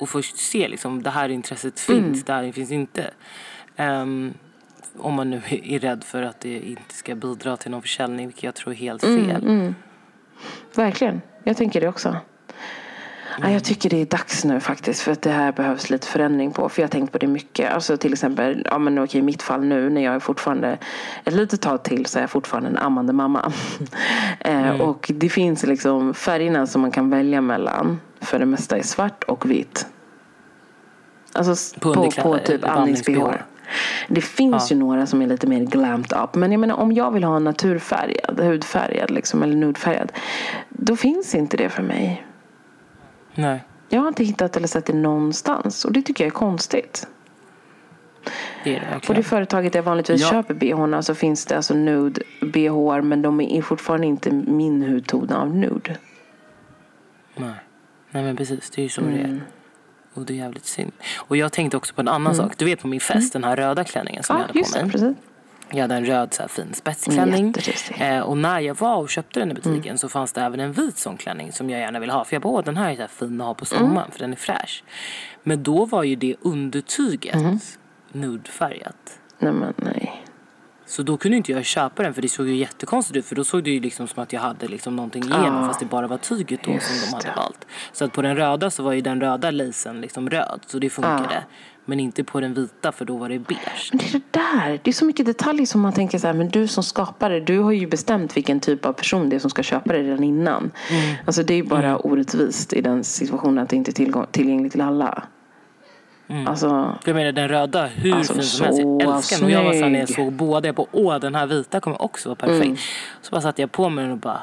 Och 0.00 0.08
först 0.08 0.36
se 0.36 0.68
liksom, 0.68 1.02
det 1.02 1.10
här 1.10 1.28
intresset 1.28 1.80
finns, 1.80 1.98
Mm. 1.98 2.22
det 2.26 2.32
här 2.32 2.52
finns 2.52 2.70
inte. 2.70 3.10
Ehm, 3.76 4.34
om 4.98 5.14
man 5.14 5.30
nu 5.30 5.40
är 5.64 5.78
rädd 5.78 6.04
för 6.04 6.22
att 6.22 6.40
det 6.40 6.60
inte 6.60 6.94
ska 6.94 7.14
bidra 7.14 7.56
till 7.56 7.70
någon 7.70 7.82
försäljning, 7.82 8.26
vilket 8.26 8.44
jag 8.44 8.54
tror 8.54 8.72
är 8.72 8.76
helt 8.76 9.04
Mm, 9.04 9.26
fel. 9.26 9.74
Verkligen. 10.74 11.22
Jag 11.44 11.56
tänker 11.56 11.80
det 11.80 11.88
också. 11.88 12.16
Ja, 13.42 13.50
jag 13.50 13.64
tycker 13.64 13.90
det 13.90 14.00
är 14.00 14.06
dags 14.06 14.44
nu 14.44 14.60
faktiskt 14.60 15.00
för 15.00 15.12
att 15.12 15.22
det 15.22 15.30
här 15.30 15.52
behövs 15.52 15.90
lite 15.90 16.06
förändring 16.06 16.50
på. 16.52 16.68
För 16.68 16.82
jag 16.82 16.88
har 16.88 16.90
tänkt 16.90 17.12
på 17.12 17.18
det 17.18 17.26
mycket. 17.26 17.72
Alltså 17.72 17.96
till 17.96 18.12
exempel, 18.12 18.66
ja 18.70 18.78
men 18.78 18.98
okej 18.98 19.18
i 19.18 19.22
mitt 19.22 19.42
fall 19.42 19.64
nu 19.64 19.90
när 19.90 20.04
jag 20.04 20.14
är 20.14 20.18
fortfarande 20.20 20.78
ett 21.24 21.34
litet 21.34 21.60
tag 21.60 21.82
till 21.82 22.06
så 22.06 22.18
är 22.18 22.22
jag 22.22 22.30
fortfarande 22.30 22.68
en 22.68 22.78
ammande 22.78 23.12
mamma. 23.12 23.52
eh, 24.40 24.80
och 24.80 25.10
det 25.14 25.28
finns 25.28 25.66
liksom 25.66 26.14
färgerna 26.14 26.66
som 26.66 26.80
man 26.80 26.90
kan 26.90 27.10
välja 27.10 27.40
mellan. 27.40 28.00
För 28.20 28.38
det 28.38 28.46
mesta 28.46 28.76
är 28.76 28.82
svart 28.82 29.24
och 29.24 29.50
vitt. 29.50 29.86
Alltså 31.32 31.80
På 31.80 31.94
på, 31.94 32.10
på, 32.10 32.38
typ 32.38 32.64
andnings-BH. 32.64 33.34
Det 34.08 34.20
finns 34.20 34.72
ju 34.72 34.76
några 34.76 35.06
som 35.06 35.22
är 35.22 35.26
lite 35.26 35.46
mer 35.46 35.60
glammed 35.60 36.12
up. 36.12 36.34
Men 36.34 36.52
jag 36.52 36.60
menar 36.60 36.74
om 36.74 36.92
jag 36.92 37.10
vill 37.10 37.24
ha 37.24 37.36
en 37.36 37.44
naturfärgad, 37.44 38.40
hudfärgad 38.40 39.10
liksom, 39.10 39.42
eller 39.42 39.56
nudefärgad. 39.56 40.12
Då 40.68 40.96
finns 40.96 41.34
inte 41.34 41.56
det 41.56 41.68
för 41.68 41.82
mig. 41.82 42.26
Nej, 43.34 43.64
Jag 43.88 44.00
har 44.00 44.08
inte 44.08 44.24
hittat 44.24 44.56
eller 44.56 44.68
sett 44.68 44.86
det 44.86 44.92
någonstans. 44.92 45.84
Och 45.84 45.92
det 45.92 46.02
tycker 46.02 46.24
jag 46.24 46.28
är 46.28 46.34
konstigt. 46.34 47.08
det 48.64 48.70
är 48.76 48.80
det 48.80 48.80
På 48.80 48.86
det 48.86 48.92
verkligen. 48.94 49.24
företaget 49.24 49.74
jag 49.74 49.82
vanligtvis 49.82 50.20
Ja. 50.22 50.30
köper 50.30 50.54
bhna 50.54 51.02
så 51.02 51.14
finns 51.14 51.46
det 51.46 51.56
alltså 51.56 51.74
nude 51.74 52.22
bh 52.40 53.02
men 53.02 53.22
de 53.22 53.40
är 53.40 53.62
fortfarande 53.62 54.06
inte 54.06 54.30
min 54.30 54.82
hudton 54.82 55.32
av 55.32 55.56
nude. 55.56 55.96
Nej. 57.36 57.54
Nej 58.10 58.22
men 58.24 58.36
precis, 58.36 58.70
det 58.70 58.82
är 58.84 59.00
ju 59.00 59.06
det 59.12 59.18
Mm. 59.20 59.34
är. 59.36 59.40
Och 60.14 60.26
det 60.26 60.32
är 60.32 60.36
jävligt 60.36 60.66
synd. 60.66 60.92
Och 61.16 61.36
jag 61.36 61.52
tänkte 61.52 61.76
också 61.76 61.94
på 61.94 62.00
en 62.00 62.08
annan 62.08 62.34
sak. 62.34 62.52
Du 62.56 62.64
vet 62.64 62.80
på 62.80 62.88
min 62.88 63.00
fest, 63.00 63.32
den 63.32 63.44
här 63.44 63.56
röda 63.56 63.84
klänningen 63.84 64.22
som 64.22 64.36
jag 64.36 64.42
Ja, 64.42 64.46
hade 64.46 64.60
på 64.60 64.76
det. 64.78 64.82
mig. 64.82 64.92
Precis. 64.92 65.16
Jag 65.70 65.80
hade 65.80 65.94
en 65.94 66.06
röd 66.06 66.34
så 66.34 66.42
här, 66.42 66.48
fin 66.48 66.74
spetsklänning. 66.74 67.54
Eh, 67.98 68.20
och 68.20 68.36
när 68.38 68.60
jag 68.60 68.74
var 68.80 68.96
och 68.96 69.08
köpte 69.10 69.40
den 69.40 69.50
i 69.50 69.54
butiken 69.54 69.82
Mm. 69.84 69.98
så 69.98 70.08
fanns 70.08 70.32
det 70.32 70.40
även 70.40 70.60
en 70.60 70.72
vit 70.72 70.98
sån 70.98 71.16
klänning 71.16 71.52
som 71.52 71.70
jag 71.70 71.80
gärna 71.80 71.98
vill 72.00 72.10
ha. 72.10 72.24
För 72.24 72.34
jag 72.34 72.42
bara, 72.42 72.52
åh, 72.52 72.64
den 72.64 72.76
här 72.76 72.90
är 72.90 72.94
så 72.94 73.00
här 73.00 73.08
fin 73.08 73.40
att 73.40 73.46
ha 73.46 73.54
på 73.54 73.64
sommaren 73.64 73.96
Mm. 73.96 74.10
för 74.10 74.18
den 74.18 74.32
är 74.32 74.36
fräsch. 74.36 74.84
Men 75.42 75.62
då 75.62 75.84
var 75.84 76.02
ju 76.02 76.16
det 76.16 76.34
undertyget 76.40 77.34
Mm. 77.34 77.58
nudefärgat. 78.12 79.18
Nej 79.38 79.52
men 79.52 79.74
nej. 79.76 80.20
Så 80.86 81.02
då 81.02 81.16
kunde 81.16 81.36
inte 81.36 81.52
jag 81.52 81.64
köpa 81.64 82.02
den 82.02 82.14
för 82.14 82.22
det 82.22 82.28
såg 82.28 82.48
ju 82.48 82.54
jättekonstigt 82.56 83.16
ut 83.16 83.26
för 83.26 83.34
då 83.36 83.44
såg 83.44 83.64
det 83.64 83.70
ju 83.70 83.80
liksom 83.80 84.08
som 84.08 84.22
att 84.22 84.32
jag 84.32 84.40
hade 84.40 84.68
liksom 84.68 84.96
någonting 84.96 85.24
igenom 85.24 85.56
Ah. 85.64 85.66
fast 85.68 85.80
det 85.80 85.86
bara 85.86 86.06
var 86.06 86.16
tyget 86.18 86.60
då 86.64 86.78
som 86.80 86.96
de 87.10 87.14
hade 87.16 87.28
det. 87.28 87.32
valt. 87.36 87.66
Så 87.92 88.04
att 88.04 88.12
på 88.12 88.22
den 88.22 88.36
röda 88.36 88.70
så 88.70 88.82
var 88.82 88.92
ju 88.92 89.00
den 89.00 89.20
röda 89.20 89.50
lacen 89.50 90.00
liksom 90.00 90.30
röd 90.30 90.60
så 90.66 90.78
det 90.78 90.90
funkade. 90.90 91.36
Ah. 91.38 91.42
Men 91.86 92.00
inte 92.00 92.24
på 92.24 92.40
den 92.40 92.54
vita 92.54 92.92
för 92.92 93.04
då 93.04 93.16
var 93.16 93.28
det 93.28 93.38
beige. 93.38 93.90
Men 93.92 93.98
det 93.98 94.04
är 94.08 94.12
det 94.12 94.22
där. 94.30 94.80
Det 94.84 94.90
är 94.90 94.92
så 94.92 95.04
mycket 95.04 95.26
detaljer 95.26 95.66
som 95.66 95.80
man 95.80 95.92
tänker 95.92 96.18
så 96.18 96.26
här, 96.26 96.34
men 96.34 96.48
du 96.48 96.66
som 96.68 96.82
skapare, 96.84 97.40
du 97.40 97.58
har 97.58 97.72
ju 97.72 97.86
bestämt 97.86 98.36
vilken 98.36 98.60
typ 98.60 98.86
av 98.86 98.92
person 98.92 99.28
det 99.28 99.36
är 99.36 99.40
som 99.40 99.50
ska 99.50 99.62
köpa 99.62 99.92
det 99.92 100.02
redan 100.02 100.24
innan. 100.24 100.70
Mm. 100.90 101.16
Alltså 101.26 101.42
det 101.42 101.54
är 101.54 101.56
ju 101.56 101.62
bara 101.64 101.96
orättvist 101.98 102.72
i 102.72 102.80
den 102.80 103.04
situationen 103.04 103.58
att 103.58 103.68
det 103.68 103.76
inte 103.76 103.90
är 103.90 103.92
tillgång- 103.92 104.26
tillgängligt 104.30 104.72
till 104.72 104.80
alla. 104.80 105.22
Alltså, 106.46 106.94
För 107.02 107.10
jag 107.10 107.14
menar 107.16 107.32
den 107.32 107.48
röda, 107.48 107.86
hur 107.86 108.14
Alltså, 108.14 108.34
fin 108.34 108.42
som 108.42 108.64
helst. 108.66 108.80
Jag 108.80 109.16
älskar 109.16 109.36
den. 109.36 109.44
Och 109.44 109.50
jag 109.50 109.64
var 109.64 109.72
såhär 109.72 109.90
när 109.90 110.00
jag. 110.00 110.10
Mm. 110.10 110.24
såg 110.24 110.32
båda, 110.32 110.68
jag 110.68 110.74
bara 110.74 110.86
åh 110.92 111.18
den 111.18 111.34
här 111.34 111.46
vita 111.46 111.80
kommer 111.80 112.02
också 112.02 112.28
vara 112.28 112.36
perfekt. 112.36 112.80
Så 113.22 113.30
bara 113.30 113.40
satte 113.40 113.62
jag 113.62 113.72
på 113.72 113.88
mig 113.88 114.04
den 114.04 114.12
och 114.12 114.18
bara 114.18 114.42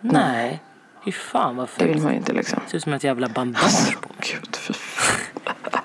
nej, 0.00 0.62
fy 1.04 1.12
fan 1.12 1.56
vad 1.56 1.68
det 1.78 1.84
vill 1.84 2.02
man 2.02 2.12
ju 2.12 2.18
inte 2.18 2.32
liksom. 2.32 2.58
Det 2.64 2.70
ser 2.70 2.76
ut 2.76 2.82
som 2.82 2.92
ett 2.92 3.04
jävla 3.04 3.28
bandage 3.28 3.96
på 4.00 4.08
mig. 4.08 4.40
Gud, 4.42 4.56
för. 4.56 4.74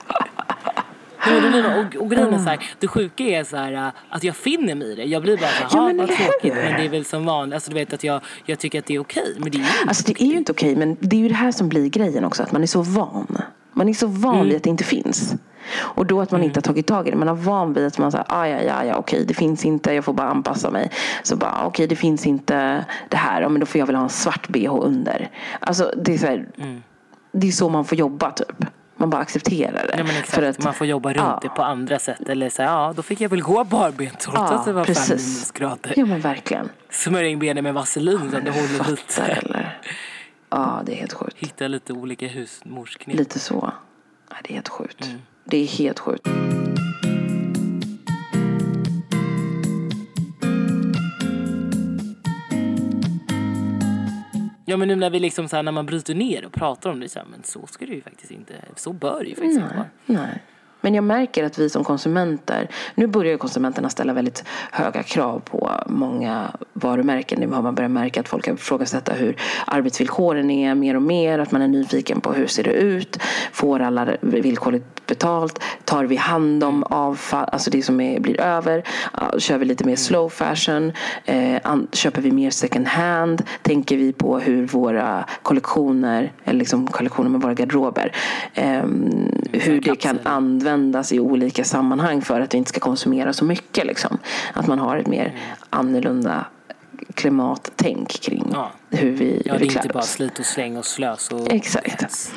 Nej, 1.32 1.42
men 1.42 1.44
det 1.44 1.50
blir 1.62 1.64
nog- 1.64 1.96
och, 1.96 2.02
och 2.02 2.10
grejen 2.12 2.34
är 2.34 2.38
så 2.38 2.50
här, 2.50 2.60
det 2.80 2.88
sjuka 2.88 3.24
är 3.24 3.44
så 3.44 3.58
här, 3.58 3.74
äh, 3.74 3.88
att 4.10 4.24
jag 4.24 4.36
finner 4.36 4.76
mig 4.76 4.92
i 4.92 4.96
det. 4.96 5.04
Jag 5.04 5.22
blir 5.22 5.38
bara 5.38 5.48
så 5.48 5.54
här, 5.64 5.70
Ja, 5.74 5.80
"Ha, 5.80 5.88
men 5.88 5.98
vad 5.98 6.08
tråkigt. 6.08 6.54
Men 6.56 6.74
det 6.80 6.86
är 6.86 6.90
väl 6.90 7.06
som 7.06 7.26
vanligt. 7.26 7.54
Alltså, 7.56 7.70
du 7.72 7.76
vet 7.76 7.94
att 7.94 8.04
jag, 8.04 8.22
jag 8.46 8.60
tycker 8.60 8.80
att 8.80 8.86
det 8.86 8.96
är 8.96 9.00
okej. 9.00 9.36
Men 9.38 9.52
det 9.52 9.58
är 9.58 9.60
ju 9.60 9.66
inte 9.66 9.88
Alltså 9.88 10.04
det 10.08 10.22
är 10.22 10.26
ju 10.28 10.38
inte 10.38 10.52
okej, 10.52 10.76
men 10.76 10.98
det 11.00 11.16
är 11.16 11.20
ju 11.20 11.28
det 11.28 11.36
här 11.36 11.52
som 11.52 11.70
blir 11.70 11.90
grejen 11.90 12.24
också. 12.26 12.44
Att 12.44 12.52
man 12.52 12.64
är 12.64 12.68
så 12.68 12.82
van. 12.82 13.38
Man 13.74 13.90
är 13.90 13.94
så 13.94 14.08
van 14.08 14.36
Mm. 14.36 14.48
vid 14.48 14.56
att 14.56 14.64
det 14.64 14.70
inte 14.70 14.84
finns. 14.84 15.36
Och 15.78 16.06
då 16.06 16.22
att 16.22 16.32
man 16.32 16.44
inte 16.44 16.58
har 16.58 16.62
tagit 16.62 16.88
tag 16.88 17.08
i 17.08 17.12
det. 17.12 17.18
Man 17.18 17.28
har 17.28 17.36
van 17.36 17.74
vid 17.74 17.86
att 17.86 17.98
man 17.98 18.12
säger, 18.12 18.26
ah, 18.30 18.48
ja, 18.48 18.62
ja, 18.62 18.84
ja, 18.86 18.96
okej, 18.96 19.26
det 19.28 19.34
finns 19.34 19.66
inte, 19.66 19.94
jag 19.94 20.06
får 20.06 20.14
bara 20.14 20.28
anpassa 20.30 20.72
mig. 20.72 20.92
Så 21.24 21.36
bara, 21.36 21.66
okej, 21.66 21.88
det 21.88 21.96
finns 21.96 22.26
inte 22.28 22.86
det 23.10 23.18
här, 23.18 23.42
ja, 23.42 23.50
men 23.50 23.60
då 23.60 23.66
får 23.66 23.80
jag 23.80 23.86
väl 23.86 23.96
ha 23.96 24.04
en 24.04 24.10
svart 24.10 24.48
bh 24.48 24.76
under. 24.82 25.30
Alltså, 25.60 25.92
det 26.04 26.14
är 26.14 26.18
så 26.18 26.26
här, 26.26 26.46
det 27.32 27.48
är 27.48 27.52
så 27.52 27.70
man 27.70 27.86
får 27.86 27.98
jobba 27.98 28.32
typ. 28.32 28.66
Man 28.98 29.10
bara 29.10 29.22
accepterar 29.22 29.88
det. 29.88 29.96
Ja, 29.98 30.04
exakt. 30.04 30.30
För 30.30 30.42
att, 30.44 30.64
Man 30.64 30.74
får 30.74 30.88
jobba 30.88 31.10
runt 31.10 31.18
Ja. 31.18 31.40
det 31.42 31.50
på 31.50 31.64
andra 31.64 32.00
sätt. 32.00 32.30
Eller 32.30 32.50
så 32.50 32.62
ja, 32.62 32.94
då 32.96 33.02
fick 33.02 33.22
jag 33.22 33.30
väl 33.30 33.42
gå 33.42 33.64
barbent 33.64 34.20
trots 34.20 34.38
Ja, 34.38 34.44
att 34.60 34.66
det 34.66 34.74
var 34.74 34.86
fem 34.86 34.96
precis. 34.96 35.28
minusgrader. 35.28 35.94
ja 35.96 36.06
men 36.06 36.20
verkligen. 36.22 36.70
Smörja 36.90 37.28
in 37.30 37.40
benen 37.40 37.64
med 37.64 37.74
vaselin 37.74 38.32
så 38.32 38.38
att 38.38 38.46
det 38.46 38.52
håller 38.52 38.90
lite. 38.92 39.22
eller? 39.24 39.80
Ja, 40.50 40.82
det 40.86 40.92
är 40.92 40.96
helt 40.96 41.14
sjukt. 41.14 41.36
Hitta 41.38 41.68
lite 41.68 41.94
olika 41.94 42.28
husmorsknep. 42.28 43.18
Lite 43.18 43.40
så. 43.40 43.72
Ja, 44.30 44.36
det 44.44 44.50
är 44.52 44.54
helt 44.54 44.70
sjukt. 44.70 45.06
Mm. 45.06 45.18
Det 45.44 45.58
är 45.58 45.68
helt 45.68 46.00
sjukt. 46.00 46.28
Ja 54.70 54.78
men 54.78 54.88
nu 54.88 54.96
när 54.96 55.10
vi 55.10 55.20
liksom 55.20 55.48
så 55.48 55.56
här, 55.56 55.64
när 55.64 55.72
man 55.72 55.86
bryter 55.86 56.16
ner 56.16 56.46
och 56.46 56.54
pratar 56.54 56.90
om 56.90 57.00
det 57.00 57.10
så 57.10 57.20
här, 57.20 57.26
men 57.26 57.44
så 57.44 57.68
ska 57.68 57.86
det 57.86 57.94
ju 57.94 58.02
faktiskt 58.02 58.32
inte, 58.32 58.54
så 58.76 58.94
bör 58.94 59.20
det 59.20 59.30
ju 59.30 59.36
faktiskt 59.36 59.60
inte 59.60 59.76
vara. 59.76 59.86
Nej. 60.06 60.44
Men 60.82 60.94
jag 60.94 61.04
märker 61.04 61.44
att 61.44 61.58
vi 61.58 61.70
som 61.70 61.84
konsumenter, 61.84 62.70
nu 62.96 63.08
börjar 63.08 63.38
konsumenterna 63.38 63.90
ställa 63.90 64.14
väldigt 64.14 64.44
höga 64.72 65.04
krav 65.04 65.40
på 65.40 65.72
många 65.86 66.52
varumärken. 66.74 67.40
Nu 67.40 67.48
har 67.48 67.62
man 67.62 67.76
börjat 67.76 67.92
märka 67.92 68.20
att 68.20 68.28
folk 68.28 68.48
har 68.48 68.54
ifrågasätta 68.54 69.14
hur 69.14 69.36
arbetsvillkoren 69.68 70.52
är 70.52 70.76
mer 70.76 70.96
och 70.96 71.02
mer, 71.02 71.40
att 71.40 71.52
man 71.52 71.62
är 71.62 71.68
nyfiken 71.68 72.22
på 72.22 72.34
hur 72.34 72.48
ser 72.48 72.64
det 72.64 72.74
ut, 72.74 73.20
får 73.52 73.80
alla 73.80 74.08
villkorligt 74.22 75.08
betalt, 75.08 75.64
tar 75.86 76.06
vi 76.06 76.16
hand 76.16 76.64
om 76.64 76.84
avfall, 76.84 77.50
alltså 77.52 77.70
det 77.70 77.82
som 77.82 78.02
är, 78.02 78.20
blir 78.20 78.42
över, 78.42 78.84
kör 79.40 79.58
vi 79.58 79.66
lite 79.66 79.86
mer 79.86 79.96
slow 79.96 80.30
fashion, 80.30 80.92
eh, 81.26 81.78
köper 81.92 82.22
vi 82.22 82.32
mer 82.32 82.50
second 82.50 82.88
hand, 82.88 83.44
tänker 83.62 83.98
vi 83.98 84.14
på 84.14 84.40
hur 84.40 84.68
våra 84.68 85.26
kollektioner, 85.42 86.32
eller 86.44 86.60
liksom 86.60 86.88
kollektioner 86.88 87.30
med 87.30 87.42
våra 87.42 87.54
garderober, 87.54 88.12
ehm, 88.54 89.32
hur 89.52 89.82
det 89.82 89.96
kan 89.96 90.16
kapsel. 90.16 90.32
Användas 90.68 91.12
i 91.12 91.20
olika 91.20 91.64
sammanhang 91.64 92.22
för 92.22 92.42
att 92.42 92.54
vi 92.54 92.58
inte 92.58 92.70
ska 92.70 92.80
konsumera 92.80 93.34
så 93.34 93.46
mycket. 93.46 93.86
Liksom. 93.86 94.18
Att 94.54 94.68
man 94.68 94.80
har 94.80 94.98
ett 94.98 95.08
mer 95.08 95.36
annorlunda 95.70 96.46
klimattänk 97.14 98.10
kring 98.22 98.50
Ja. 98.54 98.72
hur 98.90 99.12
vi, 99.12 99.42
Ja 99.46 99.54
hur 99.54 99.60
det 99.60 99.66
vi 99.66 99.68
är 99.68 99.72
klär 99.72 99.82
inte 99.82 99.94
bara 99.94 100.00
oss. 100.00 100.10
slit 100.10 100.40
och 100.40 100.46
släng 100.46 100.78
och 100.78 100.86
slös 100.86 101.32
och 101.32 101.52
Exakt. 101.54 102.32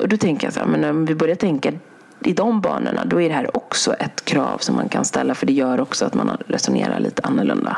Och 0.00 0.08
då 0.08 0.16
tänker 0.16 0.46
jag 0.46 0.54
så 0.54 0.60
här, 0.60 0.66
men 0.66 0.84
om 0.84 1.04
vi 1.06 1.14
börjar 1.14 1.34
tänka 1.36 1.72
i 2.20 2.32
de 2.32 2.60
banorna, 2.60 3.04
då 3.04 3.20
är 3.20 3.28
det 3.28 3.34
här 3.34 3.56
också 3.56 3.94
ett 3.94 4.24
krav 4.24 4.58
som 4.58 4.76
man 4.76 4.88
kan 4.88 5.04
ställa. 5.04 5.34
För 5.34 5.46
det 5.46 5.52
gör 5.52 5.80
också 5.80 6.04
att 6.04 6.14
man 6.14 6.36
resonerar 6.46 7.00
lite 7.00 7.22
annorlunda. 7.22 7.76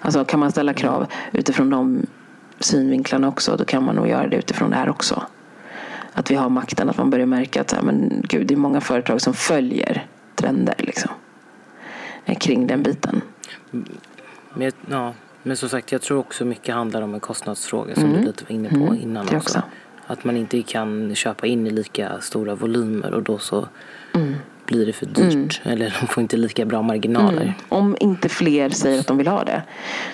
Alltså 0.00 0.24
kan 0.24 0.40
man 0.40 0.50
ställa 0.50 0.74
krav 0.74 1.06
utifrån 1.32 1.70
de 1.70 2.06
synvinklarna 2.60 3.28
också, 3.28 3.56
då 3.56 3.64
kan 3.64 3.84
man 3.84 3.94
nog 3.94 4.08
göra 4.08 4.26
det 4.28 4.36
utifrån 4.36 4.70
det 4.70 4.76
här 4.76 4.88
också. 4.88 5.22
Att 6.12 6.30
vi 6.30 6.34
har 6.34 6.48
makten, 6.48 6.88
att 6.90 6.96
man 6.98 7.10
börjar 7.10 7.26
märka 7.26 7.60
att 7.60 7.74
men 7.82 8.22
gud, 8.28 8.46
det 8.46 8.54
är 8.54 8.58
många 8.58 8.80
företag 8.80 9.20
som 9.20 9.34
följer 9.34 10.06
trender 10.34 10.74
liksom. 10.78 11.10
eh, 12.24 12.38
Kring 12.38 12.66
den 12.66 12.82
biten. 12.82 13.20
Men, 14.54 14.72
ja, 14.90 15.12
men 15.42 15.56
som 15.56 15.68
sagt, 15.68 15.92
jag 15.92 16.02
tror 16.02 16.18
också 16.18 16.44
mycket 16.44 16.74
handlar 16.74 17.02
om 17.02 17.14
en 17.14 17.20
kostnadsfråga 17.20 17.94
som 17.94 18.12
du 18.12 18.18
lite 18.18 18.44
var 18.44 18.52
inne 18.54 18.68
på 18.68 18.94
innan 18.94 19.26
det 19.26 19.36
också. 19.36 19.58
också. 19.58 19.62
Att 20.06 20.24
man 20.24 20.36
inte 20.36 20.62
kan 20.62 21.14
köpa 21.14 21.46
in 21.46 21.66
i 21.66 21.70
lika 21.70 22.20
stora 22.20 22.54
volymer 22.54 23.14
och 23.14 23.22
då 23.22 23.38
så 23.38 23.68
Mm. 24.14 24.34
blir 24.66 24.86
det 24.86 24.92
för 24.92 25.06
dyrt. 25.06 25.60
Eller 25.64 25.96
de 26.00 26.06
får 26.06 26.20
inte 26.22 26.36
lika 26.36 26.64
bra 26.64 26.82
marginaler. 26.82 27.54
Om 27.68 27.96
inte 28.00 28.28
fler 28.28 28.68
säger 28.70 29.00
att 29.00 29.06
de 29.06 29.16
vill 29.18 29.28
ha 29.28 29.44
det. 29.44 29.62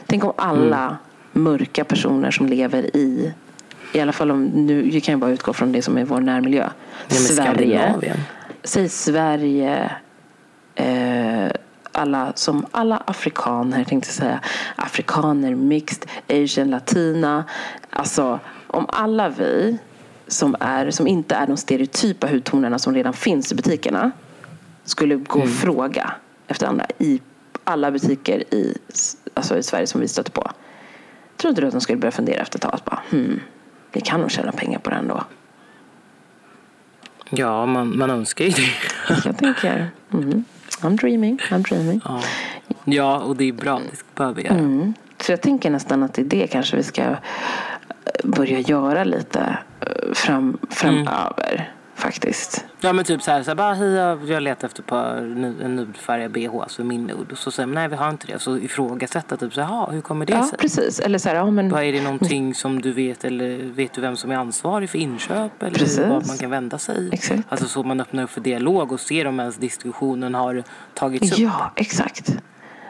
Tänk 0.06 0.24
om 0.24 0.32
alla 0.37 0.85
Mm. 0.85 0.96
mörka 1.32 1.85
personer 1.85 2.30
som 2.30 2.46
lever 2.46 2.96
i, 2.96 3.32
i 3.96 4.00
alla 4.00 4.12
fall 4.12 4.30
om, 4.30 4.44
nu 4.44 4.82
vi 4.82 5.00
kan 5.00 5.14
ju 5.14 5.20
bara 5.20 5.30
utgå 5.30 5.52
från 5.52 5.72
det 5.72 5.82
som 5.82 5.98
är 5.98 6.04
vår 6.04 6.20
närmiljö. 6.20 6.68
Ja, 7.09 7.14
Sverige. 7.14 7.94
Säg 8.64 8.88
Sverige. 8.88 9.92
Eh, 10.74 11.50
alla, 11.92 12.32
som 12.35 12.66
alla 12.70 12.96
afrikaner, 12.96 13.85
tänkte 13.85 14.12
säga. 14.12 14.40
Afrikaner, 14.76 15.54
mixed, 15.54 16.09
asian, 16.28 16.70
latina. 16.70 17.44
Alltså, 17.90 18.40
om 18.66 18.87
alla 18.88 19.28
vi 19.28 19.78
som, 20.26 20.56
är, 20.61 20.90
som 20.90 21.06
inte 21.06 21.35
är 21.35 21.46
de 21.46 21.56
stereotypa 21.56 22.26
hudtonerna 22.26 22.78
som 22.78 22.94
redan 22.94 23.12
finns 23.12 23.52
i 23.52 23.54
butikerna 23.54 24.11
skulle 24.85 25.16
gå 25.16 25.40
och 25.40 25.48
fråga 25.48 26.12
efter 26.46 26.66
andra 26.66 26.87
i 26.98 27.20
alla 27.64 27.90
butiker 27.90 28.54
i, 28.54 28.78
alltså 29.35 29.59
i 29.59 29.62
Sverige 29.62 29.87
som 29.87 30.00
vi 30.00 30.09
stöter 30.09 30.32
på. 30.32 30.50
Tror 31.37 31.48
inte 31.48 31.61
du 31.61 31.66
att 31.66 31.72
de 31.72 31.80
skulle 31.80 31.98
börja 31.98 32.12
fundera 32.12 32.42
efter 32.42 32.59
ett 32.59 32.62
tag? 32.62 32.80
Bara, 32.85 33.02
hmm, 33.11 33.40
vi 33.92 34.01
kan 34.01 34.20
nog 34.20 34.31
tjäna 34.31 34.53
pengar 34.53 34.79
på 34.79 34.90
det 34.90 34.96
ändå. 34.96 35.25
Ja, 37.31 37.66
man, 37.66 37.99
man 37.99 38.11
önskar 38.11 38.44
ju 38.44 38.51
det. 38.51 38.68
Jag 39.25 39.38
tänker, 39.38 39.90
mm, 40.12 40.44
I'm 40.81 40.96
dreaming, 40.96 41.38
I'm 41.51 41.68
dreaming. 41.68 42.01
ja. 42.05 42.22
ja, 42.85 43.18
och 43.18 43.37
det 43.37 43.49
är 43.49 43.53
bra. 43.53 43.79
Det 43.90 44.14
behöver 44.14 44.42
göra. 44.42 44.55
Mm. 44.55 44.94
Så 45.20 45.33
jag 45.33 45.42
tänker 45.42 45.70
nästan 45.70 46.03
att 46.03 46.14
det 46.14 46.22
är 46.22 46.25
det 46.25 46.46
kanske 46.46 46.77
vi 46.77 46.83
ska 46.83 47.03
eh, 47.03 47.16
börja 48.25 48.61
göra 48.61 49.05
lite 49.05 49.59
eh, 49.81 50.12
fram, 50.14 50.59
framöver. 50.70 51.75
Faktiskt. 51.96 52.64
Ja 52.80 52.92
men 52.92 53.04
typ 53.04 53.22
så 53.22 53.30
här, 53.30 53.42
så 53.42 53.50
här 53.50 53.54
bara 53.54 53.74
hej 53.74 53.88
jag- 53.92 54.28
jag 54.30 54.42
letar 54.42 54.68
efter 54.68 54.82
par 54.82 55.16
en 55.16 55.76
nudfärgad 55.76 56.30
bh, 56.32 56.54
alltså 56.61 56.85
min 56.85 57.04
nude. 57.06 57.32
Och 57.32 57.38
så 57.38 57.50
säger 57.50 57.66
man 57.66 57.74
nej 57.74 57.88
vi 57.88 57.96
har 57.96 58.11
inte 58.11 58.26
det. 58.26 58.38
Så 58.38 58.59
ifrågasätta 58.59 59.37
typ 59.37 59.54
så 59.54 59.61
här, 59.61 59.68
"Jaha, 59.74 59.90
hur 59.90 60.00
kommer 60.00 60.26
det 60.26 60.32
Ja, 60.32 60.42
sig? 60.46 60.59
precis. 60.59 61.00
Eller 61.00 61.18
så 61.18 61.28
här, 61.28 61.37
ja 61.37 61.50
men 61.50 61.68
Vad 61.68 61.82
är 61.85 61.92
det 61.92 62.02
någonting 62.02 62.54
som 62.54 62.82
du 62.82 62.92
vet 62.92 63.24
eller 63.24 63.56
vet 63.72 63.92
du 63.92 64.00
vem 64.00 64.16
som 64.16 64.30
är 64.30 64.37
ansvarig 64.37 64.90
för 64.90 64.98
inköp 64.98 65.62
eller 65.62 65.78
Precis. 65.78 65.98
vad 65.98 66.26
man 66.26 66.38
kan 66.38 66.50
vända 66.50 66.78
sig? 66.78 67.09
Exakt. 67.12 67.40
Alltså 67.48 67.68
så 67.68 67.82
man 67.82 68.00
öppnar 68.00 68.22
upp 68.22 68.30
för 68.30 68.40
dialog 68.40 68.92
och 68.92 69.00
ser 69.00 69.26
om 69.26 69.40
ens 69.40 69.56
diskussionen 69.56 70.35
har 70.35 70.62
tagits 70.94 71.32
upp. 71.32 71.38
Ja, 71.38 71.72
exakt. 71.76 72.37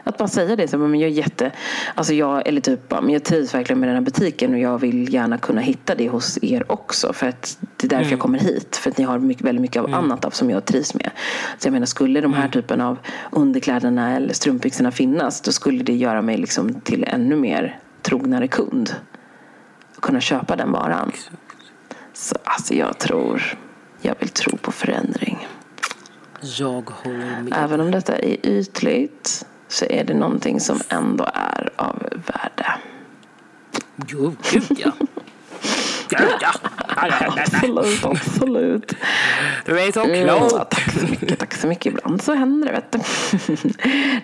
Att 0.07 0.17
bara 0.17 0.27
säga 0.27 0.55
det. 0.55 0.67
Så, 0.67 0.77
men 0.77 0.99
jag 0.99 1.09
är 1.09 1.13
jätte, 1.13 1.51
alltså 1.95 2.13
jag, 2.13 2.47
eller 2.47 2.61
typ, 2.61 2.91
men 3.01 3.09
jag 3.09 3.23
trivs 3.23 3.53
verkligen 3.53 3.79
med 3.79 3.89
den 3.89 3.95
här 3.95 4.03
butiken 4.03 4.53
och 4.53 4.59
jag 4.59 4.77
vill 4.77 5.13
gärna 5.13 5.37
kunna 5.37 5.61
hitta 5.61 5.95
det 5.95 6.09
hos 6.09 6.39
er 6.41 6.71
också. 6.71 7.13
För 7.13 7.27
att 7.27 7.57
det 7.77 7.87
är 7.87 7.89
därför 7.89 8.11
jag 8.11 8.19
kommer 8.19 8.39
hit. 8.39 8.75
För 8.75 8.89
att 8.89 8.97
ni 8.97 9.03
har 9.03 9.19
mycket, 9.19 9.43
väldigt 9.43 9.61
mycket 9.61 9.81
av 9.81 9.93
annat 9.93 10.25
av 10.25 10.29
som 10.29 10.49
jag 10.49 10.65
trivs 10.65 10.93
med. 10.93 11.11
Så 11.57 11.67
jag 11.67 11.73
menar, 11.73 11.85
skulle 11.85 12.21
de 12.21 12.33
här 12.33 12.49
typen 12.49 12.81
av 12.81 12.97
underkläderna 13.31 14.15
eller 14.15 14.33
strumpbyxorna 14.33 14.91
finnas 14.91 15.41
då 15.41 15.51
skulle 15.51 15.83
det 15.83 15.93
göra 15.93 16.21
mig 16.21 16.37
liksom 16.37 16.73
till 16.73 17.03
ännu 17.07 17.35
mer 17.35 17.79
trognare 18.01 18.47
kund. 18.47 18.95
Att 19.95 20.01
kunna 20.01 20.21
köpa 20.21 20.55
den 20.55 20.71
varan. 20.71 21.11
Så 22.13 22.35
alltså 22.43 22.73
jag 22.73 22.97
tror, 22.97 23.57
jag 24.01 24.15
vill 24.19 24.29
tro 24.29 24.57
på 24.57 24.71
förändring. 24.71 25.47
Jag 26.41 26.89
håller 26.89 27.41
med. 27.41 27.53
Även 27.55 27.81
om 27.81 27.91
detta 27.91 28.17
är 28.17 28.45
ytligt 28.45 29.45
så 29.67 29.85
är 29.89 30.03
det 30.03 30.13
någonting 30.13 30.59
som 30.59 30.79
ändå 30.89 31.27
är 31.33 31.69
av 31.75 32.03
värde. 32.11 32.67
Jo, 34.07 34.35
gud 34.51 34.77
ja. 34.79 34.91
Gud 36.09 36.29
ja. 36.41 36.51
Absolut, 36.87 38.05
absolut. 38.05 38.93
Du 39.65 39.79
är 39.79 39.91
så 39.91 40.03
Mm, 40.03 40.27
klok. 40.27 40.69
tack 40.69 40.91
så 40.99 41.05
mycket, 41.07 41.39
tack 41.39 41.53
så 41.53 41.67
mycket. 41.67 41.85
Ibland 41.85 42.21
så 42.21 42.33
händer 42.33 42.67
det 42.67 42.73
vet 42.73 42.91
du. 42.91 42.99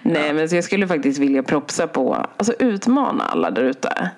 Nej 0.09 0.33
men 0.33 0.49
så 0.49 0.55
jag 0.55 0.63
skulle 0.63 0.87
faktiskt 0.87 1.19
vilja 1.19 1.43
propsa 1.43 1.87
på, 1.87 2.25
alltså 2.37 2.53
utmana 2.59 3.23
alla 3.25 3.51
där 3.51 3.63
ute 3.63 4.11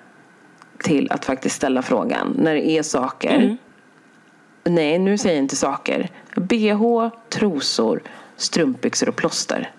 till 0.82 1.12
att 1.12 1.24
faktiskt 1.24 1.56
ställa 1.56 1.82
frågan 1.82 2.34
när 2.38 2.54
det 2.54 2.70
är 2.70 2.82
saker. 2.82 3.56
Nej, 4.64 4.98
nu 4.98 5.18
säger 5.18 5.36
jag 5.36 5.44
inte 5.44 5.56
saker. 5.56 6.08
BH, 6.36 7.10
trosor, 7.30 8.02
strumpbyxor 8.36 9.08
och 9.08 9.16
plåster. 9.16 9.70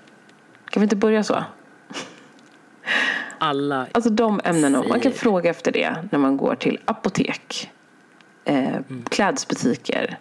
Kan 0.69 0.81
vi 0.81 0.83
inte 0.83 0.95
börja 0.95 1.23
så? 1.23 1.43
Alla 3.39 3.87
Alltså 3.91 4.09
de 4.09 4.41
ämnena. 4.43 4.83
Man 4.89 4.99
kan 4.99 5.11
fråga 5.11 5.49
efter 5.49 5.71
det 5.71 5.95
när 6.11 6.19
man 6.19 6.37
går 6.37 6.55
till 6.55 6.79
apotek, 6.85 7.71
eh, 8.45 8.75
klädesbutiker, 9.09 10.17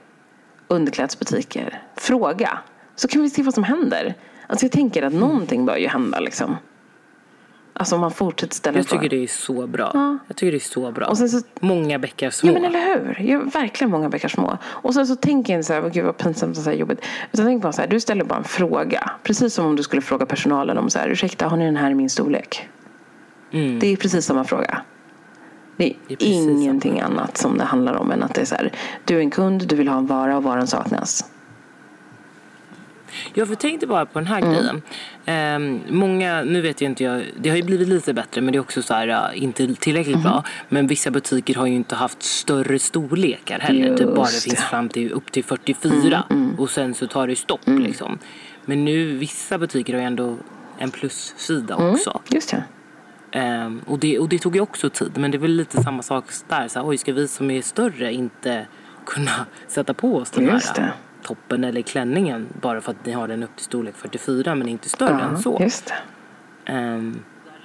underklädesbutiker. 0.69 1.83
Fråga. 1.97 2.59
Så 2.95 3.09
kan 3.09 3.23
vi 3.23 3.31
se 3.31 3.43
vad 3.43 3.55
som 3.55 3.65
händer. 3.65 4.15
Alltså 4.47 4.65
jag 4.65 4.73
tänker 4.73 5.03
att 5.03 5.13
någonting 5.13 5.67
bör 5.67 5.77
ju 5.77 5.89
hända 5.89 6.21
liksom. 6.21 6.57
Alltså 7.79 7.95
om 7.95 8.01
man 8.01 8.11
fortsätter 8.11 8.55
ställa 8.55 8.79
Jag 8.79 8.87
tycker 8.89 9.09
det 9.09 9.23
är 9.23 9.27
så 9.27 9.67
bra. 9.67 9.91
Ja. 9.95 10.19
Jag 10.27 10.37
tycker 10.37 10.53
det 10.53 10.59
är 10.59 10.61
så 10.61 10.93
bra. 10.93 11.07
Och 11.07 11.19
sen 11.19 11.29
så 11.29 11.41
Många 11.61 11.99
bäckar 11.99 12.31
små. 12.31 12.49
Ja 12.49 12.53
men 12.53 12.65
eller 12.65 12.81
hur. 12.87 13.21
Ja, 13.21 13.39
verkligen 13.39 13.91
många 13.91 14.09
bäckar 14.09 14.29
små. 14.29 14.59
Och 14.65 14.95
sen 14.95 15.07
så 15.07 15.17
tänker 15.17 15.53
jag 15.53 15.59
inte 15.59 15.67
så 15.67 15.73
här, 15.73 15.91
gud 15.91 16.05
vad 16.05 16.17
pinsamt 16.17 16.57
och 16.57 16.63
så 16.63 16.71
här 16.71 16.77
jobbigt. 16.77 17.01
Utan 17.33 17.47
tänk 17.47 17.63
bara 17.63 17.73
så 17.73 17.81
här, 17.81 17.89
du 17.89 18.01
ställer 18.01 18.25
bara 18.25 18.39
en 18.39 18.45
fråga. 18.45 19.11
Precis 19.23 19.55
som 19.55 19.67
om 19.67 19.77
du 19.77 19.83
skulle 19.83 20.03
fråga 20.03 20.27
personalen 20.27 20.79
om 20.79 20.91
så 20.91 20.99
här, 20.99 21.09
ursäkta 21.09 21.49
har 21.49 21.57
ni 21.57 21.65
den 21.65 21.77
här 21.77 21.91
i 21.91 21.95
min 21.95 22.11
storlek? 22.11 22.69
Mm. 23.53 23.79
Det 23.79 23.93
är 23.93 23.97
precis 23.97 24.25
samma 24.25 24.45
fråga. 24.45 24.83
Det 25.77 25.85
är, 25.91 25.97
Det 26.09 26.15
är 26.15 26.29
ingenting 26.29 27.01
annat 27.01 27.37
som 27.37 27.59
det 27.59 27.65
handlar 27.65 27.95
om 27.95 28.11
än 28.11 28.23
att 28.23 28.35
det 28.35 28.41
är 28.41 28.45
så 28.45 28.55
här, 28.55 28.73
du 29.05 29.17
är 29.17 29.21
en 29.21 29.31
kund, 29.31 29.69
du 29.69 29.77
vill 29.77 29.89
ha 29.89 29.99
en 29.99 30.07
vara 30.07 30.37
och 30.37 30.43
varan 30.43 30.67
saknas. 30.67 31.25
Jag 33.35 33.49
för 33.49 33.55
tänkte 33.55 33.87
bara 33.87 34.07
på 34.07 34.19
den 34.19 34.29
här 34.29 34.41
grejen. 34.41 34.83
Ehm, 35.27 35.81
många, 35.89 36.43
nu 36.43 36.61
vet 36.61 36.81
jag 36.81 36.91
inte, 36.91 37.05
jag, 37.05 37.23
det 37.41 37.49
har 37.49 37.57
ju 37.57 37.63
blivit 37.63 37.89
lite 37.89 38.15
bättre 38.15 38.41
men 38.41 38.53
det 38.53 38.59
är 38.59 38.61
också 38.61 38.83
så 38.83 38.95
här, 38.95 39.07
ja, 39.07 39.33
inte 39.33 39.75
tillräckligt 39.75 40.23
bra. 40.23 40.45
Men 40.69 40.87
vissa 40.87 41.11
butiker 41.11 41.55
har 41.55 41.67
ju 41.67 41.75
inte 41.75 41.95
haft 41.95 42.23
större 42.23 42.79
storlekar 42.79 43.59
heller. 43.59 43.97
Typ 43.97 44.07
bara 44.07 44.27
det 44.27 44.33
Just 44.33 44.45
finns 44.45 44.61
fram 44.61 44.89
till 44.89 45.13
upp 45.13 45.33
till 45.33 45.45
44 45.45 46.25
och 46.59 46.71
sen 46.71 46.95
så 46.95 47.07
tar 47.07 47.27
det 47.27 47.37
stopp 47.37 47.61
liksom. 47.67 48.19
Men 48.65 48.85
nu, 48.85 49.17
vissa 49.17 49.59
butiker 49.59 49.93
har 49.93 50.01
ju 50.01 50.07
ändå 50.07 50.37
en 50.79 50.91
plussida 50.91 51.77
också. 51.77 52.21
Just 52.29 52.51
det. 52.51 52.65
Ehm, 53.31 53.81
och, 53.87 53.99
det, 53.99 54.19
och 54.19 54.29
det 54.29 54.39
tog 54.39 54.57
ju 54.57 54.61
också 54.61 54.91
tid. 54.91 55.11
Men 55.15 55.31
det 55.31 55.37
är 55.37 55.41
väl 55.41 55.51
lite 55.51 55.83
samma 55.83 56.03
sak 56.03 56.25
där. 56.49 56.69
Så 56.69 56.79
här, 56.79 56.89
oj, 56.89 56.99
ska 56.99 57.13
vi 57.13 57.29
som 57.29 57.51
är 57.51 57.63
större 57.63 58.13
inte 58.13 58.67
kunna 59.07 59.47
sätta 59.69 59.95
på 59.95 60.17
oss 60.17 60.31
den 60.31 60.45
Just 60.45 60.67
här 60.67 60.75
det. 60.75 60.93
Toppen 61.27 61.65
eller 61.65 61.83
klänningen 61.83 62.47
bara 62.61 62.81
för 62.81 62.91
att 62.93 63.07
ni 63.07 63.13
har 63.13 63.29
den 63.29 63.43
upp 63.43 63.57
till 63.57 63.65
storlek 63.65 63.95
44 63.97 64.55
men 64.55 64.69
inte 64.69 64.89
större 64.89 65.23
än 65.23 65.39
så. 65.39 65.59
Just. 65.61 65.93
Ehm, 66.65 67.19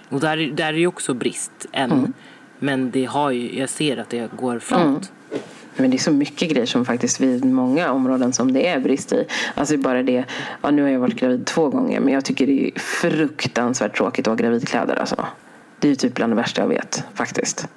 och 0.10 0.20
där, 0.20 0.38
är- 0.38 0.52
där 0.52 0.74
är 0.74 0.78
ju 0.78 0.88
också 0.88 1.14
brist 1.14 1.52
än. 1.72 1.92
Mm. 1.92 2.14
Men 2.60 2.92
det 2.92 3.06
har 3.06 3.32
ju, 3.32 3.60
jag 3.60 3.70
ser 3.70 3.98
att 3.98 4.10
det 4.10 4.32
går 4.38 4.60
framåt. 4.60 5.12
Men 5.76 5.92
det 5.92 5.98
är 5.98 6.00
så 6.00 6.12
mycket 6.12 6.50
grejer 6.50 6.66
som 6.66 6.86
faktiskt 6.86 7.20
vid 7.22 7.46
många 7.46 7.92
områden 7.92 8.34
som 8.34 8.54
det 8.54 8.68
är 8.68 8.80
brist 8.80 9.14
i. 9.14 9.26
Alltså 9.56 9.78
bara 9.78 10.04
det, 10.04 10.26
ja, 10.62 10.72
nu 10.72 10.82
har 10.82 10.90
jag 10.90 11.00
varit 11.00 11.16
gravid 11.16 11.46
två 11.46 11.70
gånger 11.70 12.00
men 12.00 12.14
jag 12.14 12.26
tycker 12.26 12.48
det 12.48 12.68
är 12.76 12.80
fruktansvärt 12.80 13.98
tråkigt 13.98 14.28
att 14.28 14.32
ha 14.32 14.36
gravidkläder 14.36 14.96
alltså. 14.96 15.26
Det 15.80 15.88
är 15.88 15.90
ju 15.90 15.96
typ 15.96 16.14
bland 16.14 16.32
det 16.32 16.36
värsta 16.36 16.62
jag 16.62 16.68
vet 16.68 17.04
faktiskt. 17.14 17.68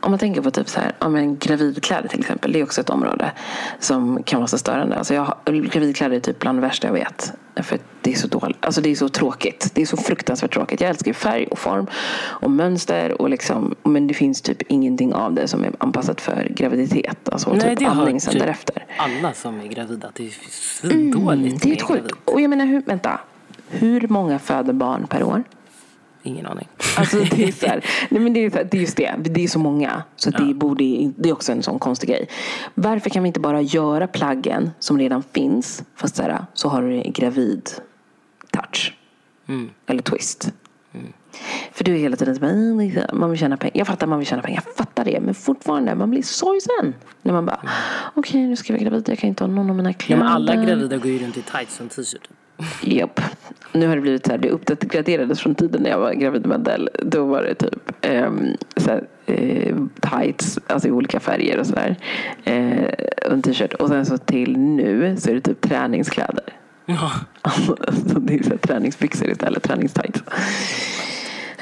Om 0.00 0.10
man 0.10 0.18
tänker 0.18 0.42
på 0.42 0.50
typ 0.50 0.68
så 0.68 0.80
här, 0.80 0.92
ja, 0.98 1.08
men 1.08 1.38
gravidkläder 1.38 2.08
till 2.08 2.20
exempel, 2.20 2.52
det 2.52 2.60
är 2.60 2.64
också 2.64 2.80
ett 2.80 2.90
område 2.90 3.32
som 3.78 4.22
kan 4.22 4.40
vara 4.40 4.48
så 4.48 4.58
störande. 4.58 4.96
Alltså 4.96 5.14
jag, 5.14 5.34
gravidkläder 5.44 6.16
är 6.16 6.20
typ 6.20 6.38
bland 6.38 6.58
det 6.58 6.62
värsta 6.62 6.86
jag 6.86 6.94
vet. 6.94 7.32
För 7.62 7.78
det 8.00 8.12
är 8.12 8.16
så 8.16 8.26
dåligt, 8.28 8.64
alltså 8.64 8.80
det 8.80 8.90
är 8.90 8.94
så 8.94 9.08
tråkigt. 9.08 9.70
Det 9.74 9.82
är 9.82 9.86
så 9.86 9.96
fruktansvärt 9.96 10.52
tråkigt. 10.52 10.80
Jag 10.80 10.90
älskar 10.90 11.12
färg 11.12 11.46
och 11.46 11.58
form 11.58 11.86
och 12.22 12.50
mönster 12.50 13.22
och 13.22 13.30
liksom, 13.30 13.74
men 13.82 14.06
det 14.06 14.14
finns 14.14 14.42
typ 14.42 14.62
ingenting 14.62 15.14
av 15.14 15.34
det 15.34 15.48
som 15.48 15.64
är 15.64 15.72
anpassat 15.78 16.20
för 16.20 16.48
graviditet. 16.50 17.28
Alltså 17.28 17.52
Nej, 17.52 17.76
typ 17.76 17.88
andning 17.88 18.20
sen 18.20 18.32
typ 18.32 18.42
därefter. 18.42 18.86
alla 18.96 19.32
som 19.32 19.60
är 19.60 19.66
gravida 19.66 20.10
det 20.14 20.26
är 20.26 20.32
svindåligt 20.50 21.62
Det 21.62 21.72
är 21.72 21.84
sjukt. 21.84 22.12
Och 22.24 22.40
jag 22.40 22.50
menar, 22.50 22.66
hur, 22.66 22.82
vänta. 22.82 23.20
Hur 23.68 24.08
många 24.08 24.38
föder 24.38 24.72
barn 24.72 25.06
per 25.06 25.22
år? 25.22 25.44
Ingen 26.22 26.46
aning. 26.46 26.68
Alltså 26.98 27.16
det 27.30 27.44
är 27.44 27.52
så 27.52 27.66
här, 27.66 27.84
nej 28.10 28.20
men 28.22 28.32
det 28.32 28.44
är, 28.44 28.50
så 28.50 28.56
här, 28.56 28.68
det 28.70 28.76
är 28.76 28.80
just 28.80 28.96
det, 28.96 29.14
det 29.18 29.44
är 29.44 29.48
så 29.48 29.58
många. 29.58 30.02
Så 30.16 30.30
det, 30.30 30.54
borde, 30.54 30.84
det 31.16 31.28
är 31.28 31.32
också 31.32 31.52
en 31.52 31.62
sån 31.62 31.78
konstig 31.78 32.08
grej. 32.08 32.28
Varför 32.74 33.10
kan 33.10 33.22
vi 33.22 33.26
inte 33.26 33.40
bara 33.40 33.60
göra 33.60 34.06
plaggen 34.06 34.70
som 34.78 34.98
redan 34.98 35.22
finns, 35.22 35.82
fast 35.96 36.16
så, 36.16 36.22
här, 36.22 36.44
så 36.54 36.68
har 36.68 36.82
du 36.82 37.02
gravid 37.02 37.70
touch. 38.52 38.94
Eller 39.86 40.02
twist. 40.02 40.52
För 41.72 41.84
du 41.84 41.94
är 41.94 41.98
hela 41.98 42.16
tiden 42.16 42.34
så 42.34 42.40
bara, 42.40 42.50
"Mm, 42.50 42.80
liksom, 42.80 43.02
man 43.20 43.30
vill 43.30 43.38
tjäna 43.38 43.56
pengar. 43.56 43.72
Jag 43.76 43.86
fattar 43.86 44.06
man 44.06 44.18
vill 44.18 44.28
tjäna 44.28 44.42
pengar, 44.42 44.62
jag 44.66 44.74
fattar 44.76 45.04
det. 45.04 45.20
Men 45.20 45.34
fortfarande, 45.34 45.94
man 45.94 46.10
blir 46.10 46.22
sorgsen. 46.22 46.94
När 47.22 47.32
man 47.32 47.46
bara, 47.46 47.60
okej 48.14 48.46
nu 48.46 48.56
ska 48.56 48.72
jag 48.72 48.80
vara 48.80 48.90
gravid, 48.90 49.08
jag 49.08 49.18
kan 49.18 49.28
inte 49.28 49.44
ha 49.44 49.48
någon 49.48 49.70
av 49.70 49.76
mina 49.76 49.90
Ja, 49.90 49.94
kläder. 49.98 50.22
men 50.24 50.32
alla 50.32 50.54
gravida 50.54 50.96
går 50.96 51.06
ju 51.10 51.18
runt 51.18 51.36
i 51.36 51.42
tights 51.42 51.76
och 51.76 51.82
en 51.82 51.88
t-shirt. 51.88 52.28
Japp. 52.82 53.20
Nu 53.72 53.86
har 53.88 53.94
det 53.94 54.02
blivit 54.02 54.26
så 54.26 54.32
här, 54.32 54.38
det 54.38 54.50
uppdaterades 54.50 55.40
från 55.40 55.54
tiden 55.54 55.82
när 55.82 55.90
jag 55.90 55.98
var 55.98 56.12
gravid 56.12 56.46
med 56.46 56.54
Adele. 56.54 56.90
Då 57.02 57.24
var 57.24 57.42
det 57.42 57.54
typ 57.54 58.06
um, 58.06 58.56
så 58.76 58.90
här, 58.90 59.04
eh, 59.26 59.76
tights, 60.00 60.58
alltså 60.66 60.88
i 60.88 60.90
olika 60.90 61.20
färger 61.20 61.58
och 61.58 61.66
sådär. 61.66 61.96
Uh, 62.48 62.84
och 63.26 63.32
en 63.32 63.42
t-shirt. 63.42 63.74
Och 63.74 63.88
sen 63.88 64.06
så 64.06 64.18
till 64.18 64.58
nu 64.58 65.16
så 65.18 65.30
är 65.30 65.34
det 65.34 65.40
typ 65.40 65.60
träningskläder. 65.60 66.44
Ja. 66.86 67.10
Alltså, 67.42 67.74
det 68.20 68.34
är 68.34 68.42
så 68.42 68.50
här, 68.50 68.56
träningsbyxor 68.56 69.30
istället, 69.30 69.62
träningstights. 69.62 70.22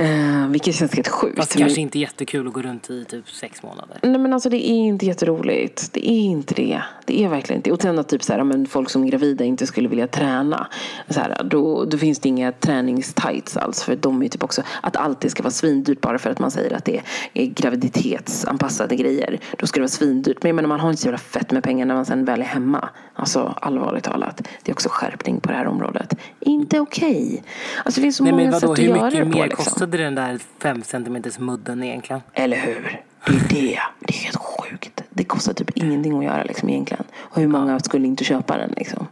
Uh, 0.00 0.48
vilket 0.48 0.74
känns 0.74 0.94
helt 0.94 1.08
sjukt. 1.08 1.36
Fast 1.36 1.54
Men- 1.54 1.62
kanske 1.62 1.80
inte 1.80 1.98
jättekul 1.98 2.46
att 2.46 2.52
gå 2.52 2.62
runt 2.62 2.90
i 2.90 3.04
typ 3.04 3.30
sex 3.30 3.62
månader. 3.62 3.98
Nej 4.02 4.18
men 4.18 4.32
alltså 4.32 4.48
det 4.48 4.70
är 4.70 4.74
inte 4.74 5.06
jätteroligt. 5.06 5.92
Det 5.92 6.10
är 6.10 6.20
inte 6.20 6.54
det. 6.54 6.82
Det 7.04 7.24
är 7.24 7.28
verkligen 7.28 7.58
inte. 7.58 7.72
Och 7.72 7.82
sen 7.82 7.98
att 7.98 8.08
typ 8.08 8.22
så 8.22 8.32
här, 8.32 8.44
men 8.44 8.66
folk 8.66 8.90
som 8.90 9.04
är 9.04 9.08
gravida 9.08 9.44
inte 9.44 9.66
skulle 9.66 9.88
vilja 9.88 10.06
träna. 10.08 10.66
Så 11.08 11.20
här, 11.20 11.42
då, 11.44 11.84
då 11.84 11.98
finns 11.98 12.18
det 12.18 12.28
inga 12.28 12.52
träningstights 12.52 13.56
alls. 13.56 13.82
För 13.82 13.96
de 13.96 14.22
är 14.22 14.28
typ 14.28 14.42
också 14.42 14.62
att 14.80 14.96
allt 14.96 15.20
det 15.20 15.30
ska 15.30 15.42
vara 15.42 15.50
svindyrt 15.50 16.00
bara 16.00 16.18
för 16.18 16.30
att 16.30 16.38
man 16.38 16.50
säger 16.50 16.76
att 16.76 16.84
det 16.84 17.00
är 17.34 17.46
graviditetsanpassade 17.46 18.96
grejer. 18.96 19.40
Då 19.58 19.66
ska 19.66 19.76
det 19.76 19.82
vara 19.82 19.88
svindyrt. 19.88 20.42
Men 20.42 20.48
jag 20.48 20.56
menar 20.56 20.68
man 20.68 20.80
har 20.80 20.90
inte 20.90 21.02
så 21.02 21.06
jävla 21.06 21.18
fett 21.18 21.52
med 21.52 21.62
pengar 21.62 21.86
när 21.86 21.94
man 21.94 22.04
sen 22.04 22.24
väl 22.24 22.40
är 22.40 22.44
hemma. 22.44 22.88
Alltså 23.14 23.54
allvarligt 23.60 24.04
talat. 24.04 24.48
Det 24.62 24.70
är 24.70 24.74
också 24.74 24.88
skärpning 24.92 25.40
på 25.40 25.48
det 25.48 25.54
här 25.54 25.66
området. 25.66 26.14
Inte 26.40 26.80
okej. 26.80 27.42
Alltså 27.84 28.00
det 28.00 28.04
finns 28.04 28.16
så 28.16 28.24
Nej 28.24 28.32
men 28.32 28.44
många 28.46 28.60
sätt 28.60 28.70
att 28.70 28.78
göra 28.78 29.10
det 29.10 29.24
på. 29.24 29.44
Liksom. 29.44 29.87
Kostade 29.88 30.04
den 30.04 30.14
där 30.14 30.38
fem 30.62 30.82
centimeters 30.82 31.38
mudden 31.38 31.82
egentligen? 31.82 32.22
Eller 32.34 32.56
hur? 32.56 33.00
Det 33.26 33.58
är 33.58 33.62
det. 33.62 33.78
Det 34.00 34.14
är 34.14 34.24
helt 34.24 34.36
sjukt. 34.36 35.02
Det 35.10 35.24
kostar 35.24 35.52
typ 35.54 35.70
ingenting 35.76 36.18
att 36.18 36.24
göra 36.24 36.42
liksom 36.44 36.68
egentligen. 36.68 37.04
Och 37.16 37.40
hur 37.40 37.48
många 37.48 37.80
skulle 37.80 38.06
inte 38.06 38.24
köpa 38.24 38.56
den 38.58 38.70
liksom? 38.76 39.06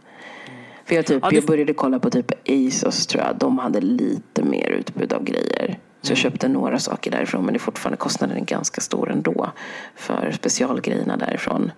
För 0.85 0.95
jag, 0.95 1.05
typ, 1.05 1.19
Ja, 1.23 1.29
det- 1.29 1.35
jag 1.35 1.45
började 1.45 1.73
kolla 1.73 1.99
på 1.99 2.09
typ 2.09 2.31
ASOS 2.49 3.07
tror 3.07 3.23
jag. 3.23 3.35
De 3.37 3.57
hade 3.59 3.81
lite 3.81 4.43
mer 4.43 4.69
utbud 4.69 5.13
av 5.13 5.23
grejer. 5.23 5.77
Så 6.01 6.11
jag 6.11 6.17
köpte 6.17 6.47
några 6.47 6.79
saker 6.79 7.11
därifrån. 7.11 7.45
Men 7.45 7.53
det 7.53 7.57
är 7.57 7.59
fortfarande 7.59 7.97
kostnaden 7.97 8.37
är 8.37 8.41
ganska 8.41 8.81
stor 8.81 9.11
ändå. 9.11 9.51
För 9.95 10.31
specialgrejerna 10.31 11.17
därifrån. 11.17 11.71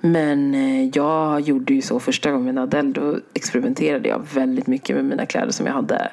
Men 0.00 0.54
eh, 0.54 0.88
jag 0.94 1.40
gjorde 1.40 1.74
ju 1.74 1.82
så 1.82 2.00
första 2.00 2.30
gången 2.30 2.54
med 2.54 2.62
Adele. 2.62 2.92
Då 2.92 3.18
experimenterade 3.34 4.08
jag 4.08 4.22
väldigt 4.34 4.66
mycket 4.66 4.96
med 4.96 5.04
mina 5.04 5.26
kläder 5.26 5.52
som 5.52 5.66
jag 5.66 5.72
hade. 5.72 6.10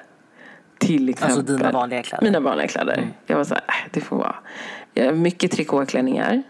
Till 0.80 1.09
exempel. 1.09 1.38
Alltså 1.38 1.53
dina 1.55 1.71
vanliga 1.71 2.03
kläder? 2.03 2.23
Mina 2.23 2.39
vanliga 2.39 2.67
kläder. 2.67 3.07
Jag 3.25 3.38
var 3.38 3.43
så 3.43 3.53
här, 3.53 3.63
äh, 3.67 3.89
det 3.91 4.01
får 4.01 4.17
vara. 4.17 4.36
Jag 4.93 5.05
har 5.05 5.13
mycket 5.13 5.51
trikåklänningar. 5.51 6.43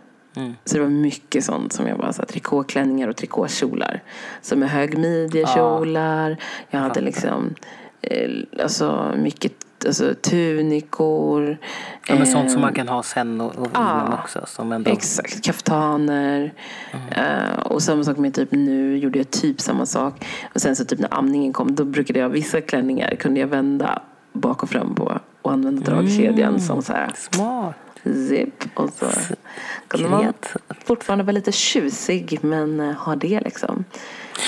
Så 0.66 0.76
det 0.76 0.82
var 0.82 0.90
mycket 0.90 1.44
sånt 1.44 1.74
som 1.74 1.88
jag 1.88 1.98
bara 1.98 2.14
så 2.14 2.22
här, 2.22 2.28
trikåklänningar 2.28 3.08
och 3.08 3.16
trikåkjolar. 3.16 4.04
Så 4.42 4.56
med 4.56 4.70
högmidjekjolar. 4.70 6.38
Jag 6.70 6.80
hade 6.80 7.02
liksom 7.02 7.56
eh, 8.02 8.30
alltså 8.62 9.14
mycket 9.18 9.54
alltså, 9.86 10.14
tunikor. 10.22 11.58
Ja, 12.08 12.16
men 12.16 12.28
sånt 12.28 12.52
som 12.52 12.60
eh, 12.60 12.66
man 12.66 12.74
kan 12.74 12.88
ha 12.88 13.04
sen 13.04 13.42
och, 13.42 13.56
och 13.56 13.68
innan 13.76 14.14
också. 14.14 14.44
Som 14.48 14.72
ändå, 14.72 14.92
Exakt, 14.92 15.44
kaftaner. 15.44 16.54
Eh, 17.12 17.60
och 17.66 17.84
samma 17.84 18.04
sak 18.04 18.18
med 18.18 18.34
typ 18.34 18.52
nu 18.52 18.98
gjorde 18.98 19.20
jag 19.20 19.32
typ 19.32 19.62
samma 19.62 19.86
sak. 19.86 20.26
Och 20.54 20.62
sen 20.62 20.76
så 20.76 20.86
typ 20.86 21.00
när 21.00 21.14
amningen 21.14 21.54
kom 21.54 21.76
då 21.76 21.86
brukade 21.86 22.20
jag 22.20 22.30
vissa 22.30 22.62
klänningar 22.62 23.16
kunde 23.16 23.40
jag 23.40 23.48
vända 23.48 24.02
bak 24.34 24.64
och 24.64 24.70
fram 24.70 24.96
på 24.96 25.20
och 25.42 25.52
använda 25.52 25.92
dragkedjan 25.92 26.60
som 26.60 26.82
så 26.82 26.94
här 26.94 27.12
Smart. 27.16 27.76
zip. 28.04 28.64
Och 28.74 28.90
så 28.90 29.06
kunde 29.88 30.10
man 30.10 30.34
fortfarande 30.86 31.24
vara 31.24 31.32
lite 31.32 31.52
tjusig 31.52 32.40
men 32.42 32.80
eh, 32.80 32.92
ha 32.96 33.16
det 33.16 33.40
liksom. 33.40 33.84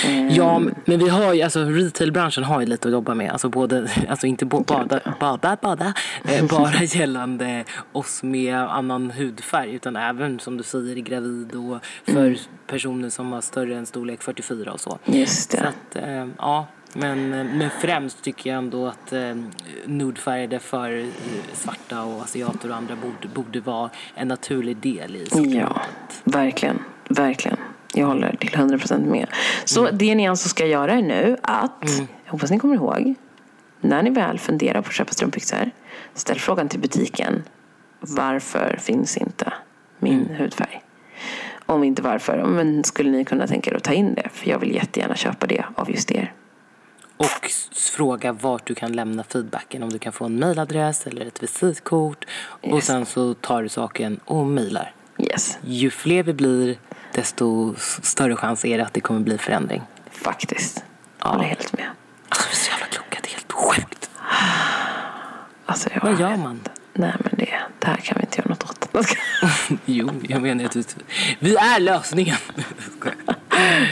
Eh, 0.06 0.38
Ja, 0.38 0.60
men 0.86 1.00
vi 1.00 1.10
har 1.10 1.34
ju, 1.34 1.42
alltså 1.42 1.60
retailbranschen 1.60 2.44
har 2.44 2.60
ju 2.60 2.66
lite 2.66 2.88
att 2.88 2.92
jobba 2.92 3.14
med. 3.16 3.32
Alltså 3.32 3.50
både, 3.50 3.90
alltså 4.10 4.28
inte 4.28 4.46
bo, 4.46 4.64
bada, 4.64 5.00
bada, 5.20 5.58
bada, 5.62 5.94
eh, 6.26 6.46
bara 6.50 6.84
gällande 6.84 7.64
oss 7.92 8.24
med 8.24 8.56
annan 8.58 9.12
hudfärg 9.12 9.74
utan 9.76 9.96
även 9.96 10.40
som 10.40 10.58
du 10.58 10.64
säger 10.64 10.96
gravid 10.96 11.56
och 11.56 11.78
för 12.14 12.38
personer 12.68 13.10
som 13.10 13.32
har 13.32 13.42
större 13.42 13.76
än 13.78 13.86
storlek 13.86 14.22
44 14.22 14.72
och 14.74 14.80
så. 14.80 15.00
Just 15.06 15.52
Så 15.52 15.58
det. 15.58 15.68
att, 15.68 15.96
eh, 15.96 16.28
ja. 16.38 16.68
Men, 16.94 17.34
eh, 17.34 17.46
men 17.46 17.70
främst 17.82 18.22
tycker 18.22 18.50
jag 18.50 18.58
ändå 18.58 18.88
att 18.88 19.14
eh, 19.14 19.36
nudefärgade 19.86 20.60
för 20.60 20.98
eh, 20.98 21.06
svarta 21.54 22.04
och 22.04 22.22
asiater 22.22 22.70
och 22.70 22.76
andra 22.76 22.96
borde, 22.96 23.28
borde 23.34 23.60
vara 23.60 23.90
en 24.16 24.28
naturlig 24.28 24.78
del 24.78 25.16
i. 25.16 25.28
Ja, 25.34 25.82
verkligen. 26.24 26.80
Verkligen. 27.10 27.58
Jag 27.94 28.08
håller 28.08 28.36
till 28.36 28.50
100% 28.50 29.06
med. 29.06 29.28
Så 29.66 29.92
det 29.92 30.16
ni 30.16 30.28
alltså 30.28 30.50
ska 30.50 30.66
göra 30.66 30.94
är 30.94 31.02
nu 31.02 31.38
att, 31.44 31.86
jag 32.26 32.32
hoppas 32.32 32.52
ni 32.52 32.60
kommer 32.60 32.76
ihåg, 32.76 33.16
när 33.82 34.04
ni 34.04 34.10
väl 34.10 34.40
funderar 34.40 34.82
på 34.82 34.88
att 34.88 34.94
köpa 34.94 35.14
strumpbyxor, 35.14 35.72
ställ 36.14 36.40
frågan 36.40 36.70
till 36.70 36.80
butiken. 36.80 37.44
Varför 38.00 38.78
finns 38.82 39.18
inte 39.18 39.54
min 40.00 40.30
hudfärg? 40.38 40.82
Om 41.66 41.84
inte 41.84 42.02
varför, 42.02 42.44
men 42.46 42.84
skulle 42.84 43.12
ni 43.12 43.26
kunna 43.26 43.48
tänka 43.48 43.72
er 43.72 43.76
att 43.76 43.84
ta 43.84 43.94
in 43.94 44.14
det? 44.14 44.30
För 44.34 44.50
jag 44.50 44.60
vill 44.60 44.76
jättegärna 44.76 45.16
köpa 45.16 45.48
det 45.48 45.66
av 45.76 45.92
just 45.92 46.12
er. 46.12 46.34
Och 47.22 47.52
fråga 47.74 48.32
vart 48.32 48.66
du 48.68 48.76
kan 48.76 48.92
lämna 48.92 49.24
feedbacken. 49.24 49.84
Om 49.84 49.90
du 49.90 50.00
kan 50.00 50.14
få 50.14 50.26
en 50.26 50.40
mailadress 50.40 51.08
eller 51.08 51.26
ett 51.26 51.44
visitkort. 51.44 52.26
Och 52.44 52.76
Yes. 52.76 52.86
sen 52.86 53.06
så 53.06 53.34
tar 53.34 53.64
du 53.64 53.70
saken 53.70 54.20
och 54.26 54.46
mailar. 54.46 54.94
Yes, 55.18 55.58
Ju 55.66 55.90
fler 55.90 56.24
vi 56.24 56.34
blir, 56.34 56.78
desto 57.14 57.76
större 58.02 58.36
chans 58.36 58.66
är 58.66 58.78
det 58.78 58.86
att 58.86 58.94
det 58.94 59.02
kommer 59.02 59.20
bli 59.20 59.38
förändring. 59.38 59.82
faktiskt. 60.12 60.84
Ja. 61.20 61.28
Håller 61.30 61.44
helt 61.44 61.74
med. 61.74 61.88
Alltså 62.30 62.48
vi 62.50 62.52
är 62.54 62.58
så 62.58 62.72
jävla 62.72 62.86
kloka, 62.86 63.20
det 63.24 63.30
är 63.30 63.34
helt 63.34 63.52
sjukt. 63.52 64.10
Alltså, 65.66 65.90
jag, 65.94 66.02
Vad 66.02 66.20
gör 66.20 66.38
man? 66.38 66.60
Nej 66.94 67.14
men 67.20 67.32
det, 67.38 67.50
det 67.80 67.88
här 67.88 67.96
kan 67.98 68.18
vi 68.18 68.22
inte 68.24 68.38
göra 68.42 68.50
något 68.50 68.64
åt. 68.64 68.88
Jo, 69.86 70.10
jag 70.28 70.42
menar 70.42 70.66
att 70.66 70.76
vi, 70.76 70.84
vi 71.40 71.56
är 71.56 71.80
lösningen. 71.80 72.38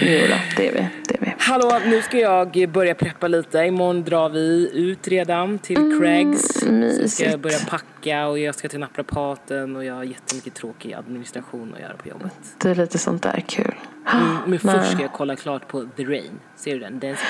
Jo 0.01 0.27
då, 0.29 0.35
det 0.57 0.67
är 0.67 0.73
vi. 0.73 0.87
Det 1.07 1.15
är 1.15 1.21
vi. 1.21 1.28
Hallå, 1.39 1.79
nu 1.85 2.01
ska 2.01 2.17
jag 2.19 2.69
börja 2.71 2.95
preppa 2.95 3.27
lite. 3.27 3.57
Imorgon 3.59 4.03
drar 4.03 4.29
vi 4.29 4.69
ut 4.73 5.07
redan 5.07 5.59
till 5.59 5.99
Craigs. 5.99 6.59
Så 7.01 7.07
ska 7.09 7.29
jag 7.29 7.39
börja 7.39 7.59
packa 7.69 8.27
och 8.27 8.39
jag 8.39 8.55
ska 8.55 8.67
till 8.69 8.79
naprapaten 8.79 9.75
och 9.75 9.85
jag 9.85 9.93
har 9.95 10.03
jättemycket 10.03 10.53
tråkig 10.53 10.93
administration 10.93 11.73
att 11.73 11.79
göra 11.81 11.93
på 11.93 12.09
jobbet. 12.09 12.33
Det 12.57 12.69
är 12.69 12.75
lite 12.75 12.97
sånt 12.97 13.23
där 13.23 13.43
kul. 13.47 13.75
Mm, 14.13 14.37
men 14.45 14.59
först 14.59 14.91
ska 14.91 15.01
jag 15.01 15.13
kolla 15.13 15.35
klart 15.35 15.67
på 15.67 15.85
The 15.97 16.03
Rain. 16.05 16.39
Ser 16.55 16.73
du 16.73 16.79
den? 16.79 16.99
den 16.99 17.15
ska, 17.15 17.25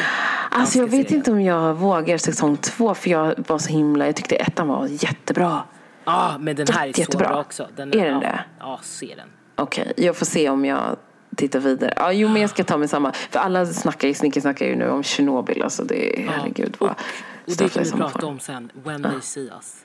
Alltså 0.51 0.77
jag 0.79 0.85
vet 0.87 0.91
serien. 1.07 1.15
inte 1.15 1.31
om 1.31 1.41
jag 1.41 1.73
vågar 1.73 2.17
säsong 2.17 2.57
två 2.57 2.93
för 2.93 3.09
jag 3.09 3.33
var 3.47 3.57
så 3.57 3.69
himla, 3.69 4.05
jag 4.05 4.15
tyckte 4.15 4.35
ettan 4.35 4.67
var 4.67 4.87
jättebra. 4.89 5.63
Ja, 6.05 6.35
men 6.39 6.55
den 6.55 6.67
här 6.71 6.81
är 6.83 6.87
Jätte- 6.87 6.95
så 6.97 7.01
jättebra. 7.01 7.27
bra 7.27 7.39
också. 7.39 7.67
Den 7.75 7.89
Är 7.93 8.05
den 8.05 8.13
ja, 8.13 8.19
det? 8.19 8.39
Ja, 8.59 8.79
se 8.83 9.13
den. 9.17 9.27
Okej, 9.55 9.93
jag 9.97 10.15
får 10.15 10.25
se 10.25 10.49
om 10.49 10.65
jag 10.65 10.81
tittar 11.39 11.59
vidare. 11.59 11.93
Ja, 11.95 12.11
jo 12.11 12.27
men 12.29 12.41
jag 12.41 12.49
ska 12.49 12.63
ta 12.63 12.77
mig 12.77 12.87
samma. 12.87 13.13
För 13.13 13.39
alla 13.39 13.65
snackar 13.65 14.07
ju, 14.07 14.13
Snickers 14.13 14.41
snackar 14.43 14.65
ju 14.65 14.75
nu 14.75 14.89
om 14.89 15.03
Tjernobyl. 15.03 15.63
Alltså 15.63 15.83
det 15.83 16.19
är, 16.23 16.27
herregud 16.27 16.75
vad 16.79 16.89
Och 16.89 16.95
det 17.45 17.51
startar 17.51 17.73
kan 17.73 17.83
vi 17.83 17.91
prata 17.91 18.25
om 18.27 18.39
sen. 18.39 18.71
When 18.83 19.03
they 19.03 19.21
see 19.21 19.41
us. 19.55 19.75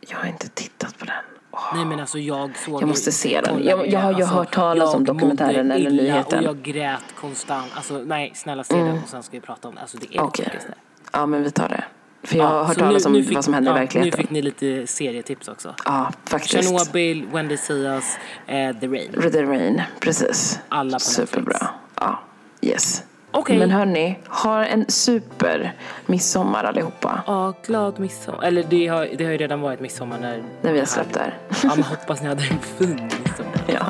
Jag 0.00 0.18
har 0.18 0.26
inte 0.26 0.48
tittat 0.48 0.98
på 0.98 1.04
den. 1.04 1.14
Åh. 1.50 1.72
Nej 1.76 1.84
men 1.84 2.00
alltså 2.00 2.18
jag 2.18 2.56
såg 2.56 2.82
Jag 2.82 2.88
måste 2.88 3.08
ju- 3.10 3.12
se 3.12 3.40
den. 3.40 3.64
Jag- 3.64 3.88
jag 3.88 4.00
har 4.00 4.12
ju 4.12 4.18
det. 4.18 4.24
hört 4.24 4.54
talas 4.54 4.94
om 4.94 5.04
dokumentären 5.04 5.70
eller 5.70 5.90
nyheten. 5.90 6.38
Och 6.38 6.44
jag 6.44 6.62
grät 6.62 7.14
konstant. 7.20 7.72
Alltså 7.74 7.98
nej, 7.98 8.32
snälla 8.34 8.64
se 8.64 8.74
den 8.76 8.98
och 9.02 9.08
sen 9.08 9.22
ska 9.22 9.36
vi 9.36 9.40
prata 9.40 9.68
om 9.68 9.74
det. 9.74 9.80
Alltså 9.80 9.98
det 9.98 10.16
är 10.16 10.22
Okej. 10.22 10.48
det. 10.52 10.74
Ja 11.12 11.26
men 11.26 11.42
vi 11.42 11.50
tar 11.50 11.68
det. 11.68 11.84
För 12.24 12.36
jag 12.36 12.44
har 12.44 12.56
Ja, 12.56 12.62
hört 12.64 12.74
så 12.74 12.80
talas 12.80 13.06
om 13.06 13.14
fick- 13.14 13.34
vad 13.34 13.44
som 13.44 13.54
händer 13.54 13.72
i 13.72 13.74
ja, 13.74 13.80
verkligheten. 13.80 14.18
Nu 14.18 14.22
fick 14.22 14.30
ni 14.30 14.42
lite 14.42 14.86
serietips 14.86 15.48
också. 15.48 15.74
Ja, 15.84 16.10
faktiskt. 16.24 16.54
Chernobyl, 16.54 17.26
When 17.32 17.48
they 17.48 17.56
see 17.56 17.74
us, 17.86 18.04
eh, 18.46 18.76
The 18.80 18.86
Rain. 18.86 19.32
The 19.32 19.42
Rain, 19.42 19.82
precis. 20.00 20.60
Alla 20.68 20.92
på 20.96 21.00
Superbra. 21.00 21.42
Netflix. 21.52 21.72
Ja, 22.00 22.18
yes. 22.60 23.02
Okej. 23.34 23.58
Men 23.58 23.70
hörni, 23.70 24.18
ha 24.28 24.64
en 24.64 24.84
super 24.88 25.74
midsommar 26.06 26.64
allihopa. 26.64 27.22
Ja, 27.26 27.52
glad 27.66 28.00
midsommar. 28.00 28.42
Eller 28.44 28.64
det 28.70 28.86
har, 28.86 29.08
det 29.18 29.24
har 29.24 29.32
ju 29.32 29.38
redan 29.38 29.60
varit 29.60 29.80
midsommar 29.80 30.18
när... 30.20 30.42
När 30.62 30.72
vi 30.72 30.78
har 30.78 30.86
släppt 30.86 31.14
det 31.14 31.20
här. 31.20 31.38
Ja, 31.62 31.70
men 31.74 31.82
hoppas 31.84 32.22
ni 32.22 32.28
hade 32.28 32.42
en 32.42 32.58
fin 32.78 33.10
midsommar. 33.24 33.52
Ja, 33.66 33.86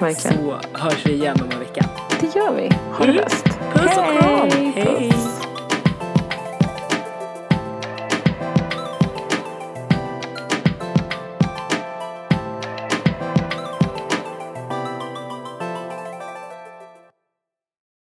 verkligen. 0.00 0.36
Så 0.38 0.60
hörs 0.72 1.06
vi 1.06 1.12
igen 1.12 1.36
om 1.42 1.50
en 1.50 1.58
vecka. 1.58 1.84
Det 2.20 2.34
gör 2.36 2.52
vi. 2.54 2.70
Ha 2.92 3.06
det 3.06 3.12
bäst. 3.12 3.44
Puss 3.74 3.96
och 3.96 4.20
kram. 4.20 4.50
Hej. 4.74 5.10
Puss. 5.10 5.41